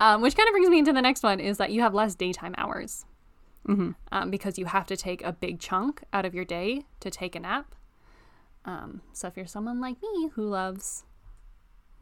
[0.00, 2.16] Um, which kind of brings me into the next one is that you have less
[2.16, 3.04] daytime hours
[3.68, 3.94] Mhm.
[4.10, 7.36] um, because you have to take a big chunk out of your day to take
[7.36, 7.72] a nap.
[8.64, 11.04] Um, so if you're someone like me who loves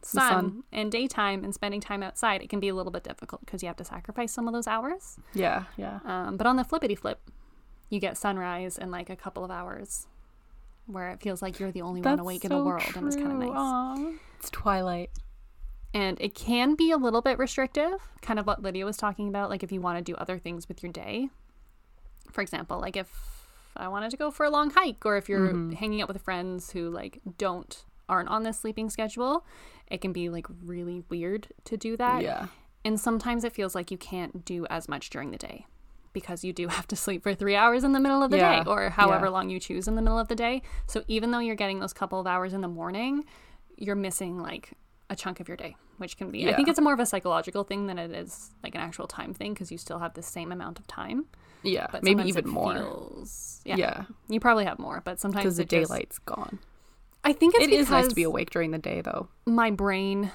[0.03, 0.63] sun, sun.
[0.71, 3.67] and daytime and spending time outside, it can be a little bit difficult because you
[3.67, 5.17] have to sacrifice some of those hours.
[5.33, 5.65] Yeah.
[5.77, 5.99] Yeah.
[6.05, 7.19] Um, but on the flippity flip,
[7.89, 10.07] you get sunrise in like a couple of hours
[10.87, 13.15] where it feels like you're the only one awake in the so world and it's
[13.15, 13.49] kind of nice.
[13.53, 14.11] Aw.
[14.39, 15.11] It's twilight.
[15.93, 19.49] And it can be a little bit restrictive, kind of what Lydia was talking about.
[19.49, 21.29] Like if you want to do other things with your day.
[22.31, 23.40] For example, like if
[23.75, 25.71] I wanted to go for a long hike or if you're Mm-hmm.
[25.73, 29.45] hanging out with friends who like don't aren't on this sleeping schedule,
[29.87, 32.21] it can be like really weird to do that.
[32.21, 32.47] Yeah.
[32.83, 35.65] And sometimes it feels like you can't do as much during the day
[36.13, 38.63] because you do have to sleep for three hours in the middle of the Yeah.
[38.63, 39.31] day or however Yeah.
[39.31, 40.61] long you choose in the middle of the day.
[40.87, 43.23] So even though you're getting those couple of hours in the morning,
[43.77, 44.73] you're missing like
[45.09, 47.63] a chunk of your day, which can be, I think it's more of a psychological
[47.63, 50.51] thing than it is like an actual time thing because you still have the same
[50.51, 51.25] amount of time.
[51.63, 51.87] Yeah.
[51.91, 52.73] But Maybe even more.
[52.75, 54.03] Feels, yeah, Yeah.
[54.29, 56.59] You probably have more, but sometimes Because the just- daylight's gone.
[57.23, 59.27] I think it's It is nice to be awake during the day, though.
[59.45, 60.31] my brain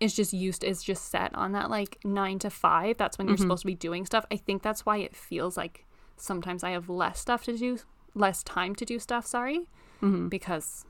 [0.00, 3.36] is just used is just set on that like nine to five that's when you're
[3.36, 3.42] Mm-hmm.
[3.42, 5.84] supposed to be doing stuff i think that's why it feels like
[6.16, 7.76] sometimes i have less stuff to do
[8.14, 9.68] less time to do stuff sorry
[10.00, 10.28] Mm-hmm.
[10.28, 10.86] because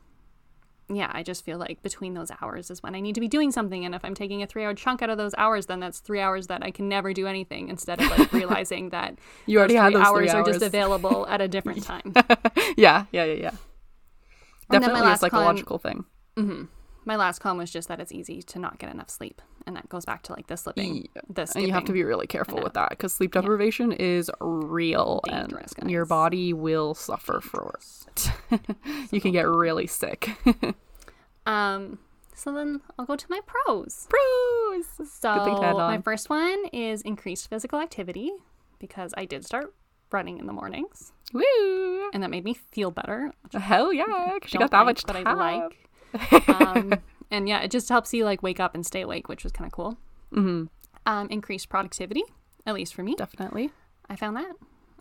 [0.92, 3.50] yeah i just feel like between those hours is when i need to be doing
[3.50, 6.00] something and if i'm taking a three hour chunk out of those hours then that's
[6.00, 9.74] three hours that i can never do anything instead of like realizing that You already
[9.74, 12.12] those three those hours three are just available at a different time
[12.76, 13.04] yeah.
[13.12, 13.24] Yeah.
[13.24, 13.34] Yeah.
[13.34, 13.48] Yeah.
[14.72, 16.04] And then my Definitely a last con- psychological thing.
[16.36, 16.64] Mm-hmm.
[17.04, 19.88] My last con was just that it's easy to not get enough sleep and that
[19.88, 21.22] goes back to like the slipping Yeah.
[21.28, 25.20] the And you have to be really careful with that because sleep deprivation is real
[25.26, 27.78] Dangerous, and your body will suffer for
[28.08, 28.30] it.
[29.10, 30.30] you can get really sick.
[31.46, 31.98] Um,
[32.34, 34.06] so then I'll go to my pros.
[34.08, 35.08] Pros.
[35.10, 38.30] So Good thing to add my first one is increased physical activity
[38.78, 39.74] because I did start
[40.12, 42.10] running in the mornings, Woo!
[42.12, 43.32] and that made me feel better.
[43.52, 44.32] Hell yeah!
[44.34, 45.26] Because you got that like, much but time.
[45.26, 45.89] I like.
[46.48, 46.94] Um,
[47.30, 49.66] and yeah, it just helps you like wake up and stay awake, which was kind
[49.66, 49.98] of cool.
[50.32, 50.64] hmm
[51.06, 52.22] Um, increased productivity,
[52.66, 53.14] at least for me.
[53.16, 53.70] Definitely.
[54.08, 54.52] I found that,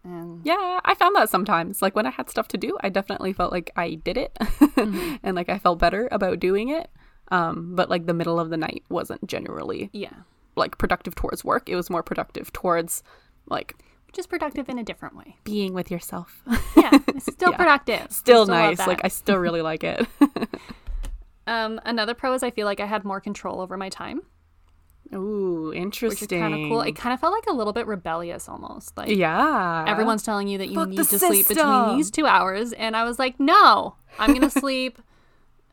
[0.03, 1.81] and Yeah, I found that sometimes.
[1.81, 5.15] Like when I had stuff to do, I definitely felt like I did it, Mm-hmm.
[5.23, 6.89] and like I felt better about doing it.
[7.31, 10.13] Um, but like the middle of the night wasn't generally yeah,
[10.55, 11.69] like productive towards work.
[11.69, 13.03] It was more productive towards
[13.47, 13.75] like
[14.07, 15.35] which is productive in a different way.
[15.43, 16.41] being with yourself.
[16.75, 17.57] Yeah, still Yeah.
[17.57, 18.11] productive.
[18.11, 18.87] still love nice.
[18.87, 20.07] Like I still really like it.
[21.49, 24.21] um, another pro is I feel like I had more control over my time.
[25.13, 26.39] Ooh, which is interesting.
[26.39, 26.81] kind of cool.
[26.81, 28.95] It kind of felt like a little bit rebellious almost.
[28.95, 29.85] Like yeah.
[29.87, 33.03] everyone's telling you that you Fuck need to sleep between these two hours, and I
[33.03, 35.01] was like, no, I'm gonna sleep.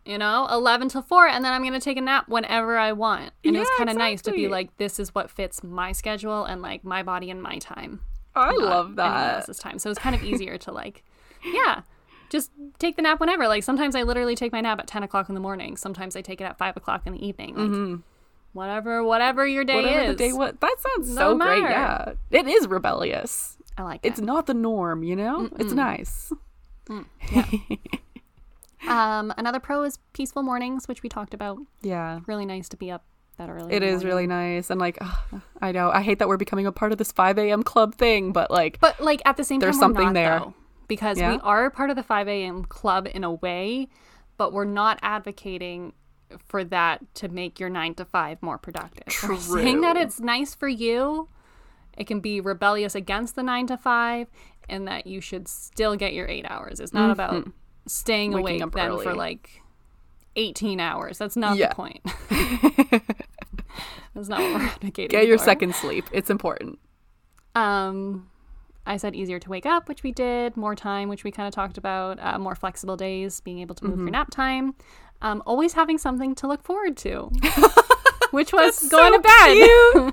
[0.06, 3.32] You know, eleven till four, and then I'm gonna take a nap whenever I want.
[3.44, 6.44] And it was kind of nice to be like, this is what fits my schedule
[6.44, 8.00] and like my body and my time.
[8.34, 9.34] I love that.
[9.36, 9.78] else's time.
[9.78, 11.02] So it's kind of easier to like,
[11.44, 11.82] yeah,
[12.30, 13.48] just take the nap whenever.
[13.48, 15.76] Like sometimes I literally take my nap at ten o'clock in the morning.
[15.76, 17.54] Sometimes I take it at five o'clock in the evening.
[17.54, 18.00] Like
[18.52, 19.84] whatever, whatever your day Mm-hmm.
[19.86, 20.16] Whatever is.
[20.16, 20.54] the day was.
[20.60, 21.60] That sounds No so great.
[21.62, 22.12] Yeah.
[22.30, 23.56] It is rebellious.
[23.78, 24.08] I like it.
[24.08, 25.50] It's not the norm, you know?
[25.58, 26.32] It's nice.
[28.88, 31.58] Um, another pro is peaceful mornings, which we talked about.
[31.82, 32.20] Yeah.
[32.26, 33.04] Really nice to be up
[33.36, 33.74] that early.
[33.74, 34.70] It is really nice.
[34.70, 37.36] And like, ugh, I know, I hate that we're becoming a part of this 5
[37.38, 37.62] a.m.
[37.64, 40.38] club thing, but like, But like at the same There's time, we're something not, there.
[40.38, 40.54] though,
[40.88, 42.64] because we are part of the 5 a.m.
[42.64, 43.88] club in a way,
[44.36, 45.92] but we're not advocating
[46.44, 49.04] for that to make your nine to five more productive.
[49.28, 51.28] We're saying that it's nice for you.
[51.96, 54.26] It can be rebellious against the nine to five,
[54.68, 56.80] and that you should still get your eight hours.
[56.80, 57.48] It's not about
[57.86, 58.42] staying Mm-hmm.
[58.42, 59.62] Waking awake then for like
[60.34, 61.16] 18 hours.
[61.18, 61.68] That's not Yeah.
[61.68, 62.00] the point.
[64.14, 65.08] That's not what we're advocating.
[65.08, 65.44] Get your for.
[65.44, 66.06] second sleep.
[66.12, 66.78] It's important.
[67.54, 68.28] Um,
[68.86, 70.56] I said easier to wake up, which we did.
[70.56, 72.18] More time, which we kind of talked about.
[72.20, 74.06] Uh, more flexible days, being able to move Mm-hmm.
[74.06, 74.74] your nap time.
[75.22, 77.30] Um, always having something to look forward to.
[78.32, 80.12] which was going to bed.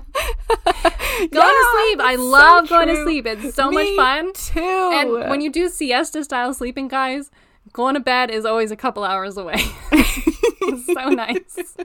[1.30, 2.00] going to sleep.
[2.00, 3.26] I love going to sleep.
[3.26, 4.32] It's so much fun.
[4.32, 4.90] too.
[4.94, 7.30] And when you do siesta style sleeping, guys,
[7.72, 9.56] going to bed is always a couple hours away.
[9.92, 11.76] it's so nice.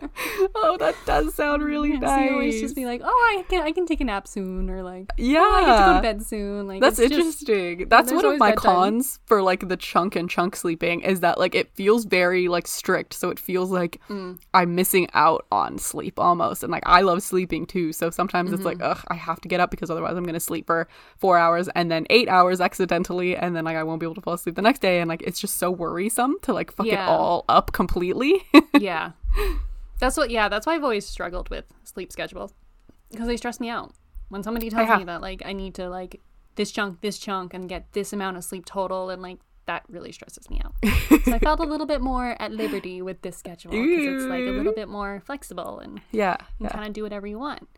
[0.54, 2.18] oh, that does sound really Yeah, nice.
[2.18, 3.08] So you always just be like, oh,
[3.38, 5.84] I can I can take a nap soon, or like, yeah, oh, I get to
[5.90, 6.66] go to bed soon.
[6.68, 7.88] Like That's it's just- interesting.
[7.88, 11.54] That's one of my cons for like the chunk and chunk sleeping is that like
[11.54, 14.38] it feels very like strict, so it feels like Mm.
[14.54, 16.62] I'm missing out on sleep almost.
[16.62, 18.80] And like I love sleeping too, so sometimes it's Mm-hmm.
[18.80, 21.68] like ugh, I have to get up because otherwise I'm gonna sleep for four hours
[21.74, 24.54] and then eight hours accidentally, and then like I won't be able to fall asleep
[24.54, 27.72] the next day, and like it's just so worrisome to like fuck it all up
[27.72, 28.42] completely.
[28.78, 29.10] yeah.
[29.98, 30.30] That's what.
[30.30, 32.52] Yeah, that's why I've always struggled with sleep schedules
[33.10, 33.92] because they stress me out.
[34.28, 34.98] When somebody tells Yeah.
[34.98, 36.20] me that like I need to like
[36.56, 40.12] this chunk, this chunk, and get this amount of sleep total, and like that really
[40.12, 40.72] stresses me out.
[41.24, 44.44] so I felt a little bit more at liberty with this schedule because it's like
[44.46, 46.70] a little bit more flexible and yeah, you yeah.
[46.70, 47.68] kind of do whatever you want.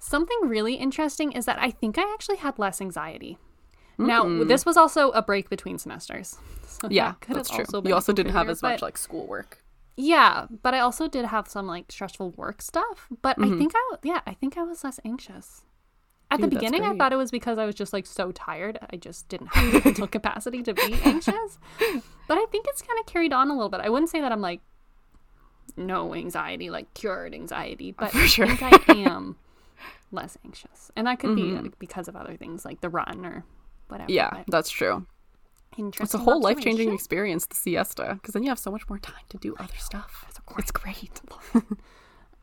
[0.00, 3.38] Something really interesting is that I think I actually had less anxiety.
[3.98, 6.36] Now, this was also a break between semesters.
[6.66, 6.92] So Mm.
[6.92, 7.60] yeah, that that's true.
[7.60, 9.62] also You also didn't have as much like schoolwork.
[9.96, 13.08] Yeah, but I also did have some like stressful work stuff.
[13.22, 13.54] But Mm-hmm.
[13.54, 15.62] I think I yeah, I think I was less anxious.
[16.30, 18.78] At Dude, the beginning, I thought it was because I was just like so tired.
[18.90, 21.58] I just didn't have the mental capacity to be anxious.
[22.26, 23.80] But I think it's kind of carried on a little bit.
[23.80, 24.60] I wouldn't say that I'm like
[25.76, 28.46] no anxiety, like cured anxiety, but For sure.
[28.46, 29.36] I think I am
[30.10, 31.64] less anxious, and that could be Mm-hmm.
[31.64, 33.44] like, because of other things like the run or
[33.88, 34.10] whatever.
[34.10, 35.06] Yeah, but that's true.
[35.78, 38.98] It's a whole life changing experience, the siesta, because then you have so much more
[38.98, 40.24] time to do other stuff.
[40.58, 41.20] It's great.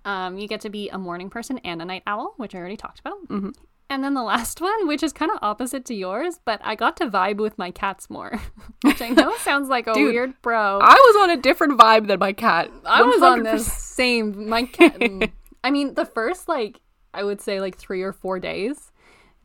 [0.05, 2.77] Um, you get to be a morning person and a night owl, which I already
[2.77, 3.27] talked about.
[3.27, 3.49] Mm-hmm.
[3.89, 6.97] And then the last one, which is kind of opposite to yours, but I got
[6.97, 8.39] to vibe with my cats more,
[8.81, 10.79] which I know sounds like a Dude, weird bro.
[10.81, 12.71] I was on a different vibe than my cat.
[12.85, 13.59] I was on 100%.
[13.59, 14.97] same my cat.
[15.63, 16.81] I mean, the first like
[17.13, 18.91] I would say like three or four days,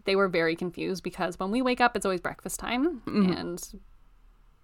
[0.09, 3.33] they were very confused because when we wake up, it's always breakfast time, Mm-hmm.
[3.33, 3.81] and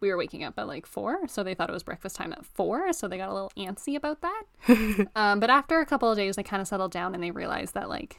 [0.01, 2.45] we were waking up at like four, so they thought it was breakfast time at
[2.45, 5.07] four, so they got a little antsy about that.
[5.15, 7.75] um, but after a couple of days, they kind of settled down and they realized
[7.75, 8.19] that like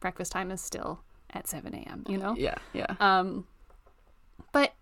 [0.00, 1.00] breakfast time is still
[1.32, 2.04] at seven a.m.
[2.08, 2.34] You know.
[2.36, 2.94] Yeah, yeah.
[3.00, 3.46] Um,
[4.52, 4.72] but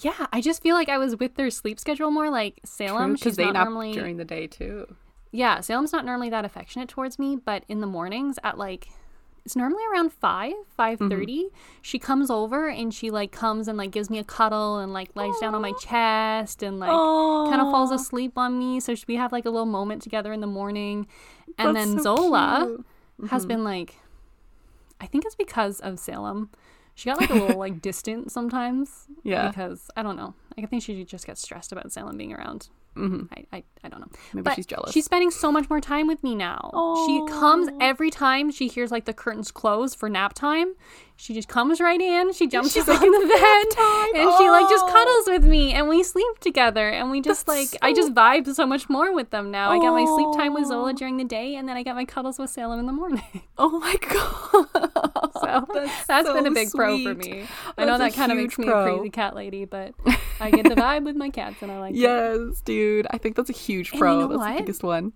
[0.00, 2.30] yeah, I just feel like I was with their sleep schedule more.
[2.30, 4.96] Like Salem, because she's they not normally during the day too.
[5.32, 8.88] yeah, Salem's not normally that affectionate towards me, but in the mornings at like
[9.46, 11.08] it's normally around 5, mm-hmm.
[11.08, 11.44] 5:30,
[11.80, 15.10] she comes over and she like comes and like gives me a cuddle and like
[15.14, 19.14] lies down on my chest and like kind of falls asleep on me so we
[19.14, 21.06] have like a little moment together in the morning.
[21.58, 23.30] And That's then so Zola cute.
[23.30, 23.48] has mm-hmm.
[23.48, 23.94] been like
[25.00, 26.50] I think it's because of Salem.
[26.96, 29.46] She got like a little like distant sometimes Yeah.
[29.48, 30.34] because I don't know.
[30.58, 32.68] I think she just gets stressed about Salem being around.
[32.96, 33.28] Mhm.
[33.32, 34.08] I, I, I don't know.
[34.32, 34.92] Maybe But she's jealous.
[34.92, 36.70] She's spending so much more time with me now.
[37.06, 40.74] She comes every time she hears like the curtains close for nap time.
[41.18, 42.34] She just comes right in.
[42.34, 44.92] She jumps She's on like, the bed time." and she like just Oh.
[44.92, 48.46] cuddles with me and we sleep together and we just That's like I just vibe
[48.54, 49.70] so much more with them now.
[49.70, 50.92] I get my sleep time with Zola Oh.
[50.92, 53.22] during the day and then I get my cuddles with Salem in the morning.
[53.58, 54.90] oh my god.
[55.40, 57.30] So That's that's been a so big pro for sweet.
[57.30, 57.46] me.
[57.78, 59.94] I know that kind of makes me a crazy cat lady, but
[60.38, 61.98] I get the vibe with my cats and I like it.
[61.98, 63.06] Yes, dude.
[63.10, 64.12] I think that's a huge pro.
[64.14, 64.52] you know that's what?
[64.54, 65.12] the biggest one.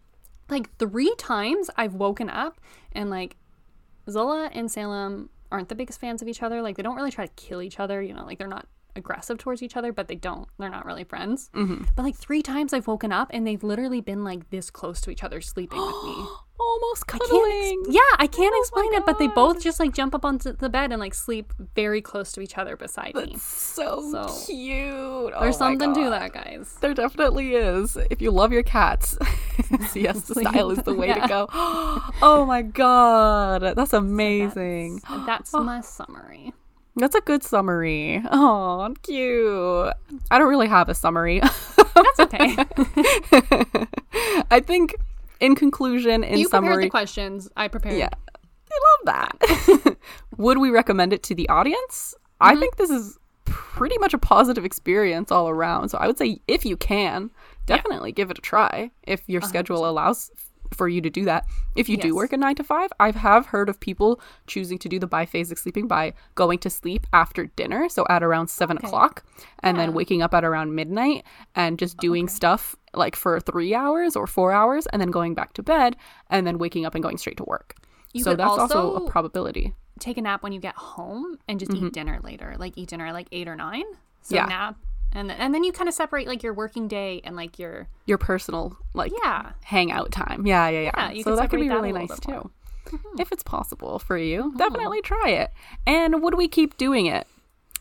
[0.48, 2.58] like three times I've woken up
[2.92, 3.36] and like
[4.08, 6.62] Zola and Salem aren't the biggest fans of each other.
[6.62, 8.66] Like they don't really try to kill each other, you know, like they're not
[8.96, 10.48] aggressive towards each other, but they don't.
[10.58, 11.48] They're not really friends.
[11.54, 11.84] Mm-hmm.
[11.94, 15.10] But like three times I've woken up and they've literally been like this close to
[15.10, 16.24] each other sleeping with me.
[16.60, 17.84] Almost I can't ex- cuddling.
[17.88, 20.68] yeah, I can't Oh explain it, but they both just like jump up onto the
[20.68, 23.34] bed and like sleep very close to each other beside me.
[23.38, 25.32] So, So, cute.
[25.34, 26.76] Oh There's something to that, guys.
[26.82, 27.96] There definitely is.
[28.10, 29.16] If you love your cats,
[29.88, 31.22] siesta style is the way Yeah.
[31.22, 31.48] to go.
[32.22, 35.00] Oh my god, that's amazing.
[35.08, 35.62] That's, that's Oh.
[35.64, 36.52] my summary.
[36.96, 38.20] That's a good summary.
[38.30, 39.94] Oh, cute.
[40.30, 41.40] I don't really have a summary.
[41.40, 42.56] That's okay.
[44.50, 44.96] I think,
[45.40, 47.48] in conclusion, in you prepared summary, the questions.
[47.56, 47.96] I prepared.
[47.96, 48.08] yeah,
[48.72, 49.06] I love
[49.38, 49.96] that.
[50.36, 52.14] Would we recommend it to the audience?
[52.40, 52.60] I Mm-hmm.
[52.60, 55.88] think this is pretty much a positive experience all around.
[55.90, 57.30] So I would say if you can,
[57.66, 60.30] definitely give it a try if your schedule allows
[60.74, 61.44] for you to do that.
[61.74, 64.88] If you do work a nine to five, I have heard of people choosing to
[64.88, 68.86] do the biphasic sleeping by going to sleep after dinner, so at around seven Okay.
[68.86, 69.24] o'clock,
[69.64, 71.24] and then waking up at around midnight
[71.56, 75.54] and just doing stuff like for three hours or four hours, and then going back
[75.54, 75.96] to bed,
[76.28, 77.74] and then waking up and going straight to work.
[78.12, 79.74] You so that's also, also- a probability.
[79.98, 82.54] Take a nap when you get home and just eat dinner later.
[82.58, 83.84] Like eat dinner at like eight or nine.
[84.22, 84.34] So Mm-hmm.
[84.36, 84.46] Yeah.
[84.46, 84.76] nap,
[85.12, 87.88] and then, and then you kind of separate like your working day and like your
[88.06, 89.52] Your personal like yeah.
[89.64, 90.46] hangout time.
[90.46, 91.10] Yeah, yeah, yeah.
[91.10, 92.16] Yeah, so that could be that really nice more.
[92.18, 92.40] Mm-hmm.
[92.42, 92.50] too.
[93.22, 95.52] If it's possible for you, definitely try it.
[95.86, 97.26] And would we keep doing it?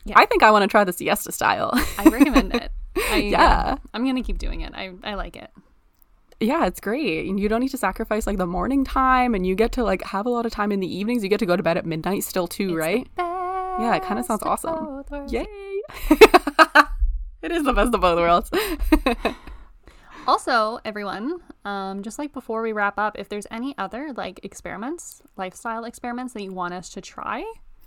[0.06, 0.16] Yeah.
[0.18, 1.72] I think I want to try the siesta style.
[1.98, 2.72] I recommend it.
[3.10, 3.78] I, Yeah.
[3.94, 4.74] I'm gonna keep doing it.
[4.76, 5.50] I I like it.
[6.40, 7.28] yeah, it's great.
[7.30, 10.04] And you don't need to sacrifice like the morning time and you get to like
[10.04, 11.22] have a lot of time in the evenings.
[11.24, 13.08] You get to go to bed at midnight still too, right?
[13.18, 15.04] Yeah, it kinda sounds awesome.
[15.30, 15.46] Yay.
[17.42, 18.52] it is the best of both worlds.
[20.30, 25.24] Also, everyone, um, just like before we wrap up, if there's any other like experiments,
[25.38, 27.44] lifestyle experiments that you want us to try,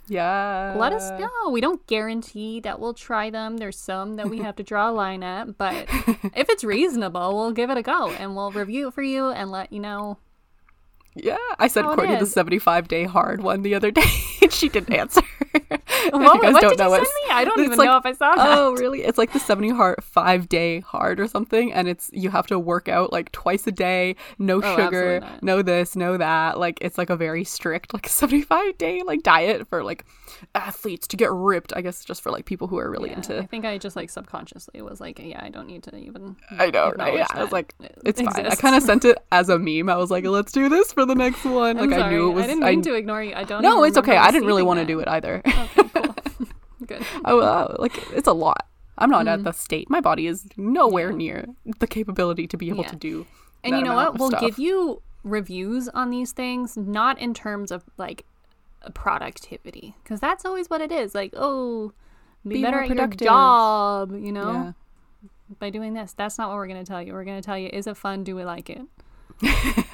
[0.09, 0.75] yeah.
[0.77, 1.51] let us know.
[1.51, 3.59] We don't guarantee that we'll try them.
[3.59, 5.75] There's some that we have to draw a line at, but
[6.35, 9.53] if it's reasonable, we'll give it a go and we'll review it for you and
[9.53, 10.19] let you know.
[11.15, 14.03] Yeah, I said oh, it Courtney the 75 day hard one the other day
[14.43, 15.23] and she didn't answer.
[16.11, 17.31] What, you guys what don't did you send me?
[17.31, 18.59] I don't even like- know if I saw that.
[18.59, 19.03] Oh, really?
[19.05, 22.59] It's like the 70 heart 5 day hard or something and it's you have to
[22.59, 26.59] work out like twice a day, no Oh, sugar, no this, no that.
[26.59, 30.05] Like it's like a very strict like 75 day like diet for like
[30.55, 31.73] athletes to get ripped.
[31.75, 34.11] I guess just for like people who are really Yeah, I think I just like
[34.11, 36.37] subconsciously was like, yeah, I don't need to even.
[36.51, 37.15] I know, right?
[37.15, 38.47] Yeah, I was like, it it's fine.
[38.47, 39.89] I kind of sent it as a meme.
[39.89, 41.77] I was like, let's do this for the next one.
[41.77, 42.03] Like sorry.
[42.03, 42.45] I knew it was.
[42.45, 43.35] I didn't mean to ignore you.
[43.35, 43.63] I don't.
[43.63, 44.17] No, it's okay.
[44.17, 45.43] I didn't really want to do it either.
[45.47, 46.15] Okay, cool.
[46.87, 47.03] Good.
[47.25, 48.67] Oh, like it's a lot.
[48.99, 49.33] I'm not Mm.
[49.33, 49.89] at the state.
[49.89, 51.47] My body is nowhere near
[51.79, 52.91] the capability to be able Yeah.
[52.91, 53.27] to do.
[53.65, 54.19] And you know what?
[54.19, 54.41] We'll stuff.
[54.41, 58.25] give you reviews on these things, not in terms of like
[58.95, 61.15] productivity, because that's always what it is.
[61.15, 61.93] Like, oh,
[62.47, 64.73] be, Be better at your job, you know, Yeah.
[65.59, 66.13] by doing this.
[66.13, 67.13] That's not what we're going to tell you.
[67.13, 68.25] We're going to tell you, is it fun?
[68.25, 68.83] Do we like it?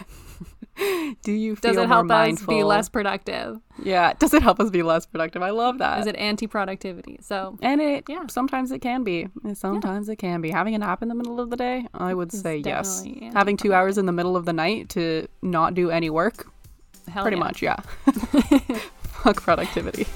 [1.24, 3.58] Do you feel Does it help us be less productive?
[3.82, 4.12] Yeah.
[4.12, 5.42] Does it help us be less productive?
[5.42, 5.98] I love that.
[6.00, 7.18] Is it anti-productivity?
[7.20, 8.26] So and it Yeah.
[8.28, 9.26] sometimes it can be.
[9.54, 10.50] Sometimes it can be.
[10.50, 13.04] Having a nap in the middle of the day, I would It's say yes.
[13.34, 16.46] Having two hours in the middle of the night to not do any work,
[17.08, 17.44] hell pretty yeah.
[17.44, 17.76] much, yeah.
[19.02, 20.06] Fuck productivity.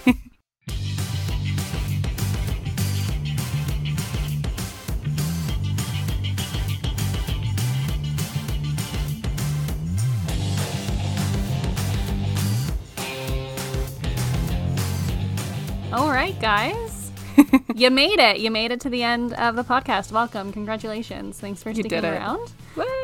[15.92, 16.91] All right, guys.
[17.74, 18.38] you made it.
[18.40, 20.12] You made it to the end of the podcast.
[20.12, 20.52] Welcome.
[20.52, 21.38] Congratulations.
[21.40, 22.52] Thanks for You sticking around.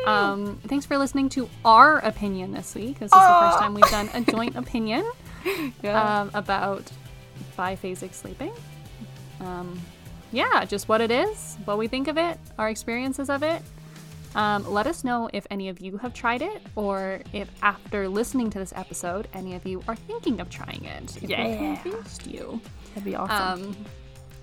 [0.05, 2.99] Um, thanks for listening to our opinion this week.
[2.99, 5.09] This is the first time we've done a joint opinion
[5.83, 6.21] yeah.
[6.21, 6.91] um, about
[7.57, 8.51] biphasic sleeping.
[9.41, 9.79] Um,
[10.31, 13.61] yeah, just what it is, what we think of it, our experiences of it.
[14.35, 18.51] Um, let us know if any of you have tried it, or if after listening
[18.51, 21.15] to this episode, any of you are thinking of trying it.
[21.17, 21.75] If we Yeah.
[21.81, 22.61] convinced you.
[22.89, 23.63] That'd be awesome.
[23.69, 23.77] Um,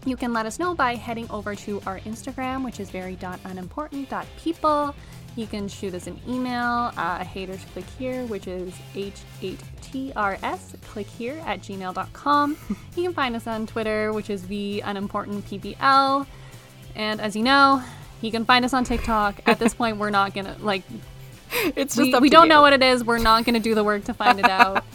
[0.06, 4.94] you can let us know by heading over to our Instagram, which is very.unimportant.people.
[5.34, 11.42] You can shoot us an email, uh, haters click here, which is H8TRS, click here
[11.44, 12.56] at gmail.com.
[12.96, 16.26] you can find us on Twitter, which is V unimportant PBL.
[16.94, 17.82] And as you know,
[18.22, 19.42] you can find us on TikTok.
[19.46, 20.82] At this point, we're not gonna like
[21.76, 22.50] it's just we, we don't you.
[22.50, 23.04] know what it is.
[23.04, 24.84] We're not gonna do the work to find it out.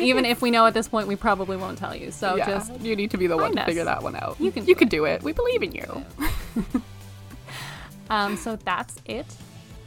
[0.00, 2.10] Even if we know at this point, we probably won't tell you.
[2.10, 4.40] So yeah, just you need to be the one to figure that one out.
[4.40, 5.22] You can you do can do it.
[5.22, 6.04] We believe in you.
[8.10, 9.26] Um, so that's it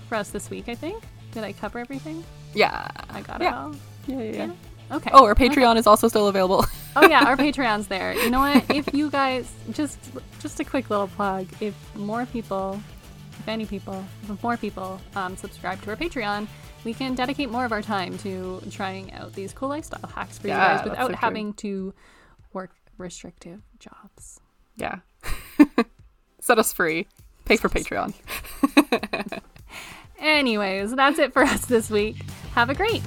[0.10, 1.04] for us this week, I think.
[1.32, 2.24] Did I cover everything?
[2.54, 2.88] Yeah.
[3.10, 3.76] I got it all.
[4.08, 4.52] Yeah, yeah, yeah.
[4.90, 5.12] Okay.
[5.14, 6.66] Oh, our Patreon is also still available.
[6.96, 8.14] oh yeah, our Patreon's there.
[8.14, 8.64] You know what?
[8.70, 10.00] If you guys just
[10.40, 12.82] just a quick little plug, if more people,
[13.38, 16.48] if any people, if more people um, subscribe to our Patreon,
[16.88, 20.48] we can dedicate more of our time to trying out these cool lifestyle hacks for
[20.48, 21.94] Yeah, you guys without so having to
[22.54, 24.40] work restrictive jobs.
[24.78, 25.00] yeah.
[26.40, 27.06] Set us free.
[27.44, 28.14] Pay for Patreon.
[30.20, 32.16] Anyways, that's it for us this week.
[32.56, 33.02] Have a great